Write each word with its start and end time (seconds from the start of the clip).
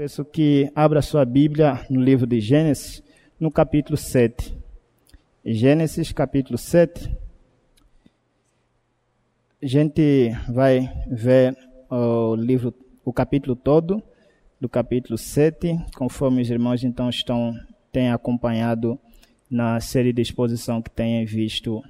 Peço 0.00 0.24
que 0.24 0.72
abra 0.74 1.02
sua 1.02 1.26
Bíblia 1.26 1.84
no 1.90 2.00
livro 2.00 2.26
de 2.26 2.40
Gênesis, 2.40 3.02
no 3.38 3.50
capítulo 3.50 3.98
7. 3.98 4.56
Gênesis, 5.44 6.10
capítulo 6.10 6.56
7. 6.56 7.14
A 9.62 9.66
gente 9.66 10.34
vai 10.48 10.90
ver 11.06 11.54
o 11.90 12.34
livro, 12.34 12.72
o 13.04 13.12
capítulo 13.12 13.54
todo 13.54 14.02
do 14.58 14.70
capítulo 14.70 15.18
7, 15.18 15.78
conforme 15.94 16.40
os 16.40 16.48
irmãos 16.48 16.82
então 16.82 17.10
estão 17.10 17.54
têm 17.92 18.10
acompanhado 18.10 18.98
na 19.50 19.80
série 19.80 20.14
de 20.14 20.22
exposição 20.22 20.80
que 20.80 20.88
têm 20.88 21.26
visto 21.26 21.84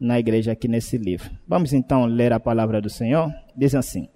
na 0.00 0.18
igreja 0.18 0.50
aqui 0.50 0.66
nesse 0.66 0.98
livro. 0.98 1.30
Vamos 1.46 1.72
então 1.72 2.06
ler 2.06 2.32
a 2.32 2.40
palavra 2.40 2.80
do 2.80 2.90
Senhor? 2.90 3.32
Diz 3.56 3.72
assim: 3.72 4.08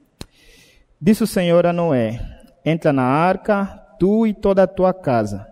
Disse 1.01 1.23
o 1.23 1.29
Senhor 1.29 1.65
a 1.65 1.73
Noé: 1.73 2.40
Entra 2.71 2.93
na 2.93 3.03
arca, 3.03 3.67
tu 3.99 4.27
e 4.27 4.35
toda 4.35 4.63
a 4.63 4.67
tua 4.67 4.93
casa, 4.95 5.47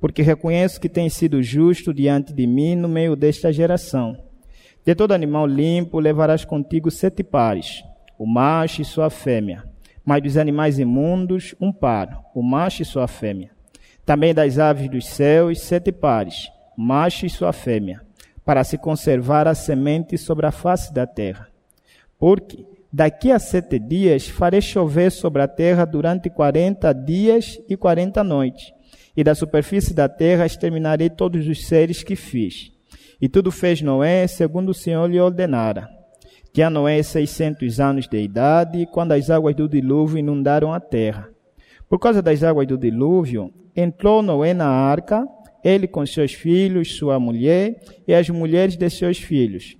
porque 0.00 0.22
reconheço 0.22 0.80
que 0.80 0.88
tens 0.88 1.12
sido 1.12 1.42
justo 1.42 1.92
diante 1.92 2.32
de 2.32 2.46
mim 2.46 2.74
no 2.74 2.88
meio 2.88 3.14
desta 3.14 3.52
geração. 3.52 4.16
De 4.84 4.94
todo 4.94 5.12
animal 5.12 5.46
limpo 5.46 6.00
levarás 6.00 6.44
contigo 6.44 6.90
sete 6.90 7.22
pares, 7.22 7.82
o 8.18 8.26
macho 8.26 8.82
e 8.82 8.84
sua 8.84 9.10
fêmea 9.10 9.76
mas 10.06 10.22
dos 10.22 10.36
animais 10.36 10.78
imundos, 10.78 11.56
um 11.60 11.72
par, 11.72 12.30
o 12.32 12.40
macho 12.40 12.80
e 12.80 12.84
sua 12.84 13.08
fêmea. 13.08 13.50
Também 14.04 14.32
das 14.32 14.56
aves 14.56 14.88
dos 14.88 15.04
céus, 15.04 15.60
sete 15.62 15.90
pares, 15.90 16.48
macho 16.76 17.26
e 17.26 17.30
sua 17.30 17.52
fêmea, 17.52 18.00
para 18.44 18.62
se 18.62 18.78
conservar 18.78 19.48
a 19.48 19.54
semente 19.54 20.16
sobre 20.16 20.46
a 20.46 20.52
face 20.52 20.94
da 20.94 21.08
terra. 21.08 21.48
Porque 22.16 22.64
daqui 22.96 23.30
a 23.30 23.38
sete 23.38 23.78
dias 23.78 24.26
farei 24.26 24.62
chover 24.62 25.12
sobre 25.12 25.42
a 25.42 25.46
terra 25.46 25.84
durante 25.84 26.30
quarenta 26.30 26.94
dias 26.94 27.60
e 27.68 27.76
quarenta 27.76 28.24
noites, 28.24 28.72
e 29.14 29.22
da 29.22 29.34
superfície 29.34 29.92
da 29.92 30.08
terra 30.08 30.46
exterminarei 30.46 31.10
todos 31.10 31.46
os 31.46 31.66
seres 31.66 32.02
que 32.02 32.16
fiz. 32.16 32.72
E 33.20 33.28
tudo 33.28 33.52
fez 33.52 33.82
Noé 33.82 34.26
segundo 34.26 34.70
o 34.70 34.74
Senhor 34.74 35.10
lhe 35.10 35.20
ordenara. 35.20 35.90
Tinha 36.54 36.70
Noé 36.70 37.02
600 37.02 37.80
anos 37.80 38.08
de 38.08 38.18
idade 38.18 38.88
quando 38.90 39.12
as 39.12 39.28
águas 39.28 39.54
do 39.54 39.68
dilúvio 39.68 40.16
inundaram 40.16 40.72
a 40.72 40.80
terra. 40.80 41.28
Por 41.90 41.98
causa 41.98 42.22
das 42.22 42.42
águas 42.42 42.66
do 42.66 42.78
dilúvio, 42.78 43.52
entrou 43.76 44.22
Noé 44.22 44.54
na 44.54 44.68
arca, 44.68 45.28
ele 45.62 45.86
com 45.86 46.06
seus 46.06 46.32
filhos, 46.32 46.96
sua 46.96 47.20
mulher 47.20 47.78
e 48.08 48.14
as 48.14 48.30
mulheres 48.30 48.74
de 48.74 48.88
seus 48.88 49.18
filhos. 49.18 49.76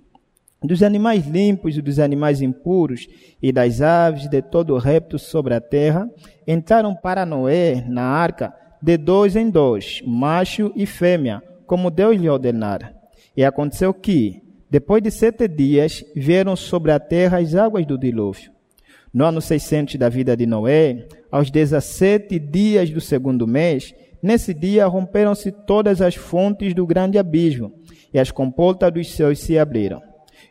Dos 0.63 0.81
animais 0.81 1.27
limpos 1.27 1.77
e 1.77 1.81
dos 1.81 1.99
animais 1.99 2.41
impuros, 2.41 3.07
e 3.41 3.51
das 3.51 3.79
aves 3.79 4.27
de 4.27 4.41
todo 4.41 4.73
o 4.73 4.79
réptil 4.79 5.19
sobre 5.19 5.53
a 5.53 5.61
terra, 5.61 6.09
entraram 6.47 6.95
para 6.95 7.27
Noé 7.27 7.85
na 7.87 8.01
arca 8.01 8.53
de 8.81 8.97
dois 8.97 9.35
em 9.35 9.49
dois, 9.51 10.01
macho 10.05 10.71
e 10.75 10.85
fêmea, 10.85 11.43
como 11.67 11.91
Deus 11.91 12.17
lhe 12.17 12.27
ordenara. 12.27 12.95
E 13.35 13.45
aconteceu 13.45 13.93
que, 13.93 14.41
depois 14.69 15.01
de 15.03 15.11
sete 15.11 15.47
dias, 15.47 16.03
vieram 16.15 16.55
sobre 16.55 16.91
a 16.91 16.99
terra 16.99 17.37
as 17.37 17.53
águas 17.53 17.85
do 17.85 17.97
dilúvio. 17.97 18.51
No 19.13 19.25
ano 19.25 19.41
600 19.41 19.95
da 19.95 20.09
vida 20.09 20.35
de 20.35 20.47
Noé, 20.47 21.07
aos 21.31 21.51
17 21.51 22.39
dias 22.39 22.89
do 22.89 22.99
segundo 22.99 23.45
mês, 23.45 23.93
nesse 24.23 24.55
dia 24.55 24.87
romperam-se 24.87 25.51
todas 25.51 26.01
as 26.01 26.15
fontes 26.15 26.73
do 26.73 26.85
grande 26.85 27.19
abismo, 27.19 27.71
e 28.11 28.19
as 28.19 28.31
comportas 28.31 28.91
dos 28.91 29.11
céus 29.11 29.39
se 29.39 29.57
abriram. 29.57 30.06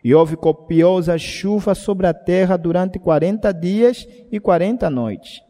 E 0.07 0.15
houve 0.15 0.37
copiosa 0.37 1.19
chuva 1.19 1.75
sobre 1.75 2.07
a 2.07 2.15
terra 2.15 2.57
durante 2.57 2.97
quarenta 2.97 3.53
dias 3.53 4.07
e 4.31 4.39
quarenta 4.39 4.89
noites. 4.89 5.43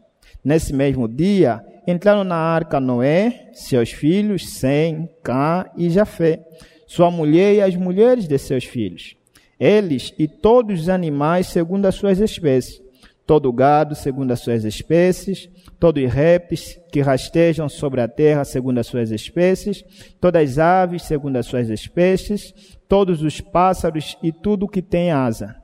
Nesse 0.43 0.73
mesmo 0.73 1.07
dia, 1.07 1.63
entraram 1.85 2.23
na 2.23 2.37
arca 2.37 2.79
Noé, 2.79 3.51
seus 3.53 3.91
filhos, 3.91 4.49
Sem, 4.49 5.07
Cã 5.21 5.67
e 5.77 5.91
Jafé, 5.91 6.43
sua 6.87 7.11
mulher 7.11 7.53
e 7.53 7.61
as 7.61 7.75
mulheres 7.75 8.27
de 8.27 8.35
seus 8.39 8.63
filhos, 8.63 9.15
eles 9.59 10.11
e 10.17 10.27
todos 10.27 10.81
os 10.81 10.89
animais 10.89 11.45
segundo 11.45 11.85
as 11.85 11.93
suas 11.93 12.19
espécies, 12.19 12.81
todo 13.27 13.53
gado 13.53 13.93
segundo 13.93 14.31
as 14.31 14.39
suas 14.39 14.65
espécies, 14.65 15.51
todos 15.79 16.03
os 16.03 16.11
répteis 16.11 16.79
que 16.91 17.01
rastejam 17.01 17.69
sobre 17.69 18.01
a 18.01 18.07
terra 18.07 18.43
segundo 18.43 18.79
as 18.79 18.87
suas 18.87 19.11
espécies, 19.11 19.83
todas 20.19 20.51
as 20.51 20.59
aves 20.59 21.03
segundo 21.03 21.37
as 21.37 21.45
suas 21.45 21.69
espécies, 21.69 22.53
todos 22.87 23.21
os 23.21 23.39
pássaros 23.39 24.17
e 24.21 24.31
tudo 24.31 24.67
que 24.67 24.81
tem 24.81 25.11
asa. 25.11 25.55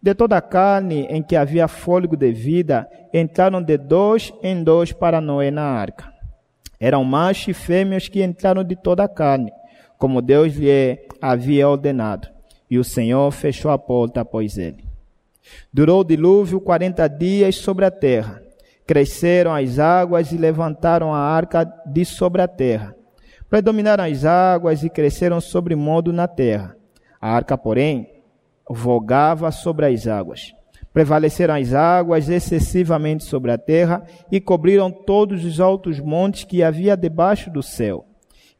De 0.00 0.14
toda 0.14 0.36
a 0.36 0.42
carne 0.42 1.06
em 1.08 1.22
que 1.22 1.36
havia 1.36 1.68
fôlego 1.68 2.16
de 2.16 2.32
vida, 2.32 2.88
entraram 3.14 3.62
de 3.62 3.78
dois 3.78 4.32
em 4.42 4.62
dois 4.62 4.92
para 4.92 5.20
Noé 5.20 5.50
na 5.50 5.62
arca. 5.62 6.12
Eram 6.78 7.04
machos 7.04 7.48
e 7.48 7.54
fêmeas 7.54 8.08
que 8.08 8.22
entraram 8.22 8.64
de 8.64 8.74
toda 8.74 9.04
a 9.04 9.08
carne 9.08 9.52
como 10.02 10.20
Deus 10.20 10.56
lhe 10.56 10.98
havia 11.20 11.68
ordenado. 11.68 12.26
E 12.68 12.76
o 12.76 12.82
Senhor 12.82 13.30
fechou 13.30 13.70
a 13.70 13.78
porta 13.78 14.22
após 14.22 14.58
ele. 14.58 14.84
Durou 15.72 16.00
o 16.00 16.04
dilúvio 16.04 16.60
quarenta 16.60 17.06
dias 17.06 17.54
sobre 17.54 17.84
a 17.84 17.90
terra. 17.90 18.41
Cresceram 18.92 19.54
as 19.54 19.78
águas 19.78 20.32
e 20.32 20.36
levantaram 20.36 21.14
a 21.14 21.18
arca 21.18 21.64
de 21.86 22.04
sobre 22.04 22.42
a 22.42 22.46
terra. 22.46 22.94
Predominaram 23.48 24.04
as 24.04 24.26
águas 24.26 24.84
e 24.84 24.90
cresceram 24.90 25.40
sobre 25.40 25.74
modo 25.74 26.12
na 26.12 26.28
terra. 26.28 26.76
A 27.18 27.30
arca, 27.30 27.56
porém, 27.56 28.06
vogava 28.68 29.50
sobre 29.50 29.86
as 29.86 30.06
águas. 30.06 30.52
Prevaleceram 30.92 31.54
as 31.54 31.72
águas 31.72 32.28
excessivamente 32.28 33.24
sobre 33.24 33.50
a 33.50 33.56
terra 33.56 34.02
e 34.30 34.38
cobriram 34.38 34.90
todos 34.90 35.42
os 35.42 35.58
altos 35.58 35.98
montes 35.98 36.44
que 36.44 36.62
havia 36.62 36.94
debaixo 36.94 37.50
do 37.50 37.62
céu. 37.62 38.04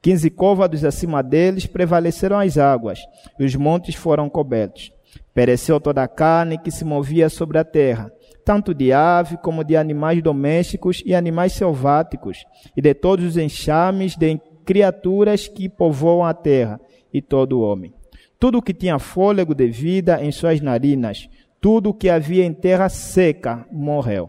Quinze 0.00 0.30
côvados 0.30 0.82
acima 0.82 1.22
deles 1.22 1.66
prevaleceram 1.66 2.38
as 2.38 2.56
águas, 2.56 3.00
e 3.38 3.44
os 3.44 3.54
montes 3.54 3.96
foram 3.96 4.30
cobertos. 4.30 4.94
Pereceu 5.34 5.78
toda 5.78 6.02
a 6.02 6.08
carne 6.08 6.56
que 6.56 6.70
se 6.70 6.86
movia 6.86 7.28
sobre 7.28 7.58
a 7.58 7.64
terra, 7.64 8.10
tanto 8.44 8.74
de 8.74 8.92
ave 8.92 9.36
como 9.38 9.64
de 9.64 9.76
animais 9.76 10.22
domésticos 10.22 11.02
e 11.04 11.14
animais 11.14 11.52
selváticos, 11.52 12.44
e 12.76 12.82
de 12.82 12.94
todos 12.94 13.24
os 13.24 13.36
enxames 13.36 14.16
de 14.16 14.40
criaturas 14.64 15.48
que 15.48 15.68
povoam 15.68 16.24
a 16.24 16.34
terra, 16.34 16.80
e 17.12 17.20
todo 17.20 17.58
o 17.58 17.62
homem. 17.62 17.92
Tudo 18.38 18.58
o 18.58 18.62
que 18.62 18.74
tinha 18.74 18.98
fôlego 18.98 19.54
de 19.54 19.68
vida 19.68 20.22
em 20.22 20.32
suas 20.32 20.60
narinas, 20.60 21.28
tudo 21.60 21.90
o 21.90 21.94
que 21.94 22.08
havia 22.08 22.44
em 22.44 22.52
terra 22.52 22.88
seca, 22.88 23.66
morreu. 23.70 24.28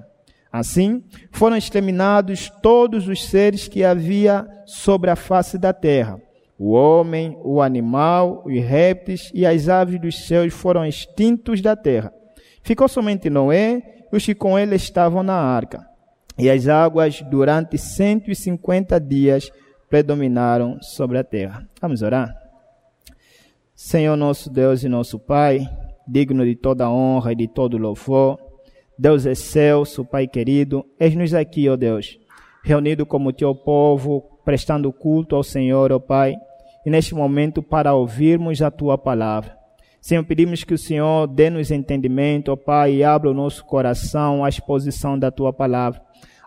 Assim, 0.52 1.04
foram 1.32 1.58
exterminados 1.58 2.52
todos 2.62 3.08
os 3.08 3.26
seres 3.26 3.68
que 3.68 3.84
havia 3.84 4.48
sobre 4.68 5.10
a 5.10 5.16
face 5.16 5.58
da 5.58 5.74
terra. 5.74 6.22
O 6.60 6.74
homem, 6.74 7.36
o 7.44 7.60
animal, 7.60 8.44
os 8.46 8.54
répteis 8.64 9.32
e 9.34 9.48
as 9.48 9.68
aves 9.68 10.00
dos 10.00 10.28
céus 10.28 10.54
foram 10.54 10.86
extintos 10.86 11.60
da 11.60 11.76
terra. 11.76 12.14
Ficou 12.62 12.88
somente 12.88 13.32
Noé 13.32 14.03
os 14.16 14.24
que 14.24 14.36
com 14.36 14.60
ele 14.60 14.76
estavam 14.76 15.24
na 15.24 15.34
arca. 15.34 15.84
E 16.38 16.50
as 16.50 16.68
águas, 16.68 17.22
durante 17.30 17.78
150 17.78 19.00
dias, 19.00 19.52
predominaram 19.90 20.78
sobre 20.82 21.18
a 21.18 21.24
terra. 21.24 21.68
Vamos 21.82 22.02
orar? 22.04 22.32
Senhor 23.76 24.16
nosso 24.16 24.52
Deus 24.52 24.84
e 24.84 24.88
nosso 24.88 25.18
Pai, 25.18 25.68
digno 26.08 26.46
de 26.46 26.56
toda 26.56 26.90
honra 26.90 27.32
e 27.32 27.36
de 27.36 27.48
todo 27.48 27.78
louvor, 27.78 28.40
Deus 28.98 29.26
excelso, 29.26 30.06
Pai 30.06 30.28
querido, 30.28 30.86
eis-nos 31.00 31.34
aqui, 31.34 31.68
ó 31.68 31.76
Deus, 31.76 32.20
reunido 32.64 33.06
como 33.06 33.34
teu 33.34 33.56
povo, 33.56 34.22
prestando 34.46 34.94
culto 34.94 35.36
ao 35.36 35.44
Senhor, 35.44 35.92
ó 35.92 36.00
Pai, 36.00 36.36
e 36.86 36.90
neste 36.90 37.16
momento 37.16 37.64
para 37.64 37.96
ouvirmos 37.96 38.62
a 38.62 38.70
tua 38.70 38.96
palavra. 38.96 39.63
Senhor, 40.04 40.26
pedimos 40.26 40.66
que 40.66 40.74
o 40.74 40.78
Senhor 40.78 41.28
dê-nos 41.28 41.72
entendimento, 41.72 42.52
ó 42.52 42.58
Pai, 42.58 42.96
e 42.96 43.04
abra 43.06 43.30
o 43.30 43.34
nosso 43.34 43.64
coração 43.64 44.44
à 44.44 44.50
exposição 44.50 45.18
da 45.18 45.32
tua 45.32 45.54
palavra. 45.54 46.02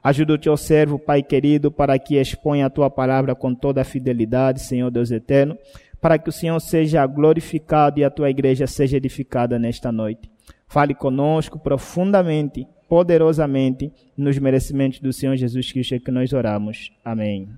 Ajuda 0.05 0.35
o 0.35 0.39
teu 0.39 0.59
servo, 0.59 0.99
Pai 0.99 1.23
querido, 1.23 1.73
para 1.73 1.99
que 1.99 2.17
exponha 2.17 2.67
a 2.67 2.71
tua 2.71 2.91
palavra 2.91 3.35
com 3.35 3.55
toda 3.55 3.81
a 3.81 3.85
fidelidade, 3.85 4.61
Senhor 4.61 4.91
Deus 4.91 5.11
eterno, 5.11 5.57
para 6.03 6.19
que 6.19 6.29
o 6.29 6.33
Senhor 6.33 6.61
seja 6.61 7.07
glorificado 7.07 7.99
e 7.99 8.05
a 8.05 8.11
tua 8.11 8.29
igreja 8.29 8.67
seja 8.67 8.99
edificada 8.99 9.59
nesta 9.59 9.91
noite. 9.91 10.31
Fale 10.69 10.95
conosco 10.95 11.59
profundamente, 11.59 12.69
poderosamente, 12.91 13.91
nos 14.15 14.39
merecimentos 14.39 15.01
do 15.01 15.15
Senhor 15.15 15.35
Jesus 15.35 15.73
Cristo 15.73 15.95
é 15.95 15.99
que 15.99 16.11
nós 16.11 16.31
oramos. 16.35 16.93
Amém. 17.03 17.49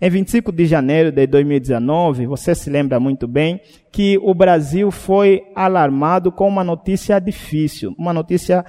Em 0.00 0.10
25 0.10 0.52
de 0.52 0.66
janeiro 0.66 1.12
de 1.12 1.26
2019, 1.26 2.26
você 2.26 2.54
se 2.54 2.70
lembra 2.70 2.98
muito 2.98 3.28
bem 3.28 3.60
que 3.90 4.18
o 4.18 4.34
Brasil 4.34 4.90
foi 4.90 5.42
alarmado 5.54 6.32
com 6.32 6.48
uma 6.48 6.64
notícia 6.64 7.18
difícil, 7.18 7.94
uma 7.98 8.12
notícia 8.12 8.64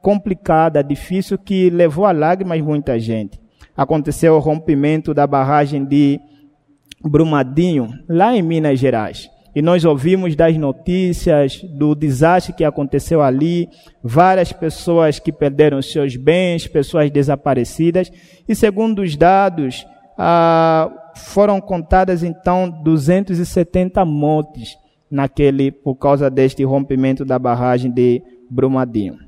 complicada, 0.00 0.82
difícil, 0.82 1.38
que 1.38 1.70
levou 1.70 2.06
a 2.06 2.12
lágrimas 2.12 2.60
muita 2.60 2.98
gente. 2.98 3.40
Aconteceu 3.76 4.34
o 4.34 4.40
rompimento 4.40 5.14
da 5.14 5.26
barragem 5.26 5.84
de 5.84 6.20
Brumadinho, 7.02 7.88
lá 8.08 8.36
em 8.36 8.42
Minas 8.42 8.78
Gerais. 8.78 9.28
E 9.54 9.60
nós 9.60 9.84
ouvimos 9.84 10.34
das 10.34 10.56
notícias 10.56 11.62
do 11.62 11.94
desastre 11.94 12.54
que 12.54 12.64
aconteceu 12.64 13.20
ali, 13.20 13.68
várias 14.02 14.52
pessoas 14.52 15.18
que 15.18 15.30
perderam 15.30 15.82
seus 15.82 16.16
bens, 16.16 16.66
pessoas 16.66 17.10
desaparecidas. 17.10 18.10
E 18.48 18.54
segundo 18.54 19.02
os 19.02 19.14
dados, 19.14 19.86
ah, 20.16 20.90
foram 21.16 21.60
contadas 21.60 22.22
então 22.22 22.70
270 22.82 24.04
mortes 24.04 24.76
naquele 25.10 25.70
por 25.70 25.94
causa 25.96 26.30
deste 26.30 26.64
rompimento 26.64 27.24
da 27.24 27.38
barragem 27.38 27.90
de 27.90 28.22
Brumadinho. 28.48 29.18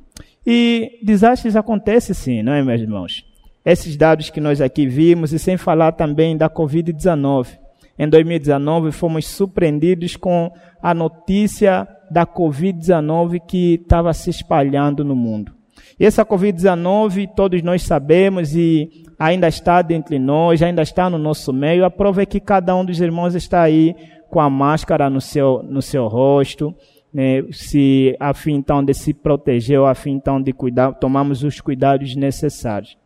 E 0.47 0.99
desastres 1.03 1.57
acontecem 1.57 2.15
sim, 2.15 2.43
não 2.43 2.53
é, 2.53 2.63
meus 2.63 2.81
irmãos? 2.81 3.25
Esses 3.65 3.97
dados 3.97 4.31
que 4.31 4.41
nós 4.41 4.61
aqui 4.61 4.87
vimos, 4.87 5.33
e 5.33 5.39
sem 5.39 5.57
falar 5.57 5.93
também 5.93 6.37
da 6.37 6.51
Covid-19. 6.51 7.64
Em 7.99 8.09
2019, 8.09 8.91
fomos 8.91 9.27
surpreendidos 9.27 10.17
com 10.17 10.51
a 10.83 10.93
notícia 10.93 11.87
da 12.11 12.27
Covid-19 12.27 13.41
que 13.47 13.75
estava 13.75 14.13
se 14.13 14.31
espalhando 14.31 15.05
no 15.05 15.15
mundo. 15.15 15.53
E 15.99 16.05
essa 16.05 16.25
Covid-19, 16.25 17.29
todos 17.37 17.63
nós 17.63 17.83
sabemos 17.83 18.55
e 18.55 18.91
ainda 19.19 19.47
está 19.47 19.81
dentre 19.81 20.19
nós, 20.19 20.61
ainda 20.61 20.83
está 20.83 21.09
no 21.09 21.19
nosso 21.19 21.53
meio. 21.53 21.85
A 21.85 21.91
prova 21.91 22.23
é 22.23 22.27
que 22.27 22.41
cada 22.41 22.75
um 22.75 22.85
dos 22.85 23.01
irmãos 23.01 23.35
está 23.35 23.63
aí 23.63 23.95
com 24.29 24.41
a 24.41 24.51
máscara 24.51 25.09
no 25.09 25.21
seu, 25.21 25.63
no 25.63 25.81
seu 25.81 26.09
rosto, 26.09 26.75
né, 27.13 27.45
se, 27.53 28.17
a 28.19 28.35
fim 28.35 28.55
então 28.55 28.85
de 28.85 28.93
se 28.93 29.15
proteger, 29.15 29.81
a 29.81 29.95
fim 29.95 30.13
então 30.13 30.43
de 30.43 30.53
cuidar, 30.53 30.95
tomamos 30.95 31.45
os 31.45 31.61
cuidados 31.61 32.17
necessários. 32.17 32.99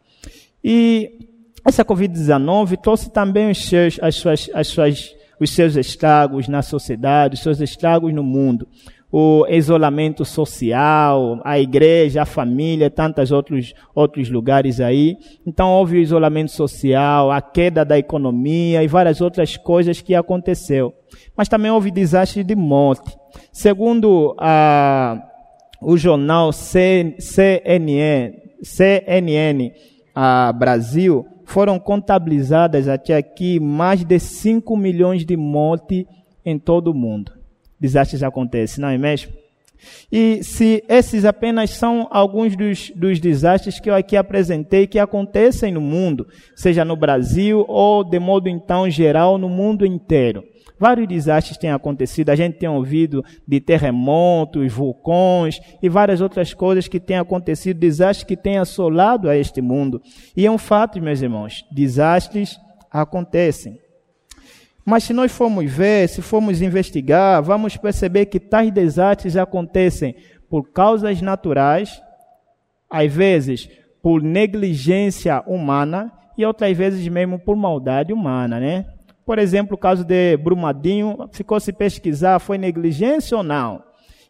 E 0.65 1.28
essa 1.69 1.85
Covid-19 1.85 2.77
trouxe 2.79 3.11
também 3.11 3.51
os 3.51 3.69
seus, 3.69 3.99
as 4.01 4.15
suas, 4.17 4.51
as 4.55 4.67
suas, 4.67 5.15
os 5.41 5.51
seus 5.51 5.77
estragos 5.77 6.49
na 6.49 6.63
sociedade, 6.63 7.35
os 7.35 7.43
seus 7.43 7.61
estragos 7.61 8.13
no 8.13 8.23
mundo 8.23 8.67
o 9.11 9.47
isolamento 9.49 10.23
social, 10.25 11.41
a 11.43 11.59
igreja, 11.59 12.23
a 12.23 12.27
família, 12.27 12.91
tantos 12.91 13.33
outros, 13.33 13.75
outros 13.95 14.29
lugares 14.29 14.81
aí. 14.81 15.17
Então 15.47 15.73
houve 15.73 15.97
o 15.97 16.01
isolamento 16.01 16.51
social, 16.51 17.31
a 17.31 17.41
queda 17.41 17.85
da 17.85 17.99
economia 17.99 18.83
e 18.83 18.89
várias 18.89 19.21
outras 19.21 19.57
coisas 19.57 20.03
que 20.03 20.15
aconteceu. 20.15 20.93
Mas 21.35 21.49
também 21.49 21.71
houve 21.71 21.91
desastre 21.91 22.45
de 22.45 22.55
morte. 22.55 23.17
Segundo 23.51 24.37
a, 24.39 25.23
o 25.81 25.97
jornal 25.97 26.53
CNN, 26.53 28.35
CNN 28.63 29.73
a 30.15 30.53
Brasil, 30.53 31.25
foram 31.49 31.79
contabilizadas 31.79 32.87
até 32.89 33.17
aqui 33.17 33.59
mais 33.59 34.05
de 34.05 34.19
5 34.19 34.77
milhões 34.77 35.25
de 35.25 35.37
mortes 35.37 36.05
em 36.45 36.59
todo 36.59 36.93
o 36.93 36.95
mundo 36.95 37.39
desastres 37.79 38.23
acontecem, 38.23 38.83
não 38.83 38.89
é 38.89 38.99
mesmo? 38.99 39.33
E 40.11 40.43
se 40.43 40.83
esses 40.89 41.25
apenas 41.25 41.71
são 41.71 42.09
alguns 42.11 42.57
dos, 42.57 42.91
dos 42.91 43.21
desastres 43.21 43.79
que 43.79 43.89
eu 43.89 43.95
aqui 43.95 44.17
apresentei 44.17 44.89
que 44.89 44.99
acontecem 44.99 45.73
no 45.73 45.81
mundo, 45.81 46.27
seja 46.57 46.85
no 46.85 46.97
Brasil 46.97 47.65
ou 47.69 48.03
de 48.03 48.19
modo 48.19 48.49
então 48.49 48.91
geral 48.91 49.39
no 49.39 49.49
mundo 49.49 49.87
inteiro. 49.87 50.43
Vários 50.79 51.09
desastres 51.09 51.59
têm 51.59 51.71
acontecido, 51.71 52.31
a 52.31 52.37
gente 52.37 52.59
tem 52.59 52.69
ouvido 52.69 53.25
de 53.47 53.61
terremotos, 53.61 54.73
vulcões 54.73 55.61
e 55.83 55.89
várias 55.89 56.21
outras 56.21 56.55
coisas 56.55 56.87
que 56.87 57.01
têm 57.01 57.17
acontecido, 57.17 57.79
desastres 57.79 58.27
que 58.27 58.37
têm 58.37 58.59
assolado 58.59 59.29
a 59.29 59.37
este 59.37 59.61
mundo. 59.61 60.01
E 60.37 60.47
é 60.47 60.51
um 60.51 60.59
fato, 60.59 61.01
meus 61.01 61.21
irmãos, 61.21 61.65
desastres 61.73 62.59
acontecem. 62.91 63.79
Mas 64.85 65.05
se 65.05 65.13
nós 65.13 65.31
formos 65.31 65.71
ver, 65.71 66.09
se 66.09 66.23
formos 66.23 66.63
investigar, 66.63 67.43
vamos 67.43 67.77
perceber 67.77 68.27
que 68.27 68.41
tais 68.41 68.73
desastres 68.73 69.37
acontecem 69.37 70.15
por 70.49 70.71
causas 70.71 71.21
naturais, 71.21 72.01
às 72.89 73.13
vezes 73.13 73.69
por 74.03 74.23
negligência 74.23 75.43
humana 75.47 76.11
e 76.39 76.47
outras 76.47 76.75
vezes 76.77 77.07
mesmo 77.09 77.39
por 77.39 77.57
maldade 77.57 78.13
humana, 78.13 78.59
né? 78.59 78.87
Por 79.29 79.39
exemplo, 79.39 79.75
o 79.75 79.79
caso 79.79 80.05
de 80.05 80.39
Brumadinho, 80.39 81.29
ficou 81.33 81.61
se 81.61 81.71
pesquisar, 81.71 82.39
foi 82.39 82.57
negligência 82.57 83.37
ou 83.37 83.43
não? 83.43 83.85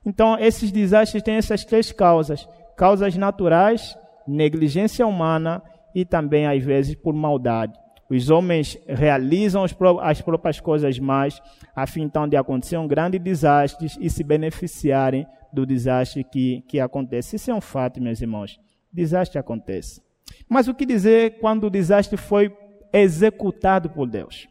Então, 0.05 0.37
esses 0.37 0.73
desastres 0.73 1.23
têm 1.23 1.37
essas 1.37 1.65
três 1.65 1.93
causas: 1.93 2.49
causas 2.77 3.17
naturais, 3.17 3.97
negligência 4.27 5.07
humana 5.07 5.63
e 5.95 6.05
também 6.05 6.49
às 6.49 6.65
vezes 6.65 6.97
por 6.97 7.15
maldade. 7.15 7.79
Os 8.11 8.29
homens 8.29 8.77
realizam 8.89 9.63
as 9.63 10.21
próprias 10.21 10.59
coisas 10.59 10.99
mais, 10.99 11.41
a 11.77 11.87
fim 11.87 12.03
então 12.03 12.27
de 12.27 12.37
acontecer 12.37 12.77
um 12.77 12.89
grande 12.89 13.21
desastre 13.21 13.87
e 14.01 14.11
se 14.11 14.25
beneficiarem 14.25 15.29
do 15.53 15.65
desastre 15.65 16.25
que, 16.25 16.63
que 16.63 16.81
acontece. 16.81 17.37
Isso 17.37 17.53
é 17.53 17.55
um 17.55 17.61
fato, 17.61 18.03
meus 18.03 18.21
irmãos. 18.21 18.59
Desastre 18.93 19.39
acontece. 19.39 20.03
Mas 20.49 20.67
o 20.67 20.75
que 20.75 20.85
dizer 20.85 21.39
quando 21.39 21.69
o 21.69 21.71
desastre 21.71 22.17
foi 22.17 22.53
executado 22.93 23.91
por 23.91 24.09
Deus? 24.09 24.49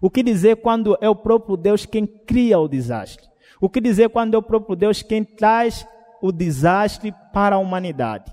O 0.00 0.10
que 0.10 0.22
dizer 0.22 0.56
quando 0.56 0.96
é 1.00 1.08
o 1.08 1.16
próprio 1.16 1.56
Deus 1.56 1.86
quem 1.86 2.06
cria 2.06 2.58
o 2.58 2.68
desastre? 2.68 3.26
O 3.60 3.68
que 3.68 3.80
dizer 3.80 4.10
quando 4.10 4.34
é 4.34 4.38
o 4.38 4.42
próprio 4.42 4.76
Deus 4.76 5.02
quem 5.02 5.24
traz 5.24 5.86
o 6.22 6.30
desastre 6.30 7.14
para 7.32 7.56
a 7.56 7.58
humanidade? 7.58 8.32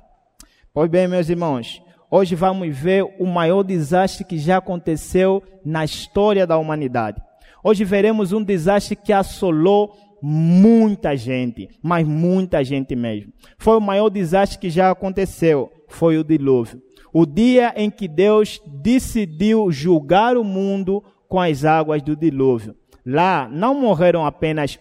Pois 0.73 0.89
bem, 0.89 1.07
meus 1.07 1.29
irmãos, 1.29 1.83
Hoje 2.15 2.35
vamos 2.35 2.77
ver 2.77 3.03
o 3.17 3.25
maior 3.25 3.63
desastre 3.63 4.23
que 4.23 4.38
já 4.38 4.57
aconteceu 4.57 5.41
na 5.65 5.83
história 5.83 6.45
da 6.45 6.60
humanidade. 6.60 7.19
Hoje 7.63 7.83
veremos 7.83 8.31
um 8.31 8.43
desastre 8.43 8.95
que 8.95 9.12
assolou 9.12 9.95
muita 10.22 11.17
gente, 11.17 11.67
mas 11.81 12.07
muita 12.07 12.63
gente 12.63 12.95
mesmo. 12.95 13.33
Foi 13.57 13.77
o 13.77 13.81
maior 13.81 14.10
desastre 14.10 14.60
que 14.60 14.69
já 14.69 14.91
aconteceu, 14.91 15.72
foi 15.88 16.19
o 16.19 16.24
dilúvio. 16.24 16.79
O 17.12 17.25
dia 17.25 17.74
em 17.75 17.89
que 17.89 18.07
Deus 18.07 18.62
decidiu 18.67 19.72
julgar 19.72 20.38
o 20.38 20.43
mundo 20.43 21.03
com 21.33 21.41
as 21.41 21.65
águas 21.65 21.99
do 22.03 22.15
dilúvio. 22.15 22.75
Lá 23.03 23.49
não 23.51 23.73
morreram 23.73 24.23
apenas 24.23 24.77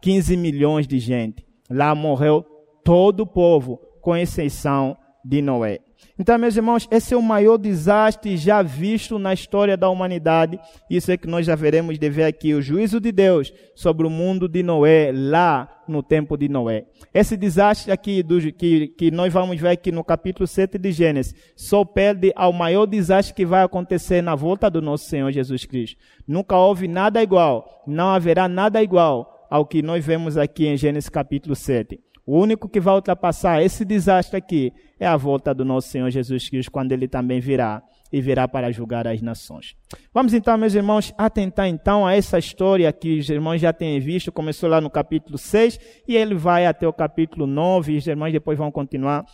15 0.00 0.36
milhões 0.36 0.86
de 0.86 1.00
gente. 1.00 1.44
Lá 1.68 1.92
morreu 1.92 2.46
todo 2.84 3.24
o 3.24 3.26
povo, 3.26 3.80
com 4.00 4.16
exceção 4.16 4.96
de 5.24 5.42
Noé. 5.42 5.80
Então, 6.18 6.36
meus 6.36 6.56
irmãos, 6.56 6.88
esse 6.90 7.14
é 7.14 7.16
o 7.16 7.22
maior 7.22 7.56
desastre 7.56 8.36
já 8.36 8.60
visto 8.60 9.18
na 9.18 9.32
história 9.32 9.76
da 9.76 9.88
humanidade. 9.88 10.58
Isso 10.90 11.12
é 11.12 11.16
que 11.16 11.28
nós 11.28 11.46
já 11.46 11.54
veremos 11.54 11.98
de 11.98 12.10
ver 12.10 12.24
aqui 12.24 12.54
o 12.54 12.62
juízo 12.62 13.00
de 13.00 13.12
Deus 13.12 13.52
sobre 13.74 14.06
o 14.06 14.10
mundo 14.10 14.48
de 14.48 14.62
Noé, 14.62 15.12
lá 15.14 15.82
no 15.86 16.02
tempo 16.02 16.36
de 16.36 16.48
Noé. 16.48 16.86
Esse 17.14 17.36
desastre 17.36 17.92
aqui, 17.92 18.22
do, 18.22 18.40
que, 18.52 18.88
que 18.88 19.10
nós 19.10 19.32
vamos 19.32 19.60
ver 19.60 19.68
aqui 19.68 19.92
no 19.92 20.02
capítulo 20.02 20.46
7 20.46 20.76
de 20.76 20.90
Gênesis, 20.90 21.34
só 21.56 21.84
perde 21.84 22.32
ao 22.34 22.52
maior 22.52 22.86
desastre 22.86 23.34
que 23.34 23.46
vai 23.46 23.62
acontecer 23.62 24.20
na 24.20 24.34
volta 24.34 24.68
do 24.68 24.82
nosso 24.82 25.04
Senhor 25.04 25.30
Jesus 25.30 25.64
Cristo. 25.64 25.96
Nunca 26.26 26.56
houve 26.56 26.88
nada 26.88 27.22
igual, 27.22 27.84
não 27.86 28.08
haverá 28.08 28.48
nada 28.48 28.82
igual 28.82 29.46
ao 29.48 29.64
que 29.64 29.82
nós 29.82 30.04
vemos 30.04 30.36
aqui 30.36 30.66
em 30.66 30.76
Gênesis 30.76 31.08
capítulo 31.08 31.54
7. 31.54 32.00
O 32.28 32.38
único 32.38 32.68
que 32.68 32.78
vai 32.78 32.94
ultrapassar 32.94 33.62
esse 33.62 33.86
desastre 33.86 34.36
aqui 34.36 34.70
é 35.00 35.06
a 35.06 35.16
volta 35.16 35.54
do 35.54 35.64
nosso 35.64 35.88
Senhor 35.88 36.10
Jesus 36.10 36.46
Cristo, 36.46 36.70
quando 36.70 36.92
ele 36.92 37.08
também 37.08 37.40
virá 37.40 37.82
e 38.12 38.20
virá 38.20 38.46
para 38.46 38.70
julgar 38.70 39.06
as 39.06 39.22
nações. 39.22 39.74
Vamos 40.12 40.34
então, 40.34 40.58
meus 40.58 40.74
irmãos, 40.74 41.14
atentar 41.16 41.66
então 41.68 42.06
a 42.06 42.14
essa 42.14 42.38
história 42.38 42.92
que 42.92 43.18
os 43.18 43.30
irmãos 43.30 43.62
já 43.62 43.72
têm 43.72 43.98
visto, 43.98 44.30
começou 44.30 44.68
lá 44.68 44.78
no 44.78 44.90
capítulo 44.90 45.38
6 45.38 45.80
e 46.06 46.14
ele 46.16 46.34
vai 46.34 46.66
até 46.66 46.86
o 46.86 46.92
capítulo 46.92 47.46
9 47.46 47.94
e 47.94 47.96
os 47.96 48.06
irmãos 48.06 48.30
depois 48.30 48.58
vão 48.58 48.70
continuar 48.70 49.24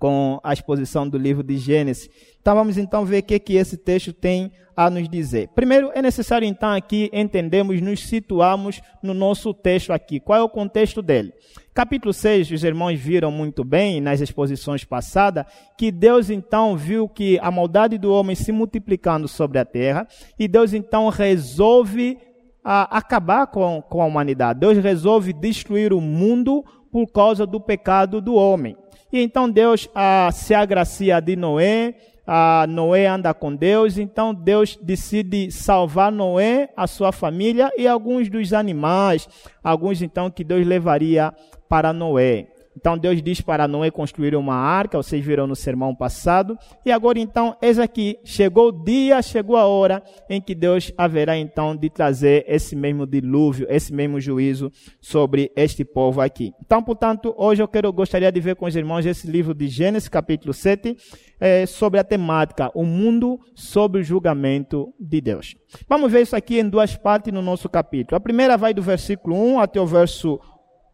com 0.00 0.40
a 0.42 0.52
exposição 0.54 1.06
do 1.06 1.18
livro 1.18 1.44
de 1.44 1.58
Gênesis. 1.58 2.08
Então 2.40 2.54
vamos 2.54 2.78
então 2.78 3.04
ver 3.04 3.18
o 3.18 3.22
que, 3.22 3.38
que 3.38 3.54
esse 3.54 3.76
texto 3.76 4.14
tem 4.14 4.50
a 4.74 4.88
nos 4.88 5.06
dizer. 5.10 5.48
Primeiro, 5.54 5.92
é 5.94 6.00
necessário 6.00 6.48
então 6.48 6.70
aqui 6.70 7.10
entendermos, 7.12 7.82
nos 7.82 8.00
situarmos 8.08 8.80
no 9.02 9.12
nosso 9.12 9.52
texto 9.52 9.92
aqui. 9.92 10.18
Qual 10.18 10.38
é 10.38 10.42
o 10.42 10.48
contexto 10.48 11.02
dele? 11.02 11.34
Capítulo 11.74 12.14
6, 12.14 12.50
os 12.50 12.64
irmãos 12.64 12.98
viram 12.98 13.30
muito 13.30 13.62
bem 13.62 14.00
nas 14.00 14.22
exposições 14.22 14.84
passadas 14.84 15.44
que 15.76 15.92
Deus 15.92 16.30
então 16.30 16.78
viu 16.78 17.06
que 17.06 17.38
a 17.40 17.50
maldade 17.50 17.98
do 17.98 18.10
homem 18.10 18.34
se 18.34 18.50
multiplicando 18.50 19.28
sobre 19.28 19.58
a 19.58 19.66
terra 19.66 20.08
e 20.38 20.48
Deus 20.48 20.72
então 20.72 21.10
resolve 21.10 22.16
a, 22.64 22.96
acabar 22.96 23.48
com, 23.48 23.82
com 23.82 24.00
a 24.00 24.06
humanidade. 24.06 24.60
Deus 24.60 24.78
resolve 24.78 25.34
destruir 25.34 25.92
o 25.92 26.00
mundo 26.00 26.64
por 26.90 27.06
causa 27.06 27.46
do 27.46 27.60
pecado 27.60 28.18
do 28.22 28.34
homem. 28.34 28.74
E 29.12 29.20
então 29.20 29.50
Deus 29.50 29.88
ah, 29.94 30.30
se 30.32 30.54
agracia 30.54 31.20
de 31.20 31.34
Noé, 31.34 31.94
ah, 32.26 32.64
Noé 32.68 33.06
anda 33.06 33.34
com 33.34 33.54
Deus, 33.54 33.98
então 33.98 34.32
Deus 34.32 34.78
decide 34.80 35.50
salvar 35.50 36.12
Noé, 36.12 36.70
a 36.76 36.86
sua 36.86 37.10
família 37.10 37.72
e 37.76 37.88
alguns 37.88 38.28
dos 38.28 38.52
animais, 38.52 39.28
alguns 39.64 40.00
então 40.00 40.30
que 40.30 40.44
Deus 40.44 40.66
levaria 40.66 41.34
para 41.68 41.92
Noé. 41.92 42.46
Então 42.76 42.96
Deus 42.96 43.22
diz 43.22 43.40
para 43.40 43.66
Noé 43.66 43.90
construir 43.90 44.36
uma 44.36 44.54
arca, 44.54 44.96
vocês 44.96 45.24
viram 45.24 45.46
no 45.46 45.56
sermão 45.56 45.94
passado. 45.94 46.56
E 46.84 46.92
agora 46.92 47.18
então, 47.18 47.56
eis 47.60 47.78
aqui, 47.78 48.18
chegou 48.24 48.68
o 48.68 48.72
dia, 48.72 49.20
chegou 49.22 49.56
a 49.56 49.66
hora 49.66 50.02
em 50.28 50.40
que 50.40 50.54
Deus 50.54 50.92
haverá 50.96 51.36
então 51.36 51.74
de 51.74 51.90
trazer 51.90 52.44
esse 52.46 52.76
mesmo 52.76 53.06
dilúvio, 53.06 53.66
esse 53.68 53.92
mesmo 53.92 54.20
juízo 54.20 54.70
sobre 55.00 55.50
este 55.56 55.84
povo 55.84 56.20
aqui. 56.20 56.52
Então, 56.64 56.82
portanto, 56.82 57.34
hoje 57.36 57.62
eu 57.62 57.68
quero, 57.68 57.92
gostaria 57.92 58.30
de 58.30 58.40
ver 58.40 58.56
com 58.56 58.66
os 58.66 58.76
irmãos 58.76 59.04
esse 59.04 59.26
livro 59.26 59.54
de 59.54 59.66
Gênesis, 59.68 60.08
capítulo 60.08 60.54
7, 60.54 60.96
é, 61.40 61.66
sobre 61.66 61.98
a 61.98 62.04
temática, 62.04 62.70
o 62.74 62.84
mundo 62.84 63.40
sob 63.54 63.98
o 63.98 64.02
julgamento 64.02 64.92
de 64.98 65.20
Deus. 65.20 65.56
Vamos 65.88 66.12
ver 66.12 66.22
isso 66.22 66.36
aqui 66.36 66.60
em 66.60 66.68
duas 66.68 66.96
partes 66.96 67.32
no 67.32 67.42
nosso 67.42 67.68
capítulo. 67.68 68.16
A 68.16 68.20
primeira 68.20 68.56
vai 68.56 68.74
do 68.74 68.82
versículo 68.82 69.36
1 69.36 69.60
até 69.60 69.80
o 69.80 69.86
verso 69.86 70.38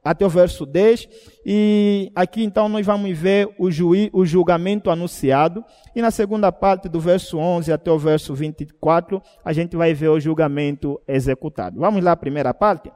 até 0.06 0.24
o 0.24 0.28
verso 0.28 0.64
10. 0.64 1.08
E 1.44 2.10
aqui 2.14 2.44
então 2.44 2.68
nós 2.68 2.86
vamos 2.86 3.16
ver 3.18 3.48
o, 3.58 3.70
juí, 3.70 4.08
o 4.12 4.24
julgamento 4.24 4.90
anunciado. 4.90 5.64
E 5.94 6.00
na 6.00 6.10
segunda 6.10 6.52
parte, 6.52 6.88
do 6.88 7.00
verso 7.00 7.38
11 7.38 7.72
até 7.72 7.90
o 7.90 7.98
verso 7.98 8.34
24, 8.34 9.20
a 9.44 9.52
gente 9.52 9.76
vai 9.76 9.92
ver 9.92 10.08
o 10.08 10.20
julgamento 10.20 11.00
executado. 11.08 11.80
Vamos 11.80 12.02
lá, 12.02 12.14
primeira 12.14 12.54
parte. 12.54 12.90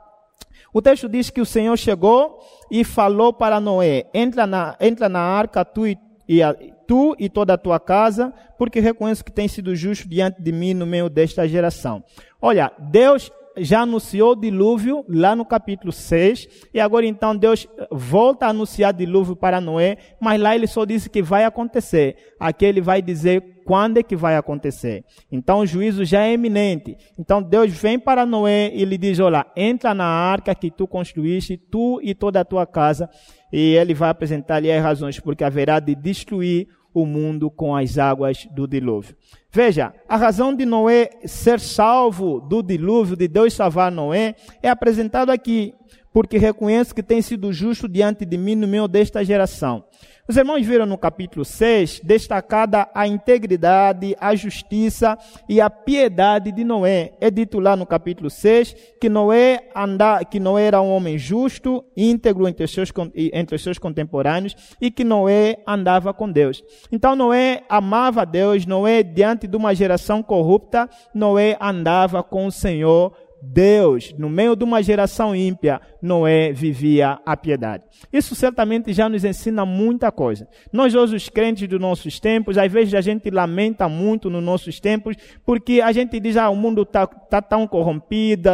O 0.73 0.81
texto 0.81 1.09
diz 1.09 1.31
que 1.31 1.41
o 1.41 1.47
Senhor 1.47 1.77
chegou 1.77 2.39
e 2.71 2.85
falou 2.85 3.33
para 3.33 3.61
Noé: 3.61 4.07
entra 4.15 4.47
na, 4.47 4.77
entra 4.81 5.09
na 5.09 5.21
arca 5.21 5.65
tu 5.65 5.87
e, 5.87 5.99
e 6.29 6.43
a, 6.43 6.55
tu 6.87 7.17
e 7.19 7.29
toda 7.29 7.55
a 7.55 7.59
tua 7.59 7.81
casa, 7.81 8.33
porque 8.57 8.79
reconheço 8.79 9.25
que 9.25 9.33
tens 9.33 9.51
sido 9.51 9.75
justo 9.75 10.09
diante 10.09 10.41
de 10.41 10.53
mim 10.53 10.75
no 10.75 10.87
meio 10.87 11.11
desta 11.11 11.49
geração. 11.49 12.05
Olha, 12.41 12.71
Deus 12.79 13.33
já 13.61 13.83
anunciou 13.83 14.33
o 14.33 14.37
dilúvio 14.37 15.05
lá 15.09 15.37
no 15.37 15.45
capítulo 15.45 15.93
6, 15.93 16.49
e 16.75 16.81
agora 16.81 17.07
então 17.07 17.37
Deus 17.37 17.69
volta 17.91 18.47
a 18.47 18.51
anunciar 18.51 18.93
dilúvio 18.93 19.37
para 19.37 19.61
Noé, 19.61 19.97
mas 20.21 20.41
lá 20.41 20.55
ele 20.55 20.67
só 20.67 20.85
disse 20.85 21.09
que 21.09 21.23
vai 21.23 21.45
acontecer. 21.45 22.17
Aqui 22.39 22.65
ele 22.65 22.81
vai 22.81 23.01
dizer 23.01 23.63
quando 23.65 23.99
é 23.99 24.03
que 24.03 24.17
vai 24.17 24.37
acontecer. 24.37 25.05
Então 25.31 25.61
o 25.61 25.67
juízo 25.67 26.05
já 26.05 26.25
é 26.25 26.33
iminente. 26.33 26.97
Então 27.19 27.43
Deus 27.43 27.71
vem 27.71 27.99
para 27.99 28.27
Noé 28.27 28.71
e 28.75 28.85
lhe 28.85 28.99
diz: 28.99 29.21
Olha, 29.21 29.47
entra 29.57 29.95
na 29.95 30.07
arca 30.07 30.55
que 30.55 30.71
tu 30.71 30.87
construíste, 30.87 31.57
tu 31.57 32.01
e 32.03 32.15
toda 32.15 32.41
a 32.41 32.45
tua 32.45 32.67
casa, 32.67 33.09
e 33.53 33.75
ele 33.77 33.95
vai 33.95 34.11
apresentar-lhe 34.11 34.73
as 34.73 34.83
razões 34.83 35.21
porque 35.21 35.45
haverá 35.45 35.79
de 35.79 35.95
destruir 35.95 36.69
o 36.93 37.07
mundo 37.07 37.51
com 37.51 37.75
as 37.75 37.99
águas 37.99 38.47
do 38.53 38.67
dilúvio. 38.67 39.17
Veja, 39.53 39.93
a 40.09 40.17
razão 40.17 40.55
de 40.55 40.65
Noé 40.65 41.11
ser 41.25 41.61
salvo 41.61 42.41
do 42.41 42.63
dilúvio, 42.63 43.17
de 43.17 43.29
Deus 43.29 43.55
salvar 43.55 43.91
Noé, 43.91 44.35
é 44.63 44.69
apresentado 44.69 45.31
aqui, 45.31 45.75
porque 46.13 46.39
reconheço 46.39 46.95
que 46.95 47.03
tem 47.03 47.23
sido 47.23 47.53
justo 47.53 47.89
diante 47.89 48.25
de 48.25 48.37
mim 48.37 48.55
no 48.55 48.67
meio 48.67 48.87
desta 48.87 49.25
geração. 49.25 49.85
Os 50.31 50.37
irmãos 50.37 50.65
viram 50.65 50.87
no 50.87 50.97
capítulo 50.97 51.45
6 51.45 52.03
destacada 52.05 52.89
a 52.95 53.05
integridade, 53.05 54.15
a 54.21 54.33
justiça 54.37 55.19
e 55.49 55.61
a 55.61 55.69
piedade 55.69 56.53
de 56.53 56.63
Noé. 56.63 57.15
É 57.21 57.33
dito 57.33 57.59
lá 57.59 57.75
no 57.75 57.85
capítulo 57.85 58.31
6 58.31 58.77
que 59.01 59.09
Noé, 59.09 59.69
anda, 59.75 60.25
que 60.25 60.39
Noé 60.39 60.67
era 60.67 60.81
um 60.81 60.89
homem 60.89 61.19
justo, 61.19 61.85
íntegro 61.97 62.47
entre 62.47 62.63
os, 62.63 62.71
seus, 62.71 62.93
entre 63.17 63.57
os 63.57 63.63
seus 63.65 63.77
contemporâneos 63.77 64.55
e 64.81 64.89
que 64.89 65.03
Noé 65.03 65.65
andava 65.67 66.15
com 66.15 66.31
Deus. 66.31 66.63
Então 66.93 67.17
Noé 67.17 67.65
amava 67.69 68.25
Deus, 68.25 68.65
Noé, 68.65 69.03
diante 69.03 69.49
de 69.49 69.57
uma 69.57 69.75
geração 69.75 70.23
corrupta, 70.23 70.89
Noé 71.13 71.59
andava 71.61 72.23
com 72.23 72.47
o 72.47 72.53
Senhor 72.53 73.13
Deus, 73.43 74.15
no 74.19 74.29
meio 74.29 74.55
de 74.55 74.65
uma 74.65 74.83
geração 74.83 75.35
ímpia, 75.35 75.81
Noé 76.03 76.53
vivia 76.53 77.19
a 77.25 77.37
piedade. 77.37 77.85
Isso 78.13 78.35
certamente 78.35 78.93
já 78.93 79.09
nos 79.09 79.25
ensina 79.25 79.65
muita 79.65 80.13
coisa. 80.13 80.47
Nós 80.73 80.95
hoje, 80.95 81.17
os 81.17 81.29
crentes 81.29 81.67
dos 81.69 81.81
nossos 81.81 82.21
tempos, 82.21 82.59
às 82.59 82.71
vezes 82.71 82.95
a 82.95 83.01
gente 83.01 83.31
lamenta 83.31 83.89
muito 83.89 84.29
nos 84.29 84.43
nossos 84.43 84.79
tempos, 84.79 85.17
porque 85.45 85.81
a 85.81 85.93
gente 85.93 86.21
diz, 86.21 86.37
ah, 86.37 86.51
o 86.51 86.57
mundo 86.57 86.83
está 86.83 87.07
tá 87.07 87.41
tão 87.41 87.67
corrompido, 87.67 88.51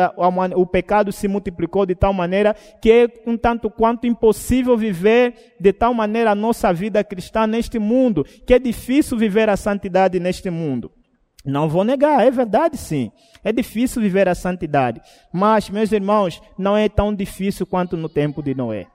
o 0.54 0.66
pecado 0.66 1.10
se 1.12 1.26
multiplicou 1.26 1.84
de 1.84 1.94
tal 1.94 2.12
maneira 2.12 2.54
que 2.80 2.90
é 2.90 3.08
um 3.26 3.36
tanto 3.36 3.68
quanto 3.70 4.06
impossível 4.06 4.76
viver 4.76 5.34
de 5.60 5.72
tal 5.72 5.92
maneira 5.92 6.30
a 6.30 6.34
nossa 6.34 6.72
vida 6.72 7.02
cristã 7.02 7.46
neste 7.46 7.78
mundo, 7.78 8.24
que 8.46 8.54
é 8.54 8.58
difícil 8.58 9.16
viver 9.18 9.48
a 9.48 9.56
santidade 9.56 10.20
neste 10.20 10.50
mundo. 10.50 10.90
Não 11.46 11.68
vou 11.68 11.84
negar, 11.84 12.26
é 12.26 12.30
verdade 12.30 12.76
sim. 12.76 13.10
É 13.44 13.52
difícil 13.52 14.02
viver 14.02 14.28
a 14.28 14.34
santidade. 14.34 15.00
Mas, 15.32 15.70
meus 15.70 15.92
irmãos, 15.92 16.42
não 16.58 16.76
é 16.76 16.88
tão 16.88 17.14
difícil 17.14 17.64
quanto 17.64 17.96
no 17.96 18.08
tempo 18.08 18.42
de 18.42 18.54
Noé. 18.54 18.86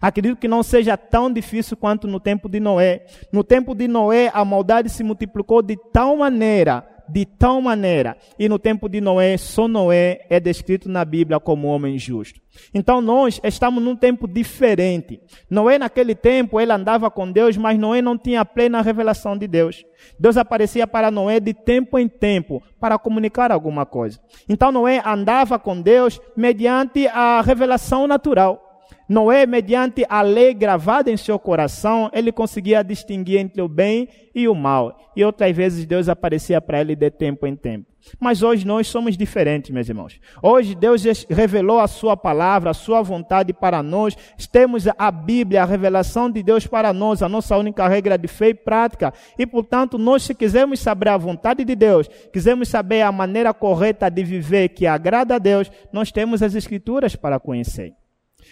Acredito 0.00 0.38
que 0.38 0.48
não 0.48 0.62
seja 0.62 0.96
tão 0.96 1.32
difícil 1.32 1.76
quanto 1.76 2.06
no 2.06 2.20
tempo 2.20 2.48
de 2.48 2.60
Noé. 2.60 3.06
No 3.32 3.42
tempo 3.44 3.74
de 3.74 3.88
Noé, 3.88 4.30
a 4.32 4.44
maldade 4.44 4.88
se 4.88 5.02
multiplicou 5.02 5.62
de 5.62 5.76
tal 5.92 6.16
maneira 6.16 6.86
de 7.08 7.24
tal 7.24 7.60
maneira. 7.60 8.16
E 8.38 8.48
no 8.48 8.58
tempo 8.58 8.88
de 8.88 9.00
Noé, 9.00 9.36
só 9.36 9.66
Noé 9.66 10.26
é 10.28 10.38
descrito 10.38 10.88
na 10.88 11.04
Bíblia 11.04 11.40
como 11.40 11.68
homem 11.68 11.98
justo. 11.98 12.40
Então 12.74 13.00
nós 13.00 13.40
estamos 13.44 13.82
num 13.82 13.96
tempo 13.96 14.26
diferente. 14.26 15.20
Noé 15.48 15.78
naquele 15.78 16.14
tempo, 16.14 16.60
ele 16.60 16.72
andava 16.72 17.10
com 17.10 17.30
Deus, 17.30 17.56
mas 17.56 17.78
Noé 17.78 18.02
não 18.02 18.18
tinha 18.18 18.44
plena 18.44 18.82
revelação 18.82 19.36
de 19.36 19.46
Deus. 19.46 19.84
Deus 20.18 20.36
aparecia 20.36 20.86
para 20.86 21.10
Noé 21.10 21.40
de 21.40 21.54
tempo 21.54 21.98
em 21.98 22.08
tempo 22.08 22.62
para 22.80 22.98
comunicar 22.98 23.50
alguma 23.52 23.86
coisa. 23.86 24.18
Então 24.48 24.72
Noé 24.72 25.02
andava 25.04 25.58
com 25.58 25.80
Deus 25.80 26.20
mediante 26.36 27.06
a 27.08 27.40
revelação 27.40 28.06
natural. 28.06 28.67
Noé, 29.08 29.46
mediante 29.46 30.04
a 30.08 30.20
lei 30.20 30.52
gravada 30.52 31.10
em 31.10 31.16
seu 31.16 31.38
coração, 31.38 32.10
ele 32.12 32.30
conseguia 32.30 32.82
distinguir 32.82 33.38
entre 33.38 33.62
o 33.62 33.68
bem 33.68 34.08
e 34.34 34.46
o 34.46 34.54
mal. 34.54 34.98
E 35.16 35.24
outras 35.24 35.56
vezes 35.56 35.86
Deus 35.86 36.08
aparecia 36.08 36.60
para 36.60 36.80
ele 36.80 36.94
de 36.94 37.10
tempo 37.10 37.46
em 37.46 37.56
tempo. 37.56 37.86
Mas 38.20 38.42
hoje 38.42 38.66
nós 38.66 38.86
somos 38.86 39.16
diferentes, 39.16 39.70
meus 39.70 39.88
irmãos. 39.88 40.20
Hoje 40.42 40.74
Deus 40.74 41.02
revelou 41.28 41.80
a 41.80 41.86
sua 41.86 42.16
palavra, 42.16 42.70
a 42.70 42.74
sua 42.74 43.02
vontade 43.02 43.52
para 43.52 43.82
nós. 43.82 44.16
Temos 44.50 44.86
a 44.86 45.10
Bíblia, 45.10 45.62
a 45.62 45.66
revelação 45.66 46.30
de 46.30 46.42
Deus 46.42 46.66
para 46.66 46.92
nós, 46.92 47.22
a 47.22 47.28
nossa 47.28 47.56
única 47.56 47.88
regra 47.88 48.16
de 48.16 48.28
fé 48.28 48.50
e 48.50 48.54
prática. 48.54 49.12
E 49.38 49.46
portanto, 49.46 49.98
nós 49.98 50.22
se 50.22 50.34
quisermos 50.34 50.80
saber 50.80 51.08
a 51.08 51.16
vontade 51.16 51.64
de 51.64 51.74
Deus, 51.74 52.08
quisermos 52.32 52.68
saber 52.68 53.02
a 53.02 53.12
maneira 53.12 53.52
correta 53.52 54.10
de 54.10 54.22
viver 54.22 54.68
que 54.68 54.86
agrada 54.86 55.34
a 55.34 55.38
Deus, 55.38 55.70
nós 55.92 56.12
temos 56.12 56.42
as 56.42 56.54
escrituras 56.54 57.16
para 57.16 57.40
conhecer. 57.40 57.94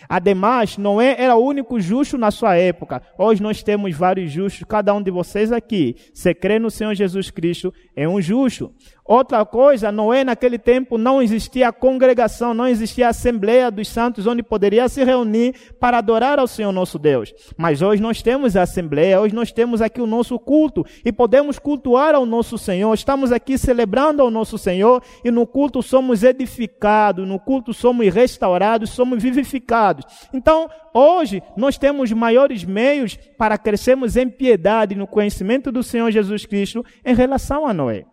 Ademais, 0.09 0.77
Noé 0.77 1.17
era 1.19 1.37
o 1.37 1.45
único 1.45 1.81
justo 1.81 2.17
na 2.19 2.31
sua 2.31 2.57
época. 2.57 3.03
Hoje 3.19 3.43
nós 3.43 3.63
temos 3.63 3.97
vários 3.97 4.31
justos. 4.31 4.65
Cada 4.69 4.95
um 4.95 5.03
de 5.03 5.11
vocês 5.11 5.53
aqui, 5.53 5.97
se 6.13 6.35
crê 6.35 6.59
no 6.59 6.71
Senhor 6.71 6.95
Jesus 6.95 7.31
Cristo, 7.31 7.73
é 7.95 8.09
um 8.09 8.21
justo. 8.21 8.73
Outra 9.09 9.45
coisa, 9.45 9.93
Noé 9.93 10.25
naquele 10.25 10.59
tempo 10.59 10.99
não 10.99 11.23
existia 11.23 11.73
congregação, 11.73 12.53
não 12.53 12.67
existia 12.67 13.09
assembleia 13.09 13.71
dos 13.71 13.87
santos 13.87 14.27
onde 14.27 14.43
poderia 14.43 14.89
se 14.89 15.05
reunir 15.05 15.55
para 15.79 15.99
adorar 15.99 16.41
ao 16.41 16.49
Senhor 16.49 16.73
nosso 16.73 16.99
Deus. 16.99 17.33
Mas 17.57 17.83
hoje 17.83 18.03
nós 18.03 18.21
temos 18.21 18.57
a 18.57 18.63
assembleia, 18.63 19.21
hoje 19.21 19.33
nós 19.33 19.53
temos 19.53 19.81
aqui 19.81 20.01
o 20.01 20.07
nosso 20.09 20.37
culto 20.41 20.85
e 21.05 21.13
podemos 21.13 21.57
cultuar 21.57 22.17
ao 22.17 22.27
nosso 22.27 22.59
Senhor. 22.59 22.93
Estamos 22.95 23.31
aqui 23.31 23.57
celebrando 23.57 24.23
ao 24.23 24.31
nosso 24.31 24.59
Senhor 24.59 25.01
e 25.25 25.31
no 25.31 25.47
culto 25.47 25.83
somos 25.85 26.25
edificados, 26.25 27.29
no 27.29 27.39
culto 27.39 27.73
somos 27.73 28.13
restaurados, 28.13 28.91
somos 28.91 29.23
vivificados. 29.23 30.05
Então, 30.33 30.69
hoje 30.93 31.41
nós 31.57 31.79
temos 31.79 32.11
maiores 32.11 32.65
meios 32.65 33.17
para 33.39 33.57
crescermos 33.57 34.17
em 34.17 34.29
piedade 34.29 34.97
no 34.97 35.07
conhecimento 35.07 35.71
do 35.71 35.85
Senhor 35.85 36.11
Jesus 36.11 36.45
Cristo 36.45 36.85
em 37.05 37.15
relação 37.15 37.69
a 37.69 37.73
Noé. 37.73 38.05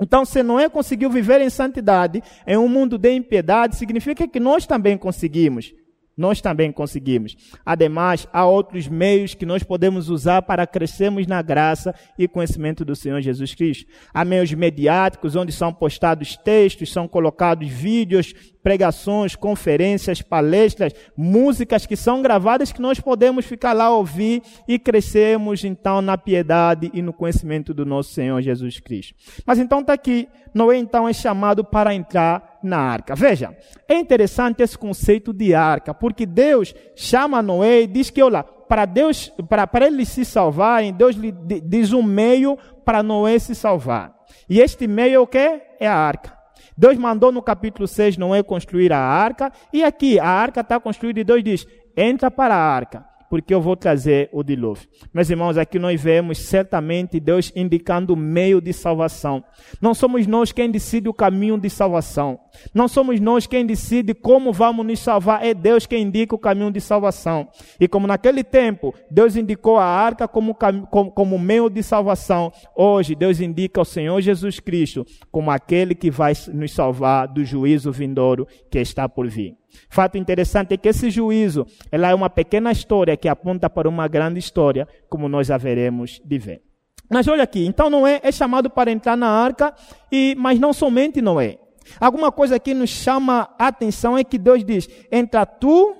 Então, 0.00 0.24
se 0.24 0.42
Noé 0.42 0.68
conseguiu 0.68 1.10
viver 1.10 1.40
em 1.40 1.48
santidade 1.50 2.22
em 2.46 2.56
um 2.56 2.68
mundo 2.68 2.98
de 2.98 3.12
impiedade, 3.12 3.76
significa 3.76 4.28
que 4.28 4.38
nós 4.38 4.66
também 4.66 4.98
conseguimos. 4.98 5.72
nós 6.16 6.40
também 6.40 6.72
conseguimos. 6.72 7.36
Ademais, 7.64 8.26
há 8.32 8.46
outros 8.46 8.88
meios 8.88 9.34
que 9.34 9.44
nós 9.44 9.62
podemos 9.62 10.08
usar 10.08 10.40
para 10.42 10.66
crescermos 10.66 11.26
na 11.26 11.42
graça 11.42 11.94
e 12.18 12.26
conhecimento 12.26 12.84
do 12.84 12.96
Senhor 12.96 13.20
Jesus 13.20 13.54
Cristo. 13.54 13.86
Há 14.14 14.24
meios 14.24 14.50
mediáticos 14.54 15.36
onde 15.36 15.52
são 15.52 15.72
postados 15.74 16.36
textos, 16.38 16.90
são 16.90 17.06
colocados 17.06 17.68
vídeos, 17.68 18.32
pregações, 18.66 19.36
conferências, 19.36 20.20
palestras, 20.20 20.92
músicas 21.16 21.86
que 21.86 21.94
são 21.94 22.20
gravadas 22.20 22.72
que 22.72 22.82
nós 22.82 22.98
podemos 22.98 23.46
ficar 23.46 23.72
lá 23.72 23.90
ouvir 23.90 24.42
e 24.66 24.76
crescermos 24.76 25.62
então 25.62 26.02
na 26.02 26.18
piedade 26.18 26.90
e 26.92 27.00
no 27.00 27.12
conhecimento 27.12 27.72
do 27.72 27.86
nosso 27.86 28.12
Senhor 28.12 28.42
Jesus 28.42 28.80
Cristo. 28.80 29.14
Mas 29.46 29.60
então 29.60 29.82
está 29.82 29.92
aqui, 29.92 30.28
Noé 30.52 30.78
então 30.78 31.08
é 31.08 31.12
chamado 31.12 31.62
para 31.64 31.94
entrar 31.94 32.58
na 32.60 32.76
arca. 32.76 33.14
Veja, 33.14 33.56
é 33.86 33.94
interessante 34.00 34.64
esse 34.64 34.76
conceito 34.76 35.32
de 35.32 35.54
arca, 35.54 35.94
porque 35.94 36.26
Deus 36.26 36.74
chama 36.96 37.40
Noé 37.40 37.82
e 37.82 37.86
diz 37.86 38.10
que, 38.10 38.20
olha, 38.20 38.42
para 38.42 38.84
Deus, 38.84 39.32
para, 39.48 39.68
para 39.68 39.86
ele 39.86 40.04
se 40.04 40.24
salvarem, 40.24 40.92
Deus 40.92 41.14
lhe 41.14 41.30
diz 41.30 41.92
um 41.92 42.02
meio 42.02 42.58
para 42.84 43.00
Noé 43.00 43.38
se 43.38 43.54
salvar. 43.54 44.12
E 44.50 44.58
este 44.58 44.88
meio 44.88 45.14
é 45.14 45.20
o 45.20 45.26
que? 45.28 45.62
É 45.78 45.86
a 45.86 45.94
arca. 45.94 46.35
Deus 46.76 46.98
mandou 46.98 47.32
no 47.32 47.42
capítulo 47.42 47.88
6 47.88 48.16
Noé 48.16 48.42
construir 48.42 48.92
a 48.92 48.98
arca, 48.98 49.50
e 49.72 49.82
aqui 49.82 50.18
a 50.18 50.28
arca 50.28 50.60
está 50.60 50.78
construída 50.78 51.20
e 51.20 51.24
Deus 51.24 51.42
diz: 51.42 51.66
entra 51.96 52.30
para 52.30 52.54
a 52.54 52.58
arca 52.58 53.16
porque 53.28 53.52
eu 53.52 53.60
vou 53.60 53.76
trazer 53.76 54.28
o 54.32 54.42
dilúvio. 54.42 54.88
Meus 55.12 55.28
irmãos, 55.30 55.58
aqui 55.58 55.78
nós 55.78 56.00
vemos 56.00 56.38
certamente 56.38 57.18
Deus 57.20 57.52
indicando 57.54 58.14
o 58.14 58.16
meio 58.16 58.60
de 58.60 58.72
salvação. 58.72 59.42
Não 59.80 59.94
somos 59.94 60.26
nós 60.26 60.52
quem 60.52 60.70
decide 60.70 61.08
o 61.08 61.14
caminho 61.14 61.58
de 61.58 61.68
salvação. 61.68 62.38
Não 62.74 62.88
somos 62.88 63.20
nós 63.20 63.46
quem 63.46 63.64
decide 63.64 64.14
como 64.14 64.52
vamos 64.52 64.86
nos 64.86 65.00
salvar. 65.00 65.44
É 65.44 65.54
Deus 65.54 65.86
quem 65.86 66.02
indica 66.02 66.34
o 66.34 66.38
caminho 66.38 66.70
de 66.70 66.80
salvação. 66.80 67.48
E 67.80 67.88
como 67.88 68.06
naquele 68.06 68.42
tempo 68.42 68.94
Deus 69.10 69.36
indicou 69.36 69.78
a 69.78 69.84
arca 69.84 70.26
como, 70.28 70.54
como, 70.54 71.10
como 71.10 71.38
meio 71.38 71.68
de 71.68 71.82
salvação, 71.82 72.52
hoje 72.74 73.14
Deus 73.14 73.40
indica 73.40 73.80
o 73.80 73.84
Senhor 73.84 74.20
Jesus 74.20 74.60
Cristo 74.60 75.04
como 75.30 75.50
aquele 75.50 75.94
que 75.94 76.10
vai 76.10 76.32
nos 76.52 76.72
salvar 76.72 77.28
do 77.28 77.44
juízo 77.44 77.92
vindouro 77.92 78.46
que 78.70 78.78
está 78.78 79.08
por 79.08 79.28
vir. 79.28 79.54
Fato 79.88 80.16
interessante 80.16 80.74
é 80.74 80.76
que 80.76 80.88
esse 80.88 81.10
juízo, 81.10 81.66
ela 81.90 82.10
é 82.10 82.14
uma 82.14 82.30
pequena 82.30 82.72
história 82.72 83.16
que 83.16 83.28
aponta 83.28 83.68
para 83.68 83.88
uma 83.88 84.08
grande 84.08 84.38
história, 84.38 84.88
como 85.08 85.28
nós 85.28 85.50
haveremos 85.50 86.20
de 86.24 86.38
ver. 86.38 86.62
Mas 87.10 87.28
olha 87.28 87.44
aqui, 87.44 87.64
então 87.64 87.88
Noé 87.88 88.20
é 88.22 88.32
chamado 88.32 88.68
para 88.68 88.90
entrar 88.90 89.16
na 89.16 89.28
arca, 89.28 89.74
e, 90.10 90.34
mas 90.36 90.58
não 90.58 90.72
somente 90.72 91.22
Noé. 91.22 91.58
Alguma 92.00 92.32
coisa 92.32 92.58
que 92.58 92.74
nos 92.74 92.90
chama 92.90 93.48
a 93.58 93.68
atenção 93.68 94.16
é 94.16 94.24
que 94.24 94.38
Deus 94.38 94.64
diz: 94.64 94.88
entra 95.10 95.46
tu 95.46 95.94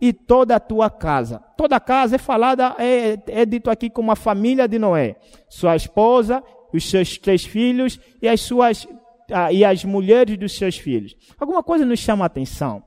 e 0.00 0.12
toda 0.12 0.56
a 0.56 0.60
tua 0.60 0.88
casa. 0.88 1.42
Toda 1.56 1.76
a 1.76 1.80
casa 1.80 2.16
é 2.16 2.18
falada, 2.18 2.74
é, 2.78 3.18
é 3.26 3.44
dito 3.44 3.70
aqui 3.70 3.90
como 3.90 4.10
a 4.10 4.16
família 4.16 4.66
de 4.66 4.78
Noé. 4.78 5.16
Sua 5.48 5.76
esposa, 5.76 6.42
os 6.72 6.88
seus 6.88 7.18
três 7.18 7.44
filhos 7.44 8.00
e 8.22 8.28
as 8.28 8.40
suas 8.40 8.88
ah, 9.32 9.52
e 9.52 9.64
as 9.64 9.84
mulheres 9.84 10.36
dos 10.36 10.56
seus 10.56 10.76
filhos. 10.76 11.14
Alguma 11.38 11.62
coisa 11.62 11.84
nos 11.84 11.98
chama 11.98 12.24
a 12.24 12.26
atenção. 12.26 12.82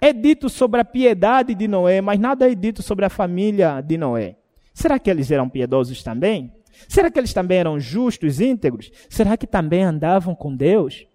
É 0.00 0.12
dito 0.12 0.48
sobre 0.48 0.80
a 0.80 0.84
piedade 0.84 1.54
de 1.54 1.66
Noé, 1.66 2.00
mas 2.00 2.18
nada 2.18 2.50
é 2.50 2.54
dito 2.54 2.82
sobre 2.82 3.04
a 3.04 3.10
família 3.10 3.80
de 3.80 3.96
Noé. 3.96 4.36
Será 4.74 4.98
que 4.98 5.10
eles 5.10 5.30
eram 5.30 5.48
piedosos 5.48 6.02
também? 6.02 6.52
Será 6.88 7.10
que 7.10 7.18
eles 7.18 7.32
também 7.32 7.58
eram 7.58 7.80
justos, 7.80 8.40
íntegros? 8.40 8.90
Será 9.08 9.36
que 9.36 9.46
também 9.46 9.82
andavam 9.82 10.34
com 10.34 10.54
Deus? 10.54 11.06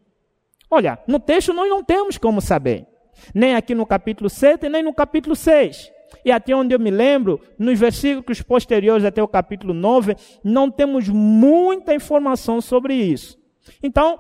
Olha, 0.74 0.98
no 1.08 1.20
texto 1.20 1.54
nós 1.54 1.70
não 1.70 1.84
temos 1.84 2.18
como 2.18 2.42
saber. 2.42 2.88
Nem 3.32 3.54
aqui 3.54 3.76
no 3.76 3.86
capítulo 3.86 4.28
7, 4.28 4.68
nem 4.70 4.82
no 4.82 4.92
capítulo 4.92 5.36
6. 5.36 5.92
E 6.26 6.32
até 6.32 6.56
onde 6.56 6.74
eu 6.74 6.80
me 6.80 6.90
lembro, 6.90 7.40
nos 7.60 7.78
versículos 7.78 8.42
posteriores 8.42 9.06
até 9.06 9.22
o 9.22 9.28
capítulo 9.28 9.72
9, 9.72 10.16
não 10.44 10.72
temos 10.72 11.08
muita 11.08 11.94
informação 11.94 12.60
sobre 12.60 12.96
isso. 12.96 13.38
Então, 13.84 14.18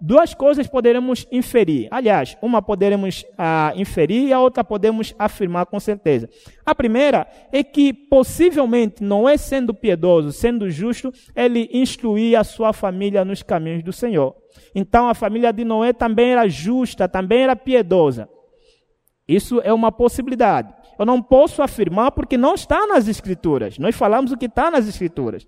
duas 0.00 0.34
coisas 0.34 0.66
poderemos 0.66 1.26
inferir. 1.30 1.88
Aliás, 1.90 2.36
uma 2.40 2.62
poderemos 2.62 3.24
ah, 3.36 3.72
inferir 3.76 4.28
e 4.28 4.32
a 4.32 4.40
outra 4.40 4.64
podemos 4.64 5.14
afirmar 5.18 5.66
com 5.66 5.78
certeza. 5.78 6.28
A 6.64 6.74
primeira 6.74 7.26
é 7.52 7.62
que 7.62 7.92
possivelmente 7.92 9.02
não 9.02 9.28
é 9.28 9.36
sendo 9.36 9.74
piedoso, 9.74 10.32
sendo 10.32 10.70
justo, 10.70 11.12
ele 11.36 11.68
instruía 11.72 12.40
a 12.40 12.44
sua 12.44 12.72
família 12.72 13.24
nos 13.24 13.42
caminhos 13.42 13.82
do 13.82 13.92
Senhor. 13.92 14.34
Então 14.74 15.08
a 15.08 15.14
família 15.14 15.52
de 15.52 15.64
Noé 15.64 15.92
também 15.92 16.32
era 16.32 16.48
justa, 16.48 17.08
também 17.08 17.42
era 17.42 17.54
piedosa. 17.54 18.28
Isso 19.28 19.60
é 19.62 19.72
uma 19.72 19.92
possibilidade. 19.92 20.74
Eu 20.98 21.06
não 21.06 21.22
posso 21.22 21.62
afirmar 21.62 22.10
porque 22.10 22.36
não 22.36 22.54
está 22.54 22.86
nas 22.86 23.06
Escrituras. 23.06 23.78
Nós 23.78 23.94
falamos 23.94 24.32
o 24.32 24.36
que 24.36 24.46
está 24.46 24.70
nas 24.70 24.88
Escrituras. 24.88 25.46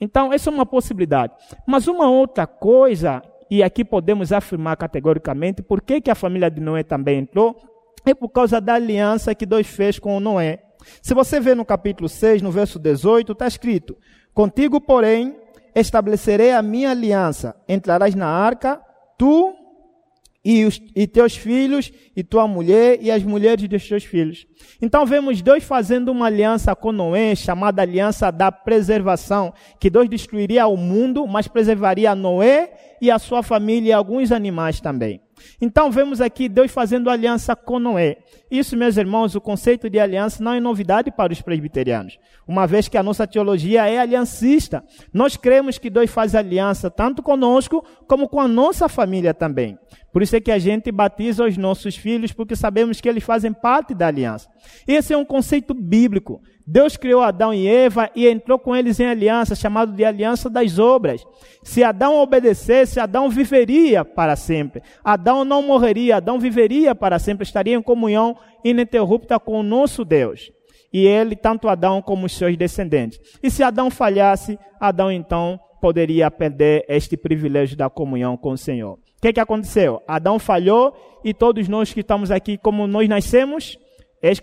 Então, 0.00 0.32
essa 0.32 0.50
é 0.50 0.52
uma 0.52 0.66
possibilidade. 0.66 1.32
Mas 1.64 1.86
uma 1.86 2.10
outra 2.10 2.44
coisa 2.44 3.22
e 3.52 3.62
aqui 3.62 3.84
podemos 3.84 4.32
afirmar 4.32 4.78
categoricamente 4.78 5.60
por 5.62 5.82
que, 5.82 6.00
que 6.00 6.10
a 6.10 6.14
família 6.14 6.50
de 6.50 6.58
Noé 6.58 6.82
também 6.82 7.18
entrou, 7.18 7.54
é 8.02 8.14
por 8.14 8.30
causa 8.30 8.58
da 8.62 8.72
aliança 8.72 9.34
que 9.34 9.44
Deus 9.44 9.66
fez 9.66 9.98
com 9.98 10.18
Noé. 10.18 10.62
Se 11.02 11.12
você 11.12 11.38
ver 11.38 11.54
no 11.54 11.62
capítulo 11.62 12.08
6, 12.08 12.40
no 12.40 12.50
verso 12.50 12.78
18, 12.78 13.32
está 13.32 13.46
escrito: 13.46 13.94
Contigo, 14.32 14.80
porém, 14.80 15.36
estabelecerei 15.74 16.54
a 16.54 16.62
minha 16.62 16.92
aliança. 16.92 17.54
Entrarás 17.68 18.14
na 18.14 18.26
arca, 18.26 18.80
tu 19.18 19.54
e, 20.44 20.64
os, 20.64 20.80
e 20.94 21.06
teus 21.06 21.36
filhos, 21.36 21.92
e 22.16 22.22
tua 22.24 22.48
mulher, 22.48 22.98
e 23.00 23.10
as 23.10 23.22
mulheres 23.22 23.68
dos 23.68 23.86
teus 23.86 24.04
filhos. 24.04 24.46
Então 24.80 25.06
vemos 25.06 25.40
Deus 25.40 25.62
fazendo 25.62 26.10
uma 26.10 26.26
aliança 26.26 26.74
com 26.74 26.90
Noé, 26.90 27.34
chamada 27.34 27.82
aliança 27.82 28.30
da 28.30 28.50
preservação, 28.50 29.52
que 29.78 29.88
Deus 29.88 30.08
destruiria 30.08 30.66
o 30.66 30.76
mundo, 30.76 31.26
mas 31.26 31.46
preservaria 31.46 32.14
Noé 32.14 32.72
e 33.00 33.10
a 33.10 33.18
sua 33.18 33.42
família 33.42 33.90
e 33.90 33.92
alguns 33.92 34.32
animais 34.32 34.80
também. 34.80 35.20
Então 35.60 35.90
vemos 35.90 36.20
aqui 36.20 36.48
Deus 36.48 36.70
fazendo 36.70 37.10
aliança 37.10 37.56
com 37.56 37.78
Noé. 37.78 38.18
Isso, 38.50 38.76
meus 38.76 38.96
irmãos, 38.96 39.34
o 39.34 39.40
conceito 39.40 39.88
de 39.88 39.98
aliança 39.98 40.42
não 40.42 40.52
é 40.52 40.60
novidade 40.60 41.10
para 41.10 41.32
os 41.32 41.40
presbiterianos, 41.40 42.18
uma 42.46 42.66
vez 42.66 42.88
que 42.88 42.96
a 42.96 43.02
nossa 43.02 43.26
teologia 43.26 43.88
é 43.88 43.98
aliancista. 43.98 44.84
Nós 45.12 45.36
cremos 45.36 45.78
que 45.78 45.90
Deus 45.90 46.10
faz 46.10 46.34
aliança 46.34 46.90
tanto 46.90 47.22
conosco 47.22 47.84
como 48.06 48.28
com 48.28 48.40
a 48.40 48.48
nossa 48.48 48.88
família 48.88 49.32
também. 49.32 49.78
Por 50.12 50.22
isso 50.22 50.36
é 50.36 50.40
que 50.40 50.50
a 50.52 50.58
gente 50.58 50.92
batiza 50.92 51.44
os 51.44 51.56
nossos 51.56 51.96
filhos, 51.96 52.32
porque 52.32 52.54
sabemos 52.54 53.00
que 53.00 53.08
eles 53.08 53.24
fazem 53.24 53.50
parte 53.50 53.94
da 53.94 54.08
aliança. 54.08 54.46
Esse 54.86 55.14
é 55.14 55.16
um 55.16 55.24
conceito 55.24 55.72
bíblico. 55.72 56.42
Deus 56.66 56.98
criou 56.98 57.22
Adão 57.22 57.52
e 57.52 57.66
Eva 57.66 58.10
e 58.14 58.28
entrou 58.28 58.58
com 58.58 58.76
eles 58.76 59.00
em 59.00 59.06
aliança, 59.06 59.54
chamado 59.54 59.92
de 59.92 60.04
aliança 60.04 60.50
das 60.50 60.78
obras. 60.78 61.26
Se 61.62 61.82
Adão 61.82 62.16
obedecesse, 62.20 63.00
Adão 63.00 63.30
viveria 63.30 64.04
para 64.04 64.36
sempre. 64.36 64.82
Adão 65.02 65.46
não 65.46 65.62
morreria, 65.62 66.16
Adão 66.16 66.38
viveria 66.38 66.94
para 66.94 67.18
sempre, 67.18 67.44
estaria 67.44 67.74
em 67.74 67.82
comunhão 67.82 68.36
ininterrupta 68.62 69.40
com 69.40 69.58
o 69.58 69.62
nosso 69.62 70.04
Deus. 70.04 70.52
E 70.92 71.06
ele, 71.06 71.34
tanto 71.34 71.68
Adão 71.68 72.02
como 72.02 72.26
os 72.26 72.36
seus 72.36 72.54
descendentes. 72.54 73.18
E 73.42 73.50
se 73.50 73.62
Adão 73.62 73.90
falhasse, 73.90 74.58
Adão 74.78 75.10
então 75.10 75.58
poderia 75.80 76.30
perder 76.30 76.84
este 76.86 77.16
privilégio 77.16 77.78
da 77.78 77.88
comunhão 77.88 78.36
com 78.36 78.50
o 78.50 78.58
Senhor 78.58 79.01
que, 79.22 79.32
que 79.32 79.40
aconteceu? 79.40 80.02
Adão 80.06 80.36
falhou 80.36 80.96
e 81.24 81.32
todos 81.32 81.68
nós 81.68 81.92
que 81.92 82.00
estamos 82.00 82.32
aqui, 82.32 82.58
como 82.58 82.88
nós 82.88 83.08
nascemos, 83.08 83.78
eis 84.20 84.40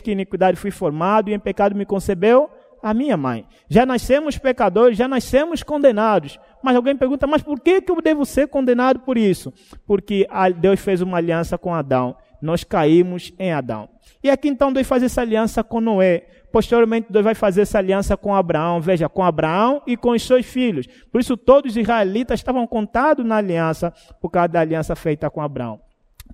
que 0.00 0.12
iniquidade 0.12 0.56
fui 0.56 0.70
formado 0.70 1.28
e 1.28 1.34
em 1.34 1.38
pecado 1.38 1.74
me 1.74 1.84
concebeu 1.84 2.48
a 2.80 2.94
minha 2.94 3.16
mãe. 3.16 3.44
Já 3.68 3.84
nascemos 3.84 4.38
pecadores, 4.38 4.96
já 4.96 5.08
nascemos 5.08 5.64
condenados. 5.64 6.38
Mas 6.62 6.76
alguém 6.76 6.96
pergunta, 6.96 7.26
mas 7.26 7.42
por 7.42 7.58
que, 7.58 7.80
que 7.80 7.90
eu 7.90 8.00
devo 8.00 8.24
ser 8.24 8.46
condenado 8.46 9.00
por 9.00 9.18
isso? 9.18 9.52
Porque 9.84 10.28
Deus 10.60 10.78
fez 10.78 11.00
uma 11.00 11.16
aliança 11.16 11.58
com 11.58 11.74
Adão. 11.74 12.14
Nós 12.44 12.62
caímos 12.62 13.32
em 13.38 13.52
Adão. 13.52 13.88
E 14.22 14.30
aqui 14.30 14.48
então 14.48 14.72
Deus 14.72 14.86
faz 14.86 15.02
essa 15.02 15.20
aliança 15.20 15.64
com 15.64 15.80
Noé. 15.80 16.26
Posteriormente, 16.52 17.10
Deus 17.10 17.24
vai 17.24 17.34
fazer 17.34 17.62
essa 17.62 17.78
aliança 17.78 18.16
com 18.16 18.32
Abraão, 18.34 18.80
veja, 18.80 19.08
com 19.08 19.24
Abraão 19.24 19.82
e 19.86 19.96
com 19.96 20.10
os 20.10 20.22
seus 20.22 20.46
filhos. 20.46 20.86
Por 21.10 21.20
isso, 21.20 21.36
todos 21.36 21.72
os 21.72 21.76
israelitas 21.76 22.38
estavam 22.38 22.64
contados 22.64 23.26
na 23.26 23.38
aliança, 23.38 23.92
por 24.20 24.30
causa 24.30 24.48
da 24.48 24.60
aliança 24.60 24.94
feita 24.94 25.28
com 25.28 25.40
Abraão. 25.40 25.80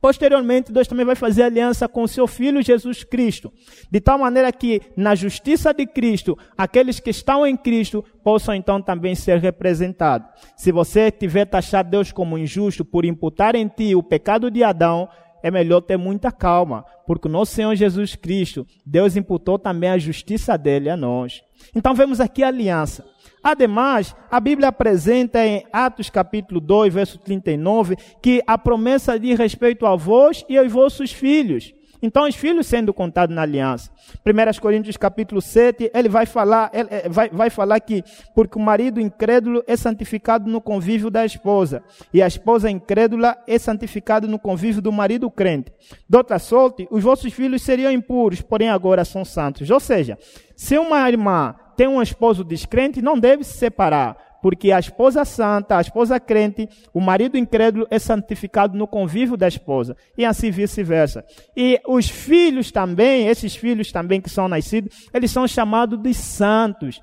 Posteriormente, 0.00 0.72
Deus 0.72 0.86
também 0.86 1.04
vai 1.04 1.14
fazer 1.14 1.42
aliança 1.42 1.86
com 1.86 2.02
o 2.02 2.08
seu 2.08 2.26
filho 2.26 2.62
Jesus 2.62 3.04
Cristo, 3.04 3.52
de 3.90 4.00
tal 4.00 4.18
maneira 4.18 4.50
que, 4.50 4.80
na 4.96 5.14
justiça 5.14 5.74
de 5.74 5.86
Cristo, 5.86 6.38
aqueles 6.56 7.00
que 7.00 7.10
estão 7.10 7.46
em 7.46 7.56
Cristo 7.56 8.04
possam 8.22 8.54
então 8.54 8.80
também 8.80 9.14
ser 9.14 9.38
representados. 9.38 10.28
Se 10.56 10.72
você 10.72 11.10
tiver 11.10 11.44
taxado 11.44 11.90
Deus 11.90 12.12
como 12.12 12.38
injusto 12.38 12.84
por 12.84 13.04
imputar 13.04 13.54
em 13.54 13.68
ti 13.68 13.94
o 13.94 14.02
pecado 14.02 14.50
de 14.50 14.62
Adão, 14.64 15.08
é 15.42 15.50
melhor 15.50 15.80
ter 15.80 15.96
muita 15.96 16.30
calma, 16.30 16.84
porque 17.06 17.28
o 17.28 17.30
nosso 17.30 17.54
Senhor 17.54 17.74
Jesus 17.74 18.14
Cristo, 18.14 18.66
Deus 18.84 19.16
imputou 19.16 19.58
também 19.58 19.90
a 19.90 19.98
justiça 19.98 20.56
dele 20.56 20.90
a 20.90 20.96
nós. 20.96 21.42
Então 21.74 21.94
vemos 21.94 22.20
aqui 22.20 22.42
a 22.42 22.48
aliança. 22.48 23.04
Ademais, 23.42 24.14
a 24.30 24.38
Bíblia 24.38 24.68
apresenta 24.68 25.44
em 25.44 25.64
Atos 25.72 26.10
capítulo 26.10 26.60
2, 26.60 26.92
verso 26.92 27.18
39, 27.18 27.96
que 28.20 28.42
a 28.46 28.58
promessa 28.58 29.18
diz 29.18 29.38
respeito 29.38 29.86
a 29.86 29.96
vós 29.96 30.44
e 30.48 30.58
aos 30.58 30.70
vossos 30.70 31.10
filhos. 31.10 31.72
Então, 32.02 32.26
os 32.26 32.34
filhos 32.34 32.66
sendo 32.66 32.94
contados 32.94 33.34
na 33.34 33.42
aliança. 33.42 33.90
1 34.24 34.60
Coríntios 34.60 34.96
capítulo 34.96 35.40
7, 35.40 35.90
ele 35.94 36.08
vai 36.08 36.26
falar, 36.26 36.70
ele 36.72 36.88
eh, 36.90 37.08
vai, 37.08 37.28
vai 37.28 37.50
falar 37.50 37.78
que 37.80 38.02
porque 38.34 38.58
o 38.58 38.62
marido 38.62 39.00
incrédulo 39.00 39.62
é 39.66 39.76
santificado 39.76 40.50
no 40.50 40.60
convívio 40.60 41.10
da 41.10 41.24
esposa, 41.24 41.82
e 42.12 42.22
a 42.22 42.26
esposa 42.26 42.70
incrédula 42.70 43.36
é 43.46 43.58
santificada 43.58 44.26
no 44.26 44.38
convívio 44.38 44.80
do 44.80 44.92
marido 44.92 45.30
crente. 45.30 45.72
De 46.08 46.16
outra 46.16 46.38
sorte, 46.38 46.88
os 46.90 47.02
vossos 47.02 47.32
filhos 47.32 47.62
seriam 47.62 47.92
impuros, 47.92 48.40
porém 48.40 48.68
agora 48.68 49.04
são 49.04 49.24
santos. 49.24 49.70
Ou 49.70 49.80
seja, 49.80 50.18
se 50.56 50.78
uma 50.78 51.08
irmã 51.08 51.54
tem 51.76 51.88
um 51.88 52.02
esposo 52.02 52.44
descrente, 52.44 53.00
não 53.00 53.18
deve 53.18 53.44
se 53.44 53.56
separar 53.56 54.29
porque 54.42 54.72
a 54.72 54.78
esposa 54.78 55.24
santa, 55.24 55.76
a 55.76 55.80
esposa 55.80 56.18
crente, 56.18 56.68
o 56.92 57.00
marido 57.00 57.36
incrédulo 57.36 57.86
é 57.90 57.98
santificado 57.98 58.76
no 58.76 58.86
convívio 58.86 59.36
da 59.36 59.48
esposa, 59.48 59.96
e 60.16 60.24
assim 60.24 60.50
vice-versa. 60.50 61.24
E 61.56 61.80
os 61.86 62.08
filhos 62.08 62.70
também, 62.70 63.26
esses 63.26 63.54
filhos 63.54 63.92
também 63.92 64.20
que 64.20 64.30
são 64.30 64.48
nascidos, 64.48 65.08
eles 65.12 65.30
são 65.30 65.46
chamados 65.46 65.98
de 66.00 66.14
santos. 66.14 67.00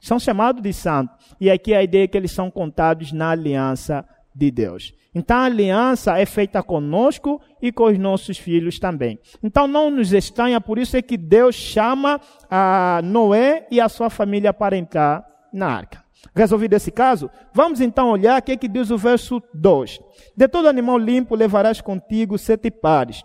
São 0.00 0.18
chamados 0.18 0.62
de 0.62 0.72
santos. 0.72 1.16
E 1.40 1.50
aqui 1.50 1.74
a 1.74 1.82
ideia 1.82 2.04
é 2.04 2.06
que 2.06 2.16
eles 2.16 2.30
são 2.30 2.50
contados 2.50 3.12
na 3.12 3.30
aliança 3.30 4.04
de 4.34 4.50
Deus. 4.50 4.94
Então 5.14 5.36
a 5.36 5.44
aliança 5.44 6.18
é 6.18 6.24
feita 6.24 6.62
conosco 6.62 7.40
e 7.60 7.72
com 7.72 7.84
os 7.84 7.98
nossos 7.98 8.38
filhos 8.38 8.78
também. 8.78 9.18
Então 9.42 9.66
não 9.66 9.90
nos 9.90 10.12
estranha, 10.12 10.60
por 10.60 10.78
isso 10.78 10.96
é 10.96 11.02
que 11.02 11.16
Deus 11.16 11.56
chama 11.56 12.20
a 12.48 13.00
Noé 13.02 13.66
e 13.70 13.80
a 13.80 13.88
sua 13.88 14.10
família 14.10 14.52
para 14.52 14.76
entrar 14.76 15.26
na 15.52 15.66
arca. 15.66 16.07
Resolvido 16.34 16.74
esse 16.74 16.90
caso, 16.90 17.30
vamos 17.52 17.80
então 17.80 18.10
olhar 18.10 18.40
o 18.40 18.42
que, 18.42 18.52
é 18.52 18.56
que 18.56 18.68
diz 18.68 18.90
o 18.90 18.98
verso 18.98 19.42
2. 19.54 20.00
De 20.36 20.48
todo 20.48 20.68
animal 20.68 20.98
limpo 20.98 21.34
levarás 21.34 21.80
contigo 21.80 22.38
sete 22.38 22.70
pares, 22.70 23.24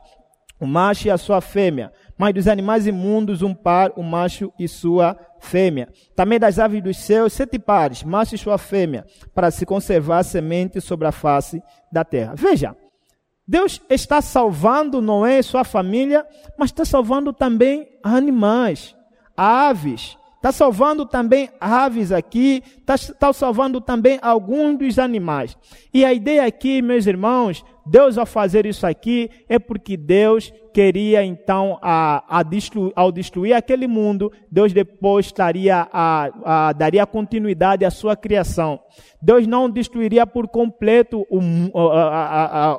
o 0.60 0.66
macho 0.66 1.08
e 1.08 1.12
a 1.12 1.18
sua 1.18 1.42
fêmea, 1.42 1.92
mas 2.18 2.34
dos 2.34 2.48
animais 2.48 2.88
imundos 2.88 3.42
um 3.42 3.54
par, 3.54 3.92
o 3.96 4.04
macho 4.04 4.52
e 4.58 4.68
sua 4.68 5.18
fêmea. 5.40 5.90
Também 6.16 6.40
das 6.40 6.58
aves 6.58 6.82
dos 6.82 6.98
céus, 6.98 7.34
sete 7.34 7.60
pares, 7.60 8.04
macho 8.04 8.36
e 8.36 8.38
sua 8.38 8.58
fêmea, 8.58 9.06
para 9.34 9.52
se 9.52 9.66
conservar 9.66 10.24
semente 10.24 10.80
sobre 10.80 11.08
a 11.08 11.12
face 11.12 11.62
da 11.92 12.06
terra. 12.06 12.34
Veja, 12.36 12.76
Deus 13.46 13.82
está 13.90 14.22
salvando 14.22 15.02
Noé 15.02 15.40
e 15.40 15.44
sua 15.44 15.66
família, 15.66 16.26
mas 16.58 16.70
está 16.70 16.86
salvando 16.86 17.34
também 17.34 17.90
animais, 18.02 18.96
aves, 19.36 20.18
Está 20.44 20.52
salvando 20.52 21.06
também 21.06 21.50
aves 21.58 22.12
aqui, 22.12 22.62
está 22.78 22.98
tá 22.98 23.32
salvando 23.32 23.80
também 23.80 24.20
alguns 24.22 24.78
dos 24.78 25.00
animais. 25.00 25.58
E 25.94 26.04
a 26.04 26.14
ideia 26.14 26.46
aqui, 26.46 26.82
meus 26.82 27.08
irmãos, 27.08 27.64
Deus 27.86 28.18
ao 28.18 28.26
fazer 28.26 28.66
isso 28.66 28.86
aqui 28.86 29.30
é 29.48 29.60
porque 29.60 29.98
Deus 29.98 30.54
queria 30.74 31.24
então, 31.24 31.78
a, 31.82 32.40
a 32.40 32.44
ao 32.96 33.12
destruir 33.12 33.54
aquele 33.54 33.88
mundo, 33.88 34.32
Deus 34.52 34.74
depois 34.74 35.28
estaria 35.28 35.88
a, 35.94 36.30
a, 36.44 36.74
daria 36.74 37.06
continuidade 37.06 37.86
à 37.86 37.92
sua 37.92 38.16
criação. 38.16 38.80
Deus 39.22 39.48
não 39.48 39.70
destruiria 39.70 40.28
por 40.28 40.48
completo 40.48 41.26
o, 41.30 41.40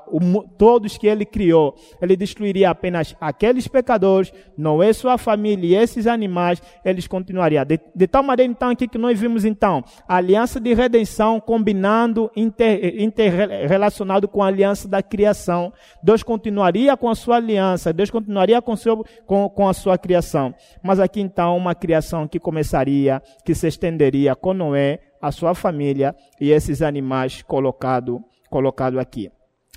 o, 0.06 0.42
todos 0.58 0.98
que 0.98 1.06
ele 1.06 1.24
criou. 1.24 1.74
Ele 2.02 2.16
destruiria 2.16 2.70
apenas 2.70 3.16
aqueles 3.20 3.66
pecadores, 3.66 4.32
Noé, 4.58 4.92
sua 4.92 5.16
família 5.16 5.66
e 5.66 5.82
esses 5.82 6.06
animais, 6.06 6.60
eles 6.84 7.06
continuariam. 7.06 7.64
De, 7.64 7.80
de 7.94 8.06
tal 8.06 8.22
maneira 8.22 8.50
então 8.50 8.70
aqui 8.70 8.88
que 8.88 8.98
nós 8.98 9.18
vimos 9.18 9.44
então 9.44 9.82
a 10.06 10.16
aliança 10.16 10.60
de 10.60 10.74
redenção 10.74 11.40
combinando, 11.40 12.30
inter, 12.36 13.00
interrelacionado 13.00 14.28
com 14.28 14.42
a 14.42 14.48
aliança 14.48 14.88
da 14.94 15.02
criação. 15.02 15.72
Deus 16.02 16.22
continuaria 16.22 16.96
com 16.96 17.08
a 17.08 17.14
sua 17.16 17.36
aliança, 17.36 17.92
Deus 17.92 18.10
continuaria 18.10 18.62
com, 18.62 18.76
seu, 18.76 19.04
com, 19.26 19.48
com 19.48 19.68
a 19.68 19.72
sua 19.72 19.98
criação. 19.98 20.54
Mas 20.82 21.00
aqui 21.00 21.20
então 21.20 21.56
uma 21.56 21.74
criação 21.74 22.28
que 22.28 22.38
começaria, 22.38 23.20
que 23.44 23.54
se 23.54 23.66
estenderia 23.66 24.36
com 24.36 24.54
Noé, 24.54 25.00
a 25.20 25.32
sua 25.32 25.54
família 25.54 26.14
e 26.40 26.50
esses 26.50 26.80
animais 26.80 27.42
colocados 27.42 28.20
colocado 28.48 29.00
aqui. 29.00 29.32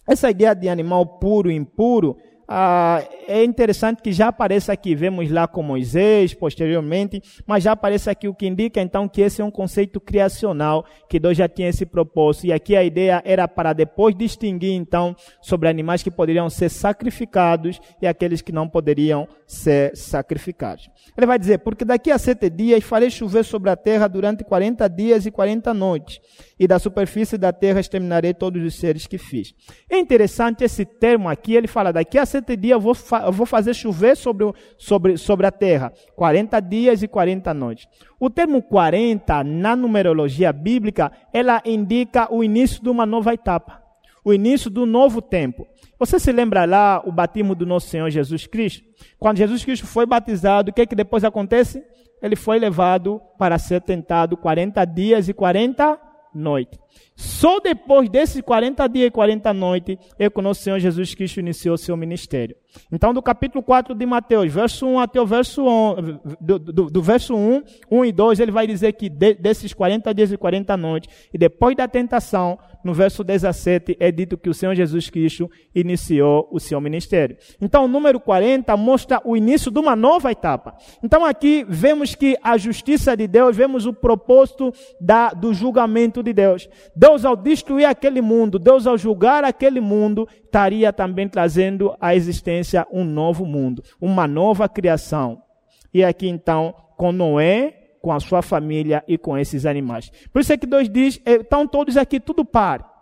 Essa 0.08 0.30
ideia 0.30 0.54
de 0.54 0.70
animal 0.70 1.06
puro 1.20 1.50
e 1.50 1.56
impuro 1.56 2.16
ah, 2.48 3.04
é 3.28 3.44
interessante 3.44 4.02
que 4.02 4.12
já 4.12 4.30
aparece 4.30 4.72
aqui, 4.72 4.96
vemos 4.96 5.30
lá 5.30 5.48
com 5.48 5.62
Moisés 5.62 6.34
posteriormente, 6.34 7.22
mas 7.46 7.64
já 7.64 7.74
aparece 7.74 8.10
aqui 8.10 8.28
o 8.28 8.34
que 8.34 8.48
indica 8.48 8.82
então 8.82 9.08
que 9.08 9.22
esse 9.22 9.42
é 9.42 9.46
um 9.46 9.52
conceito 9.52 10.00
criacional, 10.00 10.86
que 11.10 11.20
Deus 11.20 11.36
já 11.36 11.50
tinha 11.50 11.68
esse 11.68 11.86
propósito. 11.86 12.48
E 12.48 12.54
aqui 12.54 12.76
a 12.76 12.84
ideia 12.84 13.22
era 13.26 13.48
para 13.48 13.74
depois 13.74 14.16
distinguir 14.16 14.72
então 14.72 15.16
sobre 15.42 15.68
animais 15.68 16.02
que 16.02 16.10
poderiam 16.10 16.50
ser 16.50 16.70
sacrificados 16.70 17.82
e 18.02 18.08
aqueles 18.08 18.42
que 18.42 18.52
não 18.52 18.70
poderiam 18.70 19.28
ser 19.46 19.96
sacrificados. 19.96 20.90
Ele 21.18 21.28
vai 21.28 21.38
dizer, 21.38 21.60
porque 21.60 21.84
daqui 21.84 22.12
a 22.12 22.18
sete 22.18 22.50
dias 22.50 22.84
farei 22.84 23.10
chover 23.10 23.44
sobre 23.44 23.70
a 23.70 23.76
terra 23.76 24.08
durante 24.08 24.44
quarenta 24.44 24.88
dias 24.88 25.26
e 25.26 25.32
quarenta 25.32 25.74
noites, 25.74 26.20
e 26.60 26.68
da 26.68 26.80
superfície 26.80 27.38
da 27.38 27.52
terra 27.52 27.80
exterminarei 27.80 28.34
todos 28.34 28.64
os 28.64 28.76
seres 28.76 29.06
que 29.06 29.18
fiz. 29.18 29.54
É 29.90 29.98
interessante 29.98 30.64
esse 30.64 30.86
termo 30.86 31.28
aqui, 31.28 31.56
ele 31.56 31.68
fala, 31.68 31.92
daqui 31.92 32.18
a 32.18 32.26
sete 32.26 32.37
dias 32.42 32.72
eu 32.72 32.80
vou, 32.80 32.96
eu 33.26 33.32
vou 33.32 33.46
fazer 33.46 33.74
chover 33.74 34.16
sobre, 34.16 34.52
sobre, 34.78 35.18
sobre 35.18 35.46
a 35.48 35.52
terra, 35.52 35.92
quarenta 36.16 36.60
dias 36.60 37.04
e 37.04 37.08
quarenta 37.08 37.54
noites. 37.54 37.88
O 38.20 38.30
termo 38.30 38.62
40, 38.62 39.44
na 39.44 39.76
numerologia 39.76 40.52
bíblica, 40.52 41.12
ela 41.34 41.62
indica 41.66 42.34
o 42.34 42.44
início 42.44 42.82
de 42.82 42.90
uma 42.90 43.06
nova 43.06 43.34
etapa, 43.34 43.82
o 44.24 44.34
início 44.34 44.70
do 44.70 44.86
novo 44.86 45.22
tempo. 45.22 45.68
Você 46.00 46.20
se 46.20 46.32
lembra 46.32 46.66
lá 46.66 47.02
o 47.06 47.12
batismo 47.12 47.56
do 47.56 47.66
nosso 47.66 47.88
Senhor 47.88 48.10
Jesus 48.10 48.46
Cristo? 48.46 48.84
Quando 49.18 49.38
Jesus 49.38 49.64
Cristo 49.64 49.88
foi 49.88 50.06
batizado, 50.06 50.72
o 50.72 50.74
que, 50.74 50.82
é 50.82 50.86
que 50.86 50.96
depois 50.96 51.24
acontece? 51.24 51.84
Ele 52.22 52.36
foi 52.36 52.60
levado 52.60 53.22
para 53.38 53.58
ser 53.58 53.82
tentado 53.82 54.36
40 54.38 54.84
dias 54.86 55.30
e 55.30 55.34
40 55.34 56.00
noites. 56.34 56.80
Só 57.18 57.60
depois 57.60 58.08
desses 58.10 58.40
40 58.42 58.88
dias 58.88 59.08
e 59.08 59.12
40 59.12 59.52
noites 59.52 59.98
é 60.20 60.30
que 60.30 60.40
o 60.40 60.42
nosso 60.42 60.62
Senhor 60.62 60.78
Jesus 60.78 61.16
Cristo 61.16 61.40
iniciou 61.40 61.76
seu 61.76 61.98
ministério. 61.98 62.56
Então, 62.92 63.12
do 63.12 63.24
capítulo 63.24 63.64
4 63.64 63.96
de 63.96 64.06
Mateus, 64.06 64.54
verso 64.54 64.86
1 64.86 65.00
até 65.00 65.20
o 65.20 65.26
verso 65.26 65.66
1, 65.66 66.20
do, 66.40 66.60
do, 66.60 66.86
do 66.92 67.02
verso 67.02 67.36
1, 67.36 67.64
1 67.90 68.06
e 68.06 68.12
2, 68.12 68.40
ele 68.40 68.52
vai 68.52 68.68
dizer 68.68 68.94
que 68.94 69.10
de, 69.10 69.34
desses 69.34 69.74
40 69.74 70.14
dias 70.14 70.32
e 70.32 70.38
40 70.38 70.78
noites, 70.78 71.10
e 71.34 71.40
depois 71.40 71.76
da 71.76 71.88
tentação, 71.88 72.60
no 72.84 72.94
verso 72.94 73.24
17, 73.24 73.98
é 74.00 74.12
dito 74.12 74.38
que 74.38 74.50
o 74.50 74.54
Senhor 74.54 74.76
Jesus 74.76 75.10
Cristo 75.10 75.50
iniciou 75.74 76.48
o 76.52 76.60
seu 76.60 76.80
ministério. 76.80 77.36
Então, 77.60 77.86
o 77.86 77.88
número 77.88 78.20
40 78.20 78.78
mostra 78.78 79.20
o 79.26 79.36
início 79.36 79.72
de 79.72 79.80
uma 79.80 79.96
nova 79.96 80.32
etapa. 80.32 80.76
Então, 81.04 81.26
aqui 81.26 81.66
vemos 81.68 82.14
que 82.14 82.38
a 82.44 82.58
justiça 82.58 83.18
de 83.18 83.28
Deus, 83.28 83.58
vemos 83.58 83.86
o 83.86 83.94
propósito 83.94 84.72
da, 85.02 85.30
do 85.30 85.54
julgamento 85.54 86.22
de 86.22 86.32
Deus. 86.32 86.70
Deus, 86.96 87.07
ao 87.08 87.36
destruir 87.36 87.86
aquele 87.86 88.22
mundo, 88.22 88.58
Deus, 88.58 88.88
ao 88.88 88.98
julgar 88.98 89.44
aquele 89.44 89.80
mundo, 89.80 90.28
estaria 90.44 90.92
também 90.92 91.28
trazendo 91.28 91.96
à 92.00 92.16
existência 92.16 92.86
um 92.92 93.04
novo 93.04 93.46
mundo, 93.46 93.84
uma 94.00 94.28
nova 94.28 94.68
criação. 94.68 95.42
E 95.94 96.04
aqui, 96.04 96.28
então, 96.28 96.74
com 96.98 97.12
Noé, 97.12 97.74
com 98.02 98.12
a 98.12 98.20
sua 98.20 98.42
família 98.42 99.04
e 99.08 99.18
com 99.18 99.38
esses 99.38 99.66
animais. 99.66 100.12
Por 100.32 100.42
isso 100.42 100.54
é 100.54 100.58
que 100.58 100.66
Deus 100.66 100.90
diz: 100.90 101.20
eh, 101.26 101.36
estão 101.36 101.68
todos 101.68 101.98
aqui, 101.98 102.20
tudo 102.20 102.46
par. 102.46 102.98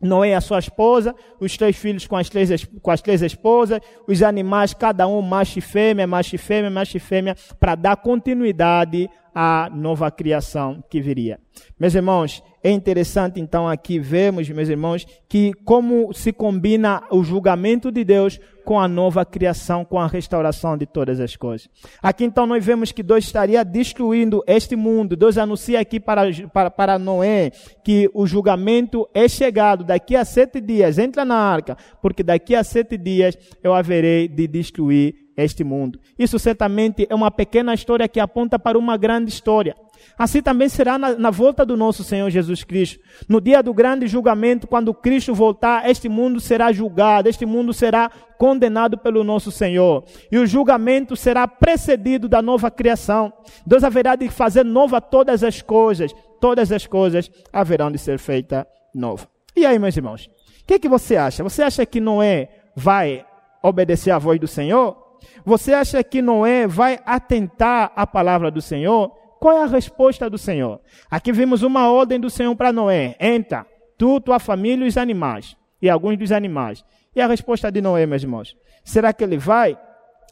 Noé 0.00 0.34
a 0.34 0.40
sua 0.40 0.60
esposa, 0.60 1.14
os 1.40 1.56
três 1.56 1.76
filhos 1.76 2.06
com 2.06 2.16
as 2.16 2.28
três, 2.28 2.64
com 2.64 2.90
as 2.90 3.02
três 3.02 3.20
esposas, 3.20 3.80
os 4.06 4.22
animais, 4.22 4.72
cada 4.72 5.08
um 5.08 5.20
macho 5.20 5.58
e 5.58 5.62
fêmea, 5.62 6.06
macho 6.06 6.36
e 6.36 6.38
fêmea, 6.38 6.70
macho 6.70 6.96
e 6.96 7.00
fêmea, 7.00 7.36
para 7.58 7.74
dar 7.74 7.96
continuidade 7.96 9.10
à 9.34 9.70
nova 9.72 10.10
criação 10.10 10.82
que 10.88 11.00
viria. 11.00 11.38
Meus 11.78 11.94
irmãos, 11.94 12.42
é 12.62 12.70
interessante 12.70 13.40
então 13.40 13.68
aqui 13.68 13.98
vermos, 13.98 14.48
meus 14.48 14.68
irmãos, 14.68 15.06
que 15.28 15.52
como 15.64 16.12
se 16.12 16.32
combina 16.32 17.02
o 17.10 17.22
julgamento 17.22 17.90
de 17.92 18.04
Deus 18.04 18.40
com 18.64 18.78
a 18.78 18.88
nova 18.88 19.24
criação, 19.24 19.84
com 19.84 19.98
a 19.98 20.06
restauração 20.06 20.76
de 20.76 20.84
todas 20.84 21.20
as 21.20 21.36
coisas. 21.36 21.68
Aqui 22.02 22.24
então 22.24 22.46
nós 22.46 22.64
vemos 22.64 22.92
que 22.92 23.02
Deus 23.02 23.24
estaria 23.24 23.64
destruindo 23.64 24.42
este 24.46 24.76
mundo. 24.76 25.16
Deus 25.16 25.38
anuncia 25.38 25.80
aqui 25.80 25.98
para, 25.98 26.22
para, 26.52 26.70
para 26.70 26.98
Noé 26.98 27.50
que 27.84 28.10
o 28.12 28.26
julgamento 28.26 29.08
é 29.14 29.28
chegado 29.28 29.84
daqui 29.84 30.16
a 30.16 30.24
sete 30.24 30.60
dias. 30.60 30.98
Entra 30.98 31.24
na 31.24 31.36
arca, 31.36 31.76
porque 32.02 32.22
daqui 32.22 32.54
a 32.54 32.64
sete 32.64 32.98
dias 32.98 33.38
eu 33.62 33.72
haverei 33.72 34.28
de 34.28 34.46
destruir 34.46 35.27
este 35.44 35.62
mundo. 35.62 36.00
Isso 36.18 36.38
certamente 36.38 37.06
é 37.08 37.14
uma 37.14 37.30
pequena 37.30 37.72
história 37.72 38.08
que 38.08 38.18
aponta 38.18 38.58
para 38.58 38.76
uma 38.76 38.96
grande 38.96 39.30
história. 39.30 39.76
Assim 40.18 40.42
também 40.42 40.68
será 40.68 40.98
na, 40.98 41.16
na, 41.16 41.30
volta 41.30 41.64
do 41.64 41.76
nosso 41.76 42.02
Senhor 42.02 42.28
Jesus 42.28 42.64
Cristo. 42.64 43.00
No 43.28 43.40
dia 43.40 43.62
do 43.62 43.72
grande 43.72 44.06
julgamento, 44.08 44.66
quando 44.66 44.92
Cristo 44.92 45.34
voltar, 45.34 45.88
este 45.88 46.08
mundo 46.08 46.40
será 46.40 46.72
julgado, 46.72 47.28
este 47.28 47.46
mundo 47.46 47.72
será 47.72 48.10
condenado 48.36 48.98
pelo 48.98 49.22
nosso 49.22 49.52
Senhor. 49.52 50.04
E 50.30 50.38
o 50.38 50.46
julgamento 50.46 51.14
será 51.14 51.46
precedido 51.46 52.28
da 52.28 52.42
nova 52.42 52.70
criação. 52.70 53.32
Deus 53.64 53.84
haverá 53.84 54.16
de 54.16 54.28
fazer 54.28 54.64
nova 54.64 55.00
todas 55.00 55.44
as 55.44 55.62
coisas. 55.62 56.12
Todas 56.40 56.72
as 56.72 56.86
coisas 56.86 57.30
haverão 57.52 57.90
de 57.90 57.98
ser 57.98 58.18
feitas 58.18 58.64
nova. 58.94 59.28
E 59.56 59.66
aí, 59.66 59.78
meus 59.78 59.96
irmãos? 59.96 60.26
O 60.26 60.66
que, 60.66 60.74
é 60.74 60.78
que 60.78 60.88
você 60.88 61.16
acha? 61.16 61.42
Você 61.42 61.62
acha 61.62 61.86
que 61.86 62.00
Noé 62.00 62.48
vai 62.74 63.24
obedecer 63.62 64.10
à 64.10 64.18
voz 64.18 64.38
do 64.38 64.46
Senhor? 64.46 65.07
Você 65.44 65.72
acha 65.72 66.02
que 66.02 66.22
Noé 66.22 66.66
vai 66.66 66.98
atentar 67.04 67.92
à 67.94 68.06
palavra 68.06 68.50
do 68.50 68.60
Senhor? 68.60 69.10
Qual 69.40 69.56
é 69.56 69.62
a 69.62 69.66
resposta 69.66 70.28
do 70.28 70.36
Senhor? 70.36 70.80
Aqui 71.10 71.32
vimos 71.32 71.62
uma 71.62 71.90
ordem 71.90 72.18
do 72.18 72.28
Senhor 72.28 72.54
para 72.56 72.72
Noé: 72.72 73.16
entra, 73.20 73.66
tu, 73.96 74.20
tua 74.20 74.38
família 74.38 74.84
e 74.84 74.88
os 74.88 74.96
animais, 74.96 75.56
e 75.80 75.88
alguns 75.88 76.18
dos 76.18 76.32
animais. 76.32 76.84
E 77.14 77.20
a 77.20 77.26
resposta 77.26 77.70
de 77.70 77.80
Noé, 77.80 78.06
meus 78.06 78.22
irmãos? 78.22 78.56
Será 78.84 79.12
que 79.12 79.24
ele 79.24 79.38
vai? 79.38 79.78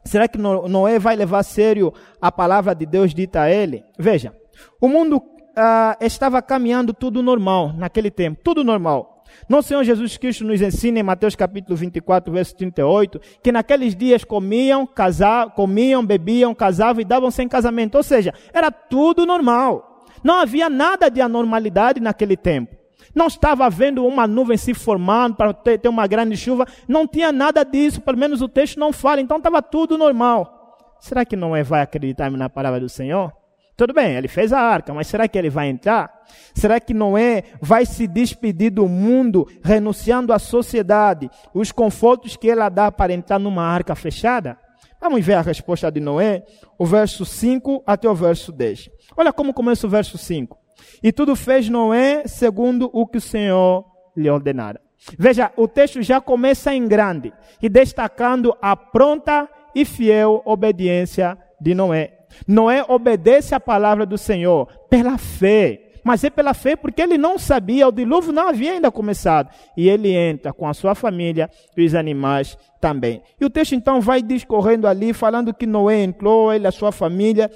Será 0.04 0.28
que 0.28 0.38
Noé 0.38 0.98
vai 0.98 1.16
levar 1.16 1.40
a 1.40 1.42
sério 1.42 1.92
a 2.20 2.30
palavra 2.30 2.74
de 2.74 2.86
Deus 2.86 3.12
dita 3.12 3.42
a 3.42 3.50
ele? 3.50 3.84
Veja, 3.98 4.32
o 4.80 4.88
mundo 4.88 5.16
uh, 5.16 5.96
estava 6.00 6.40
caminhando 6.40 6.94
tudo 6.94 7.22
normal 7.22 7.72
naquele 7.72 8.10
tempo, 8.10 8.40
tudo 8.42 8.62
normal. 8.62 9.15
Nosso 9.48 9.68
Senhor 9.68 9.84
Jesus 9.84 10.16
Cristo 10.16 10.44
nos 10.44 10.60
ensina 10.60 10.98
em 10.98 11.02
Mateus 11.02 11.34
capítulo 11.34 11.76
24, 11.76 12.32
verso 12.32 12.56
38, 12.56 13.20
que 13.42 13.52
naqueles 13.52 13.94
dias 13.94 14.24
comiam, 14.24 14.86
casavam, 14.86 15.54
comiam, 15.54 16.04
bebiam, 16.04 16.54
casavam 16.54 17.00
e 17.00 17.04
davam 17.04 17.30
sem 17.30 17.48
casamento. 17.48 17.96
Ou 17.96 18.02
seja, 18.02 18.34
era 18.52 18.70
tudo 18.70 19.24
normal. 19.24 20.04
Não 20.22 20.40
havia 20.40 20.68
nada 20.68 21.08
de 21.08 21.20
anormalidade 21.20 22.00
naquele 22.00 22.36
tempo. 22.36 22.74
Não 23.14 23.28
estava 23.28 23.64
havendo 23.64 24.04
uma 24.04 24.26
nuvem 24.26 24.56
se 24.56 24.74
formando 24.74 25.36
para 25.36 25.54
ter, 25.54 25.78
ter 25.78 25.88
uma 25.88 26.06
grande 26.06 26.36
chuva. 26.36 26.66
Não 26.86 27.06
tinha 27.06 27.32
nada 27.32 27.64
disso, 27.64 28.00
pelo 28.00 28.18
menos 28.18 28.42
o 28.42 28.48
texto 28.48 28.78
não 28.78 28.92
fala. 28.92 29.20
Então 29.20 29.38
estava 29.38 29.62
tudo 29.62 29.96
normal. 29.96 30.96
Será 31.00 31.24
que 31.24 31.36
não 31.36 31.54
é 31.54 31.62
vai 31.62 31.82
acreditar 31.82 32.30
na 32.30 32.50
palavra 32.50 32.80
do 32.80 32.88
Senhor? 32.88 33.32
Tudo 33.76 33.92
bem, 33.92 34.16
ele 34.16 34.26
fez 34.26 34.54
a 34.54 34.60
arca, 34.60 34.94
mas 34.94 35.06
será 35.06 35.28
que 35.28 35.36
ele 35.36 35.50
vai 35.50 35.68
entrar? 35.68 36.24
Será 36.54 36.80
que 36.80 36.94
Noé 36.94 37.42
vai 37.60 37.84
se 37.84 38.06
despedir 38.06 38.70
do 38.70 38.88
mundo, 38.88 39.46
renunciando 39.62 40.32
à 40.32 40.38
sociedade, 40.38 41.30
os 41.52 41.70
confortos 41.70 42.36
que 42.36 42.48
ela 42.48 42.70
dá 42.70 42.90
para 42.90 43.12
entrar 43.12 43.38
numa 43.38 43.62
arca 43.62 43.94
fechada? 43.94 44.58
Vamos 44.98 45.22
ver 45.22 45.34
a 45.34 45.42
resposta 45.42 45.92
de 45.92 46.00
Noé, 46.00 46.42
o 46.78 46.86
verso 46.86 47.26
5 47.26 47.82
até 47.86 48.08
o 48.08 48.14
verso 48.14 48.50
10. 48.50 48.88
Olha 49.14 49.30
como 49.30 49.52
começa 49.52 49.86
o 49.86 49.90
verso 49.90 50.16
5. 50.16 50.58
E 51.02 51.12
tudo 51.12 51.36
fez 51.36 51.68
Noé 51.68 52.26
segundo 52.26 52.88
o 52.94 53.06
que 53.06 53.18
o 53.18 53.20
Senhor 53.20 53.84
lhe 54.16 54.30
ordenara. 54.30 54.80
Veja, 55.18 55.52
o 55.54 55.68
texto 55.68 56.00
já 56.00 56.18
começa 56.18 56.74
em 56.74 56.88
grande 56.88 57.30
e 57.60 57.68
destacando 57.68 58.56
a 58.60 58.74
pronta 58.74 59.46
e 59.74 59.84
fiel 59.84 60.40
obediência 60.46 61.36
de 61.60 61.74
Noé. 61.74 62.15
Noé 62.46 62.84
obedece 62.88 63.54
à 63.54 63.60
palavra 63.60 64.04
do 64.04 64.18
Senhor 64.18 64.66
pela 64.88 65.18
fé. 65.18 65.82
Mas 66.06 66.22
é 66.22 66.30
pela 66.30 66.54
fé 66.54 66.76
porque 66.76 67.02
ele 67.02 67.18
não 67.18 67.36
sabia, 67.36 67.88
o 67.88 67.90
dilúvio 67.90 68.32
não 68.32 68.48
havia 68.48 68.74
ainda 68.74 68.92
começado. 68.92 69.50
E 69.76 69.88
ele 69.88 70.12
entra 70.12 70.52
com 70.52 70.68
a 70.68 70.72
sua 70.72 70.94
família 70.94 71.50
e 71.76 71.84
os 71.84 71.96
animais 71.96 72.56
também. 72.80 73.20
E 73.40 73.44
o 73.44 73.50
texto 73.50 73.74
então 73.74 74.00
vai 74.00 74.22
discorrendo 74.22 74.86
ali, 74.86 75.12
falando 75.12 75.52
que 75.52 75.66
Noé 75.66 76.04
entrou, 76.04 76.52
ele, 76.52 76.64
a 76.64 76.70
sua 76.70 76.92
família, 76.92 77.50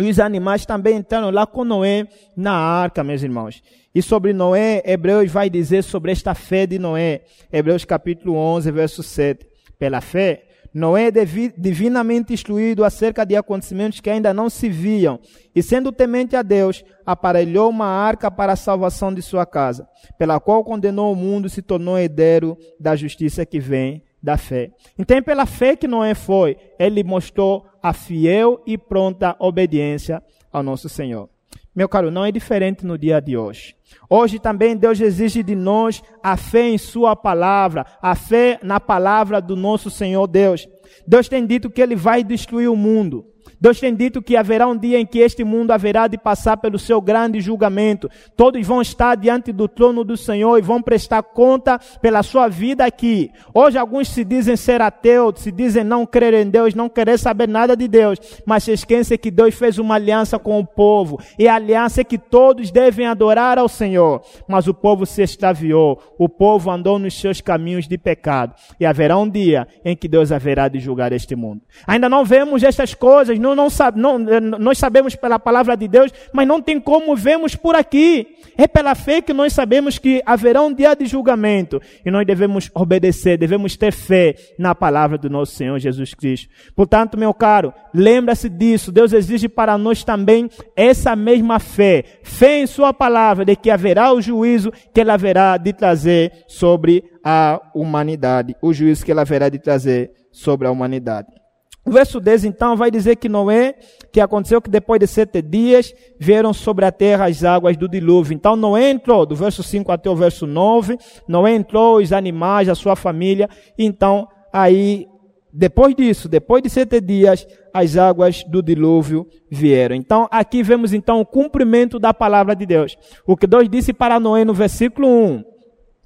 e 0.00 0.08
os 0.08 0.18
animais 0.18 0.64
também 0.64 0.96
entraram 0.96 1.30
lá 1.30 1.46
com 1.46 1.64
Noé 1.64 2.06
na 2.34 2.54
arca, 2.54 3.04
meus 3.04 3.22
irmãos. 3.22 3.62
E 3.94 4.00
sobre 4.00 4.32
Noé, 4.32 4.82
Hebreus 4.86 5.30
vai 5.30 5.50
dizer 5.50 5.82
sobre 5.84 6.12
esta 6.12 6.34
fé 6.34 6.66
de 6.66 6.78
Noé. 6.78 7.20
Hebreus 7.52 7.84
capítulo 7.84 8.34
11, 8.34 8.70
verso 8.70 9.02
7. 9.02 9.46
Pela 9.78 10.00
fé, 10.00 10.44
Noé 10.74 11.08
é 11.08 11.24
divinamente 11.56 12.32
instruído 12.32 12.84
acerca 12.84 13.26
de 13.26 13.36
acontecimentos 13.36 14.00
que 14.00 14.08
ainda 14.08 14.32
não 14.32 14.48
se 14.48 14.68
viam, 14.68 15.20
e 15.54 15.62
sendo 15.62 15.92
temente 15.92 16.34
a 16.34 16.42
Deus, 16.42 16.82
aparelhou 17.04 17.68
uma 17.68 17.86
arca 17.86 18.30
para 18.30 18.54
a 18.54 18.56
salvação 18.56 19.12
de 19.12 19.20
sua 19.20 19.44
casa, 19.44 19.86
pela 20.18 20.40
qual 20.40 20.64
condenou 20.64 21.12
o 21.12 21.16
mundo 21.16 21.46
e 21.46 21.50
se 21.50 21.60
tornou 21.60 21.98
herdeiro 21.98 22.56
da 22.80 22.96
justiça 22.96 23.44
que 23.44 23.60
vem 23.60 24.02
da 24.22 24.38
fé. 24.38 24.70
Então, 24.98 25.20
pela 25.22 25.44
fé 25.44 25.76
que 25.76 25.88
Noé 25.88 26.14
foi, 26.14 26.56
ele 26.78 27.02
mostrou 27.04 27.66
a 27.82 27.92
fiel 27.92 28.62
e 28.66 28.78
pronta 28.78 29.36
obediência 29.38 30.22
ao 30.50 30.62
nosso 30.62 30.88
Senhor. 30.88 31.28
Meu 31.74 31.88
caro, 31.88 32.10
não 32.10 32.24
é 32.24 32.30
diferente 32.30 32.84
no 32.84 32.98
dia 32.98 33.18
de 33.18 33.36
hoje. 33.36 33.74
Hoje 34.10 34.38
também 34.38 34.76
Deus 34.76 35.00
exige 35.00 35.42
de 35.42 35.54
nós 35.54 36.02
a 36.22 36.36
fé 36.36 36.68
em 36.68 36.76
Sua 36.76 37.16
palavra, 37.16 37.86
a 38.00 38.14
fé 38.14 38.58
na 38.62 38.78
palavra 38.78 39.40
do 39.40 39.56
nosso 39.56 39.90
Senhor 39.90 40.26
Deus. 40.26 40.68
Deus 41.06 41.28
tem 41.28 41.46
dito 41.46 41.70
que 41.70 41.80
Ele 41.80 41.96
vai 41.96 42.22
destruir 42.22 42.68
o 42.68 42.76
mundo. 42.76 43.31
Deus 43.60 43.78
tem 43.78 43.94
dito 43.94 44.20
que 44.20 44.36
haverá 44.36 44.66
um 44.66 44.76
dia 44.76 44.98
em 44.98 45.06
que 45.06 45.18
este 45.18 45.44
mundo 45.44 45.70
haverá 45.70 46.06
de 46.08 46.18
passar 46.18 46.56
pelo 46.56 46.78
seu 46.78 47.00
grande 47.00 47.40
julgamento. 47.40 48.10
Todos 48.36 48.66
vão 48.66 48.82
estar 48.82 49.16
diante 49.16 49.52
do 49.52 49.68
trono 49.68 50.04
do 50.04 50.16
Senhor 50.16 50.58
e 50.58 50.62
vão 50.62 50.82
prestar 50.82 51.22
conta 51.22 51.78
pela 52.00 52.22
sua 52.22 52.48
vida 52.48 52.84
aqui. 52.84 53.30
Hoje 53.54 53.78
alguns 53.78 54.08
se 54.08 54.24
dizem 54.24 54.56
ser 54.56 54.80
ateus, 54.80 55.40
se 55.40 55.52
dizem 55.52 55.84
não 55.84 56.04
crer 56.04 56.34
em 56.34 56.50
Deus, 56.50 56.74
não 56.74 56.88
querer 56.88 57.18
saber 57.18 57.48
nada 57.48 57.76
de 57.76 57.86
Deus, 57.86 58.18
mas 58.44 58.64
se 58.64 58.72
esquecem 58.72 59.18
que 59.18 59.30
Deus 59.30 59.54
fez 59.54 59.78
uma 59.78 59.94
aliança 59.94 60.38
com 60.38 60.58
o 60.58 60.66
povo. 60.66 61.20
E 61.38 61.48
a 61.48 61.54
aliança 61.54 62.00
é 62.00 62.04
que 62.04 62.18
todos 62.18 62.70
devem 62.70 63.06
adorar 63.06 63.58
ao 63.58 63.68
Senhor. 63.68 64.22
Mas 64.48 64.66
o 64.66 64.74
povo 64.74 65.06
se 65.06 65.22
extraviou, 65.22 66.00
o 66.18 66.28
povo 66.28 66.70
andou 66.70 66.98
nos 66.98 67.18
seus 67.18 67.40
caminhos 67.40 67.86
de 67.86 67.96
pecado. 67.96 68.54
E 68.78 68.86
haverá 68.86 69.16
um 69.16 69.28
dia 69.28 69.66
em 69.84 69.96
que 69.96 70.08
Deus 70.08 70.32
haverá 70.32 70.68
de 70.68 70.78
julgar 70.78 71.12
este 71.12 71.36
mundo. 71.36 71.62
Ainda 71.86 72.08
não 72.08 72.24
vemos 72.24 72.62
estas 72.62 72.94
coisas, 72.94 73.31
não 73.38 73.54
não, 73.54 73.68
não, 73.94 74.18
não, 74.18 74.58
nós 74.58 74.78
sabemos 74.78 75.14
pela 75.14 75.38
palavra 75.38 75.76
de 75.76 75.88
Deus, 75.88 76.12
mas 76.32 76.46
não 76.46 76.60
tem 76.60 76.80
como 76.80 77.14
vemos 77.16 77.54
por 77.54 77.74
aqui. 77.74 78.36
É 78.56 78.66
pela 78.66 78.94
fé 78.94 79.20
que 79.20 79.32
nós 79.32 79.52
sabemos 79.52 79.98
que 79.98 80.22
haverá 80.26 80.62
um 80.62 80.72
dia 80.72 80.94
de 80.94 81.06
julgamento 81.06 81.80
e 82.04 82.10
nós 82.10 82.26
devemos 82.26 82.70
obedecer, 82.74 83.38
devemos 83.38 83.76
ter 83.76 83.92
fé 83.92 84.34
na 84.58 84.74
palavra 84.74 85.16
do 85.16 85.30
nosso 85.30 85.54
Senhor 85.54 85.78
Jesus 85.78 86.14
Cristo. 86.14 86.48
Portanto, 86.74 87.16
meu 87.16 87.32
caro, 87.32 87.72
lembra-se 87.94 88.48
disso. 88.48 88.92
Deus 88.92 89.12
exige 89.12 89.48
para 89.48 89.78
nós 89.78 90.04
também 90.04 90.50
essa 90.76 91.16
mesma 91.16 91.58
fé. 91.58 92.04
Fé 92.22 92.60
em 92.60 92.66
Sua 92.66 92.92
palavra 92.92 93.44
de 93.44 93.56
que 93.56 93.70
haverá 93.70 94.12
o 94.12 94.20
juízo 94.20 94.72
que 94.92 95.00
Ele 95.00 95.10
haverá 95.10 95.56
de 95.56 95.72
trazer 95.72 96.44
sobre 96.46 97.04
a 97.24 97.60
humanidade. 97.74 98.54
O 98.60 98.72
juízo 98.72 99.04
que 99.04 99.10
Ele 99.10 99.20
haverá 99.20 99.48
de 99.48 99.58
trazer 99.58 100.12
sobre 100.30 100.66
a 100.66 100.70
humanidade. 100.70 101.41
O 101.84 101.90
verso 101.90 102.20
10 102.20 102.44
então 102.44 102.76
vai 102.76 102.90
dizer 102.92 103.16
que 103.16 103.28
Noé, 103.28 103.74
que 104.12 104.20
aconteceu 104.20 104.62
que 104.62 104.70
depois 104.70 105.00
de 105.00 105.06
sete 105.06 105.42
dias 105.42 105.92
vieram 106.18 106.52
sobre 106.52 106.84
a 106.84 106.92
terra 106.92 107.26
as 107.26 107.42
águas 107.42 107.76
do 107.76 107.88
dilúvio. 107.88 108.34
Então 108.34 108.54
Noé 108.54 108.90
entrou, 108.90 109.26
do 109.26 109.34
verso 109.34 109.62
5 109.64 109.90
até 109.90 110.08
o 110.08 110.14
verso 110.14 110.46
9, 110.46 110.96
Noé 111.26 111.54
entrou, 111.54 111.96
os 111.96 112.12
animais, 112.12 112.68
a 112.68 112.76
sua 112.76 112.94
família. 112.94 113.48
Então 113.76 114.28
aí, 114.52 115.08
depois 115.52 115.94
disso, 115.96 116.28
depois 116.28 116.62
de 116.62 116.70
sete 116.70 117.00
dias, 117.00 117.46
as 117.74 117.96
águas 117.96 118.44
do 118.44 118.62
dilúvio 118.62 119.26
vieram. 119.50 119.96
Então 119.96 120.28
aqui 120.30 120.62
vemos 120.62 120.92
então 120.92 121.20
o 121.20 121.26
cumprimento 121.26 121.98
da 121.98 122.14
palavra 122.14 122.54
de 122.54 122.64
Deus. 122.64 122.96
O 123.26 123.36
que 123.36 123.46
Deus 123.46 123.68
disse 123.68 123.92
para 123.92 124.20
Noé 124.20 124.44
no 124.44 124.54
versículo 124.54 125.08
1. 125.08 125.44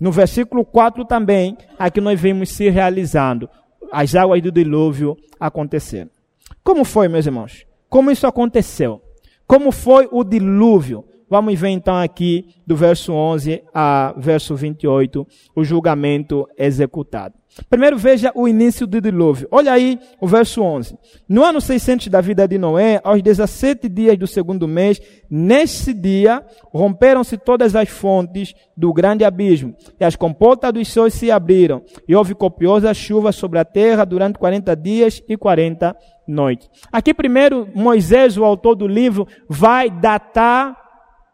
No 0.01 0.11
versículo 0.11 0.65
4 0.65 1.05
também, 1.05 1.57
aqui 1.79 2.01
nós 2.01 2.19
vemos 2.19 2.51
se 2.51 2.69
realizando 2.71 3.49
as 3.93 4.15
águas 4.15 4.43
do 4.43 4.53
dilúvio 4.53 5.17
aconteceram. 5.39 6.11
Como 6.63 6.85
foi, 6.85 7.09
meus 7.09 7.27
irmãos? 7.27 7.67
Como 7.89 8.11
isso 8.11 8.27
aconteceu? 8.27 9.01
Como 9.47 9.71
foi 9.71 10.09
o 10.11 10.25
dilúvio? 10.25 11.05
Vamos 11.29 11.59
ver 11.59 11.71
então 11.71 11.97
aqui 11.97 12.55
do 12.67 12.77
verso 12.77 13.13
11 13.13 13.63
a 13.75 14.15
verso 14.17 14.55
28, 14.55 15.27
o 15.55 15.65
julgamento 15.65 16.49
executado. 16.57 17.35
Primeiro 17.69 17.97
veja 17.97 18.31
o 18.35 18.47
início 18.47 18.87
do 18.87 19.01
dilúvio. 19.01 19.49
Olha 19.51 19.73
aí 19.73 19.99
o 20.21 20.27
verso 20.27 20.63
11. 20.63 20.97
No 21.29 21.43
ano 21.43 21.61
600 21.61 22.09
da 22.09 22.21
vida 22.21 22.47
de 22.47 22.59
Noé, 22.59 23.01
aos 23.03 23.23
17 23.23 23.89
dias 23.89 24.17
do 24.19 24.27
segundo 24.27 24.69
mês, 24.69 25.01
nesse 25.29 25.95
dia, 25.95 26.45
romperam-se 26.73 27.37
todas 27.39 27.75
as 27.75 27.89
fontes 27.89 28.55
do 28.77 28.93
grande 28.93 29.25
abismo, 29.25 29.75
e 29.99 30.05
as 30.05 30.15
comportas 30.15 30.73
dos 30.73 30.89
céus 30.89 31.15
se 31.15 31.31
abriram, 31.31 31.83
e 32.07 32.15
houve 32.15 32.35
copiosa 32.35 32.93
chuva 32.93 33.33
sobre 33.33 33.59
a 33.59 33.65
terra 33.65 34.05
durante 34.05 34.39
40 34.39 34.77
dias 34.77 35.23
e 35.27 35.37
40 35.37 35.97
noites. 36.29 36.69
Aqui 36.93 37.15
primeiro, 37.15 37.67
Moisés, 37.75 38.37
o 38.37 38.45
autor 38.45 38.75
do 38.75 38.87
livro, 38.87 39.27
vai 39.49 39.91
datar 39.91 40.86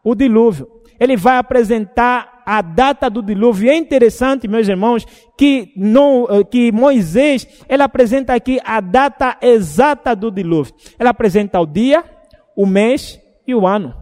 o 0.03 0.15
dilúvio. 0.15 0.67
Ele 0.99 1.15
vai 1.17 1.37
apresentar 1.37 2.43
a 2.45 2.61
data 2.61 3.09
do 3.09 3.21
dilúvio. 3.21 3.69
É 3.69 3.75
interessante, 3.75 4.47
meus 4.47 4.67
irmãos, 4.67 5.05
que, 5.37 5.73
eh, 5.75 6.43
que 6.49 6.71
Moisés, 6.71 7.47
ele 7.67 7.83
apresenta 7.83 8.33
aqui 8.33 8.59
a 8.63 8.79
data 8.79 9.37
exata 9.41 10.15
do 10.15 10.29
dilúvio. 10.29 10.73
Ele 10.99 11.09
apresenta 11.09 11.59
o 11.59 11.65
dia, 11.65 12.03
o 12.55 12.65
mês 12.65 13.19
e 13.47 13.55
o 13.55 13.65
ano. 13.65 13.93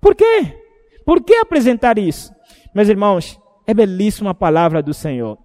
Por 0.00 0.14
quê? 0.14 0.56
Por 1.04 1.22
que 1.22 1.34
apresentar 1.34 1.98
isso? 1.98 2.32
Meus 2.74 2.88
irmãos, 2.88 3.38
é 3.66 3.72
belíssima 3.72 4.30
a 4.30 4.34
palavra 4.34 4.82
do 4.82 4.92
Senhor. 4.92 5.38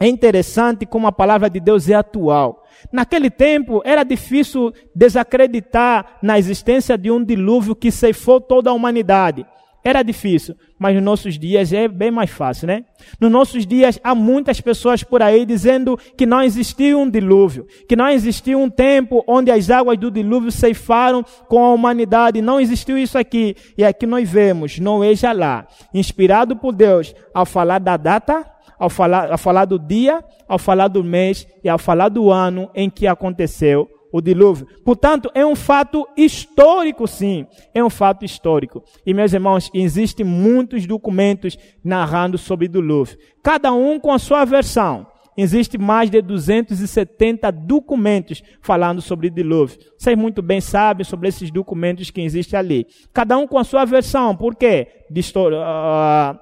É 0.00 0.08
interessante 0.08 0.84
como 0.84 1.06
a 1.06 1.12
palavra 1.12 1.48
de 1.48 1.60
Deus 1.60 1.88
é 1.88 1.94
atual. 1.94 2.64
Naquele 2.90 3.30
tempo 3.30 3.80
era 3.84 4.02
difícil 4.02 4.72
desacreditar 4.94 6.18
na 6.20 6.38
existência 6.38 6.98
de 6.98 7.10
um 7.10 7.24
dilúvio 7.24 7.76
que 7.76 7.90
ceifou 7.90 8.40
toda 8.40 8.70
a 8.70 8.72
humanidade. 8.72 9.46
Era 9.84 10.02
difícil, 10.04 10.54
mas 10.78 10.94
nos 10.94 11.02
nossos 11.02 11.36
dias 11.36 11.72
é 11.72 11.88
bem 11.88 12.10
mais 12.10 12.30
fácil, 12.30 12.68
né? 12.68 12.84
Nos 13.20 13.32
nossos 13.32 13.66
dias 13.66 13.98
há 14.04 14.14
muitas 14.14 14.60
pessoas 14.60 15.02
por 15.02 15.20
aí 15.20 15.44
dizendo 15.44 15.98
que 16.16 16.24
não 16.24 16.40
existiu 16.40 17.00
um 17.00 17.10
dilúvio, 17.10 17.66
que 17.88 17.96
não 17.96 18.08
existiu 18.08 18.60
um 18.60 18.70
tempo 18.70 19.24
onde 19.26 19.50
as 19.50 19.70
águas 19.70 19.98
do 19.98 20.08
dilúvio 20.08 20.52
ceifaram 20.52 21.24
com 21.48 21.64
a 21.64 21.72
humanidade. 21.72 22.40
Não 22.40 22.60
existiu 22.60 22.96
isso 22.96 23.18
aqui. 23.18 23.56
E 23.76 23.84
aqui 23.84 24.06
nós 24.06 24.28
vemos 24.28 24.78
Noé 24.78 25.16
já 25.16 25.32
lá, 25.32 25.66
inspirado 25.92 26.54
por 26.54 26.72
Deus, 26.72 27.12
ao 27.34 27.44
falar 27.44 27.80
da 27.80 27.96
data, 27.96 28.46
ao 28.78 28.88
falar, 28.88 29.32
ao 29.32 29.38
falar 29.38 29.64
do 29.64 29.80
dia, 29.80 30.22
ao 30.48 30.60
falar 30.60 30.86
do 30.86 31.02
mês 31.02 31.44
e 31.64 31.68
ao 31.68 31.78
falar 31.78 32.08
do 32.08 32.30
ano 32.30 32.70
em 32.72 32.88
que 32.88 33.06
aconteceu 33.06 33.88
o 34.12 34.20
dilúvio. 34.20 34.66
Portanto, 34.84 35.30
é 35.34 35.44
um 35.44 35.56
fato 35.56 36.06
histórico, 36.16 37.06
sim. 37.08 37.46
É 37.74 37.82
um 37.82 37.90
fato 37.90 38.24
histórico. 38.24 38.84
E, 39.06 39.14
meus 39.14 39.32
irmãos, 39.32 39.70
existem 39.72 40.24
muitos 40.24 40.86
documentos 40.86 41.58
narrando 41.82 42.36
sobre 42.36 42.66
o 42.66 42.68
dilúvio. 42.68 43.16
Cada 43.42 43.72
um 43.72 43.98
com 43.98 44.12
a 44.12 44.18
sua 44.18 44.44
versão. 44.44 45.06
Existem 45.34 45.80
mais 45.80 46.10
de 46.10 46.20
270 46.20 47.50
documentos 47.50 48.42
falando 48.60 49.00
sobre 49.00 49.28
o 49.28 49.30
dilúvio. 49.30 49.78
Vocês 49.96 50.16
muito 50.16 50.42
bem 50.42 50.60
sabem 50.60 51.04
sobre 51.04 51.28
esses 51.28 51.50
documentos 51.50 52.10
que 52.10 52.20
existem 52.20 52.58
ali. 52.58 52.86
Cada 53.14 53.38
um 53.38 53.46
com 53.46 53.58
a 53.58 53.64
sua 53.64 53.86
versão. 53.86 54.36
Por 54.36 54.54
quê? 54.54 54.88
Distor 55.10 55.54
uh, 55.54 56.38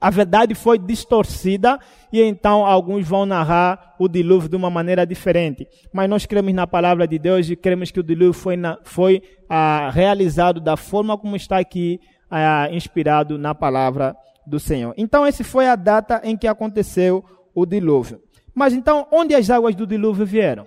a 0.00 0.10
verdade 0.10 0.54
foi 0.54 0.78
distorcida 0.78 1.78
e 2.12 2.22
então 2.22 2.64
alguns 2.64 3.06
vão 3.06 3.26
narrar 3.26 3.94
o 3.98 4.08
dilúvio 4.08 4.48
de 4.48 4.56
uma 4.56 4.70
maneira 4.70 5.06
diferente. 5.06 5.66
Mas 5.92 6.08
nós 6.08 6.26
cremos 6.26 6.52
na 6.52 6.66
palavra 6.66 7.08
de 7.08 7.18
Deus 7.18 7.48
e 7.48 7.56
cremos 7.56 7.90
que 7.90 8.00
o 8.00 8.02
dilúvio 8.02 8.32
foi, 8.32 8.56
na, 8.56 8.78
foi 8.84 9.22
ah, 9.48 9.90
realizado 9.92 10.60
da 10.60 10.76
forma 10.76 11.18
como 11.18 11.34
está 11.34 11.58
aqui 11.58 11.98
ah, 12.30 12.68
inspirado 12.70 13.36
na 13.36 13.54
palavra 13.54 14.16
do 14.46 14.60
Senhor. 14.60 14.94
Então, 14.96 15.24
essa 15.24 15.42
foi 15.42 15.66
a 15.66 15.74
data 15.74 16.20
em 16.22 16.36
que 16.36 16.46
aconteceu 16.46 17.24
o 17.54 17.66
dilúvio. 17.66 18.20
Mas 18.54 18.72
então, 18.72 19.06
onde 19.10 19.34
as 19.34 19.50
águas 19.50 19.74
do 19.74 19.86
dilúvio 19.86 20.24
vieram? 20.24 20.66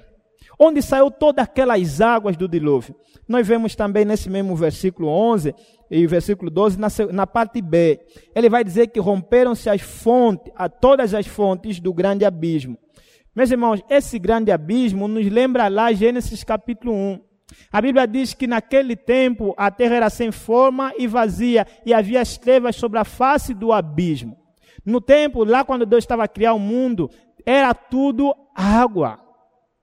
Onde 0.59 0.81
saiu 0.81 1.11
todas 1.11 1.43
aquelas 1.43 2.01
águas 2.01 2.35
do 2.35 2.47
dilúvio? 2.47 2.95
Nós 3.27 3.47
vemos 3.47 3.75
também 3.75 4.03
nesse 4.03 4.27
mesmo 4.29 4.55
versículo 4.55 5.07
11 5.07 5.53
e 5.91 6.07
versículo 6.07 6.49
12, 6.49 6.79
na, 6.79 6.87
na 7.11 7.27
parte 7.27 7.61
B, 7.61 7.99
ele 8.35 8.49
vai 8.49 8.63
dizer 8.63 8.87
que 8.87 8.99
romperam-se 8.99 9.69
as 9.69 9.81
fontes, 9.81 10.51
a 10.55 10.67
todas 10.67 11.13
as 11.13 11.27
fontes 11.27 11.79
do 11.79 11.93
grande 11.93 12.25
abismo. 12.25 12.77
Meus 13.35 13.51
irmãos, 13.51 13.81
esse 13.89 14.17
grande 14.17 14.51
abismo 14.51 15.07
nos 15.07 15.25
lembra 15.27 15.67
lá 15.67 15.93
Gênesis 15.93 16.43
capítulo 16.43 16.93
1. 16.93 17.21
A 17.71 17.79
Bíblia 17.79 18.07
diz 18.07 18.33
que 18.33 18.47
naquele 18.47 18.95
tempo 18.95 19.53
a 19.55 19.69
terra 19.69 19.95
era 19.95 20.09
sem 20.09 20.31
forma 20.31 20.91
e 20.97 21.05
vazia 21.07 21.65
e 21.85 21.93
havia 21.93 22.19
as 22.19 22.37
trevas 22.37 22.75
sobre 22.75 22.97
a 22.97 23.05
face 23.05 23.53
do 23.53 23.71
abismo. 23.71 24.35
No 24.83 24.99
tempo, 24.99 25.43
lá 25.43 25.63
quando 25.63 25.85
Deus 25.85 26.03
estava 26.03 26.23
a 26.23 26.27
criar 26.27 26.53
o 26.53 26.59
mundo, 26.59 27.09
era 27.45 27.73
tudo 27.73 28.33
água 28.55 29.26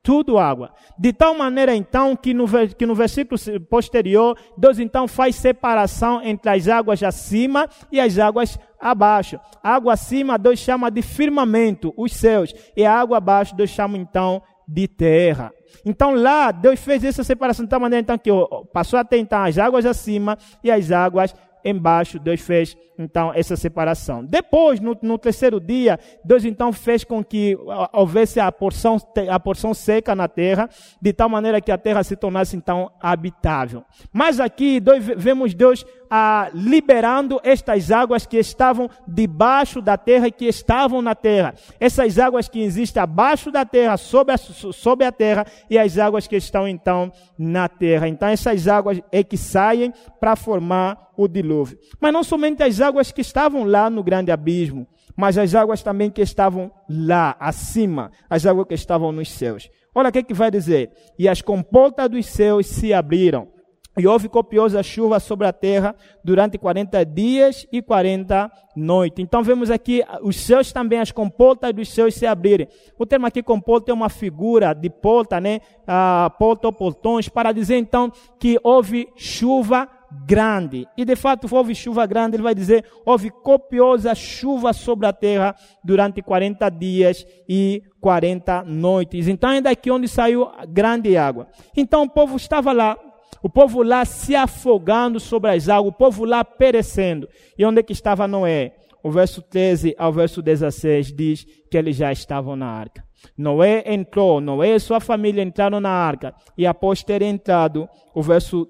tudo 0.04 0.38
água. 0.38 0.70
De 0.98 1.14
tal 1.14 1.34
maneira, 1.34 1.74
então, 1.74 2.14
que 2.14 2.34
no, 2.34 2.46
que 2.76 2.84
no 2.84 2.94
versículo 2.94 3.40
posterior, 3.70 4.38
Deus 4.56 4.78
então 4.78 5.08
faz 5.08 5.34
separação 5.34 6.22
entre 6.22 6.50
as 6.50 6.68
águas 6.68 7.02
acima 7.02 7.66
e 7.90 7.98
as 7.98 8.18
águas 8.18 8.58
abaixo. 8.78 9.40
A 9.62 9.74
água 9.74 9.94
acima, 9.94 10.38
Deus 10.38 10.58
chama 10.58 10.90
de 10.90 11.00
firmamento, 11.00 11.92
os 11.96 12.12
céus. 12.12 12.54
E 12.76 12.84
a 12.84 12.92
água 12.92 13.16
abaixo, 13.16 13.56
Deus 13.56 13.70
chama 13.70 13.96
então 13.96 14.42
de 14.68 14.86
terra. 14.86 15.50
Então 15.84 16.14
lá, 16.14 16.52
Deus 16.52 16.80
fez 16.80 17.02
essa 17.02 17.24
separação 17.24 17.64
de 17.64 17.70
tal 17.70 17.80
maneira 17.80 18.02
então 18.02 18.18
que 18.18 18.30
passou 18.72 18.98
a 18.98 19.04
ter 19.04 19.18
então 19.18 19.42
as 19.42 19.58
águas 19.58 19.86
acima 19.86 20.38
e 20.62 20.70
as 20.70 20.90
águas 20.90 21.34
embaixo. 21.64 22.18
Deus 22.18 22.40
fez 22.40 22.76
então 22.98 23.32
essa 23.34 23.56
separação. 23.56 24.24
Depois, 24.24 24.80
no, 24.80 24.96
no, 25.02 25.18
terceiro 25.18 25.58
dia, 25.60 25.98
Deus 26.24 26.44
então 26.44 26.72
fez 26.72 27.04
com 27.04 27.24
que 27.24 27.56
houvesse 27.92 28.38
a 28.38 28.50
porção, 28.52 28.96
a 29.28 29.40
porção 29.40 29.74
seca 29.74 30.14
na 30.14 30.28
terra, 30.28 30.68
de 31.00 31.12
tal 31.12 31.28
maneira 31.28 31.60
que 31.60 31.72
a 31.72 31.78
terra 31.78 32.02
se 32.02 32.16
tornasse 32.16 32.56
então 32.56 32.90
habitável. 33.00 33.84
Mas 34.12 34.38
aqui 34.38 34.80
vemos 35.16 35.54
Deus 35.54 35.84
ah, 36.10 36.50
liberando 36.52 37.40
estas 37.42 37.90
águas 37.90 38.26
que 38.26 38.36
estavam 38.36 38.88
debaixo 39.06 39.80
da 39.80 39.96
terra 39.96 40.28
e 40.28 40.32
que 40.32 40.46
estavam 40.46 41.02
na 41.02 41.14
terra. 41.14 41.54
Essas 41.78 42.18
águas 42.18 42.48
que 42.48 42.60
existem 42.60 43.02
abaixo 43.02 43.50
da 43.50 43.64
terra, 43.64 43.96
sob 43.96 44.32
a, 44.32 44.36
sob 44.36 45.04
a 45.04 45.12
terra, 45.12 45.46
e 45.68 45.78
as 45.78 45.98
águas 45.98 46.26
que 46.26 46.36
estão 46.36 46.68
então 46.68 47.12
na 47.38 47.68
terra. 47.68 48.08
Então 48.08 48.28
essas 48.28 48.68
águas 48.68 49.00
é 49.10 49.22
que 49.22 49.36
saem 49.36 49.92
para 50.20 50.36
formar 50.36 51.12
o 51.16 51.28
dilúvio. 51.28 51.78
Mas 52.00 52.12
não 52.12 52.22
somente 52.22 52.62
as 52.62 52.80
águas 52.80 53.12
que 53.12 53.20
estavam 53.20 53.64
lá 53.64 53.88
no 53.88 54.02
grande 54.02 54.30
abismo, 54.30 54.86
mas 55.16 55.38
as 55.38 55.54
águas 55.54 55.82
também 55.82 56.10
que 56.10 56.22
estavam 56.22 56.70
lá, 56.88 57.36
acima, 57.38 58.10
as 58.28 58.46
águas 58.46 58.66
que 58.66 58.74
estavam 58.74 59.12
nos 59.12 59.30
céus. 59.30 59.70
Olha 59.94 60.08
o 60.08 60.12
que, 60.12 60.18
é 60.18 60.22
que 60.22 60.34
vai 60.34 60.50
dizer. 60.50 60.90
E 61.18 61.28
as 61.28 61.40
comportas 61.40 62.08
dos 62.10 62.26
céus 62.26 62.66
se 62.66 62.92
abriram, 62.92 63.48
e 63.96 64.06
houve 64.06 64.28
copiosa 64.28 64.82
chuva 64.82 65.20
sobre 65.20 65.46
a 65.46 65.52
terra 65.52 65.94
durante 66.22 66.58
40 66.58 67.04
dias 67.04 67.66
e 67.70 67.80
40 67.80 68.50
noites. 68.74 69.22
Então 69.22 69.42
vemos 69.42 69.70
aqui 69.70 70.02
os 70.22 70.36
céus 70.36 70.72
também, 70.72 70.98
as 70.98 71.12
comportas 71.12 71.72
dos 71.72 71.88
céus 71.88 72.14
se 72.14 72.26
abrirem. 72.26 72.68
O 72.98 73.06
termo 73.06 73.26
aqui 73.26 73.42
comporta 73.42 73.90
é 73.90 73.94
uma 73.94 74.08
figura 74.08 74.74
de 74.74 74.90
porta, 74.90 75.40
né? 75.40 75.60
Ah, 75.86 76.32
porta 76.38 76.66
ou 76.66 76.72
portões, 76.72 77.28
para 77.28 77.52
dizer 77.52 77.76
então 77.76 78.10
que 78.38 78.58
houve 78.62 79.08
chuva 79.14 79.88
grande. 80.26 80.86
E 80.96 81.04
de 81.04 81.16
fato 81.16 81.52
houve 81.52 81.74
chuva 81.74 82.06
grande, 82.06 82.36
ele 82.36 82.42
vai 82.42 82.54
dizer, 82.54 82.84
houve 83.04 83.30
copiosa 83.30 84.14
chuva 84.14 84.72
sobre 84.72 85.06
a 85.06 85.12
terra 85.12 85.54
durante 85.82 86.22
40 86.22 86.68
dias 86.70 87.26
e 87.48 87.82
40 88.00 88.64
noites. 88.64 89.28
Então 89.28 89.50
é 89.50 89.60
daqui 89.60 89.90
onde 89.90 90.06
saiu 90.08 90.48
grande 90.68 91.16
água. 91.16 91.48
Então 91.76 92.02
o 92.02 92.10
povo 92.10 92.36
estava 92.36 92.72
lá, 92.72 92.96
o 93.42 93.48
povo 93.48 93.82
lá 93.82 94.04
se 94.04 94.34
afogando 94.34 95.20
sobre 95.20 95.50
as 95.50 95.68
águas, 95.68 95.92
o 95.92 95.96
povo 95.96 96.24
lá 96.24 96.44
perecendo. 96.44 97.28
E 97.58 97.64
onde 97.64 97.80
é 97.80 97.82
que 97.82 97.92
estava 97.92 98.26
Noé? 98.26 98.74
O 99.02 99.10
verso 99.10 99.42
13 99.42 99.94
ao 99.98 100.12
verso 100.12 100.40
16 100.40 101.12
diz 101.12 101.44
que 101.70 101.76
eles 101.76 101.96
já 101.96 102.10
estavam 102.10 102.56
na 102.56 102.66
arca. 102.66 103.04
Noé 103.36 103.84
entrou, 103.86 104.40
Noé 104.40 104.74
e 104.74 104.80
sua 104.80 105.00
família 105.00 105.42
entraram 105.42 105.80
na 105.80 105.90
arca. 105.90 106.34
E 106.56 106.66
após 106.66 107.02
terem 107.02 107.30
entrado, 107.30 107.88
o 108.14 108.22
verso 108.22 108.68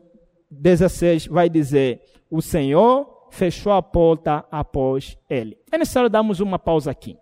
16 0.51 1.27
vai 1.27 1.49
dizer: 1.49 2.01
O 2.31 2.43
Senhor 2.43 3.29
fechou 3.31 3.73
a 3.73 3.83
porta 3.83 4.45
após 4.51 5.17
ele. 5.29 5.57
É 5.71 5.79
necessário 5.79 6.11
darmos 6.11 6.41
uma 6.41 6.59
pausa 6.59 6.91
aqui. 6.91 7.17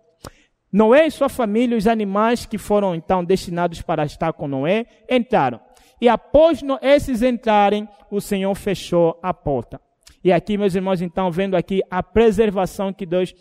Noé 0.71 1.05
e 1.05 1.11
sua 1.11 1.29
família, 1.29 1.77
os 1.77 1.85
animais 1.85 2.47
que 2.47 2.57
foram 2.57 2.95
então 2.95 3.23
destinados 3.23 3.81
para 3.83 4.05
estar 4.05 4.33
com 4.33 4.47
Noé, 4.47 4.87
entraram. 5.07 5.59
E 6.03 6.09
após 6.09 6.59
esses 6.81 7.21
entrarem, 7.21 7.87
o 8.11 8.19
Senhor 8.19 8.53
fechou 8.55 9.17
a 9.23 9.33
porta. 9.33 9.79
E 10.21 10.33
aqui, 10.33 10.57
meus 10.57 10.75
irmãos, 10.75 11.01
então, 11.01 11.31
vendo 11.31 11.55
aqui 11.55 11.81
a 11.89 12.03
preservação 12.03 12.91
que 12.91 13.05
Deus 13.05 13.33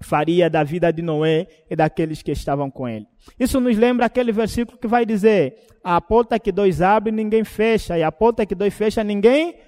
faria 0.00 0.48
da 0.48 0.62
vida 0.62 0.92
de 0.92 1.02
Noé 1.02 1.48
e 1.68 1.74
daqueles 1.74 2.22
que 2.22 2.30
estavam 2.30 2.70
com 2.70 2.88
ele. 2.88 3.08
Isso 3.40 3.60
nos 3.60 3.76
lembra 3.76 4.06
aquele 4.06 4.30
versículo 4.30 4.78
que 4.78 4.86
vai 4.86 5.04
dizer: 5.04 5.56
a 5.82 6.00
porta 6.00 6.38
que 6.38 6.52
dois 6.52 6.80
abrem, 6.80 7.12
ninguém 7.12 7.42
fecha, 7.42 7.98
e 7.98 8.04
a 8.04 8.12
porta 8.12 8.46
que 8.46 8.54
dois 8.54 8.72
fecha, 8.72 9.02
ninguém 9.02 9.48
abre. 9.48 9.66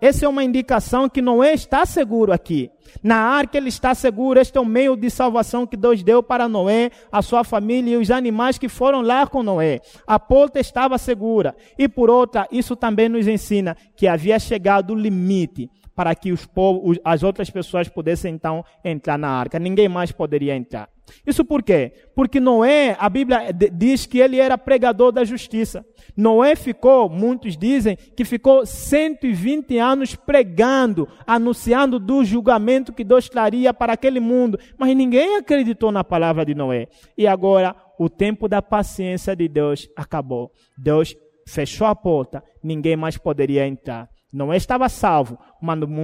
Essa 0.00 0.26
é 0.26 0.28
uma 0.28 0.44
indicação 0.44 1.08
que 1.08 1.20
Noé 1.22 1.54
está 1.54 1.84
seguro 1.84 2.32
aqui. 2.32 2.70
Na 3.02 3.16
arca 3.16 3.56
ele 3.56 3.68
está 3.68 3.94
seguro. 3.94 4.40
Este 4.40 4.58
é 4.58 4.60
o 4.60 4.64
meio 4.64 4.96
de 4.96 5.10
salvação 5.10 5.66
que 5.66 5.76
Deus 5.76 6.02
deu 6.02 6.22
para 6.22 6.48
Noé, 6.48 6.90
a 7.10 7.22
sua 7.22 7.44
família 7.44 7.94
e 7.94 7.96
os 7.96 8.10
animais 8.10 8.58
que 8.58 8.68
foram 8.68 9.00
lá 9.00 9.26
com 9.26 9.42
Noé. 9.42 9.80
A 10.06 10.18
porta 10.18 10.60
estava 10.60 10.98
segura. 10.98 11.54
E 11.78 11.88
por 11.88 12.10
outra, 12.10 12.46
isso 12.50 12.76
também 12.76 13.08
nos 13.08 13.26
ensina 13.26 13.76
que 13.96 14.06
havia 14.06 14.38
chegado 14.38 14.92
o 14.92 14.96
limite 14.96 15.70
para 15.94 16.14
que 16.14 16.30
os 16.30 16.46
povos, 16.46 16.98
as 17.04 17.22
outras 17.22 17.50
pessoas 17.50 17.88
pudessem 17.88 18.32
então 18.32 18.64
entrar 18.84 19.18
na 19.18 19.28
arca. 19.28 19.58
Ninguém 19.58 19.88
mais 19.88 20.12
poderia 20.12 20.54
entrar. 20.54 20.88
Isso 21.26 21.44
por 21.44 21.62
quê? 21.62 21.92
Porque 22.14 22.40
Noé, 22.40 22.96
a 22.98 23.08
Bíblia 23.08 23.52
diz 23.72 24.06
que 24.06 24.18
ele 24.18 24.38
era 24.38 24.56
pregador 24.58 25.12
da 25.12 25.24
justiça. 25.24 25.84
Noé 26.16 26.56
ficou, 26.56 27.08
muitos 27.08 27.56
dizem, 27.56 27.96
que 27.96 28.24
ficou 28.24 28.66
120 28.66 29.78
anos 29.78 30.14
pregando, 30.14 31.08
anunciando 31.26 31.98
do 31.98 32.24
julgamento 32.24 32.92
que 32.92 33.04
Deus 33.04 33.28
traria 33.28 33.72
para 33.72 33.92
aquele 33.92 34.20
mundo. 34.20 34.58
Mas 34.76 34.96
ninguém 34.96 35.36
acreditou 35.36 35.92
na 35.92 36.02
palavra 36.02 36.44
de 36.44 36.54
Noé. 36.54 36.88
E 37.16 37.26
agora 37.26 37.74
o 37.98 38.08
tempo 38.08 38.48
da 38.48 38.62
paciência 38.62 39.34
de 39.36 39.48
Deus 39.48 39.88
acabou. 39.96 40.52
Deus 40.76 41.16
fechou 41.46 41.86
a 41.86 41.94
porta, 41.94 42.42
ninguém 42.62 42.96
mais 42.96 43.16
poderia 43.16 43.66
entrar. 43.66 44.08
Não 44.32 44.52
estava 44.52 44.88
salvo, 44.88 45.38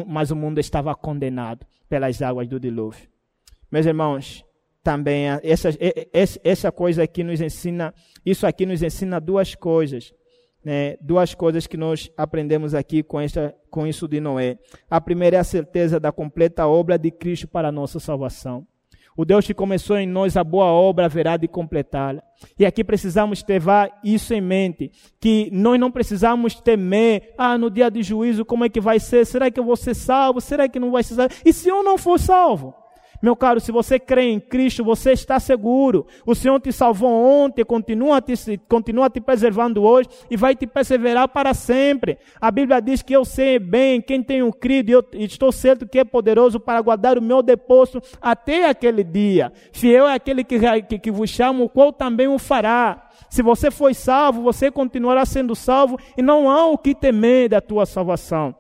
mas 0.07 0.31
o 0.31 0.37
mundo 0.37 0.59
estava 0.59 0.95
condenado 0.95 1.67
pelas 1.89 2.23
águas 2.23 2.49
do 2.49 2.59
dilúvio. 2.59 3.09
Meus 3.71 3.87
irmãos, 3.87 4.44
também 4.85 5.25
essa, 5.43 5.71
essa 6.45 6.71
coisa 6.71 7.03
aqui 7.03 7.25
nos 7.25 7.41
ensina, 7.41 7.95
isso 8.25 8.47
aqui 8.47 8.67
nos 8.67 8.83
ensina 8.83 9.19
duas 9.19 9.55
coisas. 9.55 10.13
né, 10.65 10.97
duas 11.01 11.35
coisas 11.35 11.67
que 11.67 11.77
nós 11.77 12.11
aprendemos 12.17 12.75
aqui 12.75 13.03
com, 13.03 13.21
esta, 13.21 13.55
com 13.71 13.87
isso 13.87 14.07
de 14.07 14.21
Noé. 14.21 14.59
A 14.89 15.01
primeira 15.01 15.37
é 15.37 15.41
a 15.41 15.45
certeza 15.45 15.99
da 15.99 16.13
completa 16.13 16.67
obra 16.67 16.99
de 16.99 17.11
Cristo 17.11 17.49
para 17.49 17.69
a 17.69 17.73
nossa 17.73 17.99
salvação. 17.99 18.67
O 19.17 19.25
Deus 19.25 19.47
que 19.47 19.55
começou 19.55 19.97
em 19.97 20.09
nós 20.09 20.37
a 20.37 20.43
boa 20.43 20.67
obra 20.67 21.05
haverá 21.05 21.37
de 21.37 21.47
completá-la. 21.47 22.23
E 22.59 22.67
aqui 22.67 22.83
precisamos 22.83 23.43
ter 23.43 23.63
isso 24.03 24.35
em 24.35 24.41
mente, 24.41 24.91
que 25.21 25.49
nós 25.53 25.79
não 25.79 25.91
precisamos 25.91 26.61
temer, 26.61 27.33
ah, 27.39 27.57
no 27.57 27.71
dia 27.71 27.91
de 27.91 28.03
juízo 28.03 28.45
como 28.45 28.65
é 28.65 28.69
que 28.69 28.81
vai 28.81 28.99
ser? 28.99 29.25
Será 29.25 29.51
que 29.51 29.61
eu 29.61 29.65
vou 29.65 29.77
ser 29.77 29.95
salvo? 29.95 30.41
Será 30.41 30.69
que 30.69 30.81
não 30.81 30.91
vai 30.91 31.03
ser 31.03 31.15
salvo? 31.15 31.35
E 31.45 31.53
se 31.53 31.69
eu 31.69 31.83
não 31.83 31.97
for 31.97 32.19
salvo? 32.19 32.75
Meu 33.25 33.35
caro, 33.35 33.59
se 33.59 33.73
você 33.73 33.99
crê 33.99 34.25
em 34.25 34.39
Cristo, 34.39 34.85
você 34.85 35.13
está 35.13 35.41
seguro. 35.41 36.07
O 36.27 36.35
Senhor 36.35 36.61
te 36.61 36.71
salvou 36.71 37.09
ontem, 37.11 37.65
continua 37.65 38.21
te, 38.21 38.35
continua 38.69 39.09
te 39.09 39.19
preservando 39.19 39.83
hoje 39.83 40.11
e 40.31 40.37
vai 40.37 40.55
te 40.55 40.67
perseverar 40.67 41.27
para 41.29 41.55
sempre. 41.55 42.19
A 42.39 42.51
Bíblia 42.51 42.83
diz 42.83 43.01
que 43.01 43.17
eu 43.17 43.25
sei 43.25 43.59
bem 43.59 44.03
quem 44.03 44.23
tenho 44.23 44.53
crido 44.53 44.91
e 44.91 44.93
eu 44.93 45.05
estou 45.15 45.51
certo 45.51 45.89
que 45.89 46.01
é 46.01 46.05
poderoso 46.05 46.61
para 46.61 46.83
guardar 46.83 47.17
o 47.17 47.23
meu 47.23 47.43
depósito 47.43 48.03
até 48.21 48.69
aquele 48.69 49.03
dia. 49.03 49.51
Fiel 49.73 50.07
é 50.07 50.13
aquele 50.13 50.45
que, 50.45 50.59
que, 50.83 50.99
que 50.99 51.11
vos 51.11 51.31
chama, 51.31 51.65
o 51.65 51.69
qual 51.71 51.95
também 51.95 52.29
o 52.29 52.39
fará. 52.39 53.09
Se 53.31 53.41
você 53.41 53.71
foi 53.71 53.95
salvo, 53.95 54.43
você 54.43 54.71
continuará 54.71 55.25
sendo 55.25 55.55
salvo 55.57 55.99
e 56.15 56.21
não 56.21 56.51
há 56.51 56.67
o 56.67 56.77
que 56.77 56.95
temer 56.95 57.49
da 57.49 57.63
tua 57.63 57.87
salvação. 57.87 58.55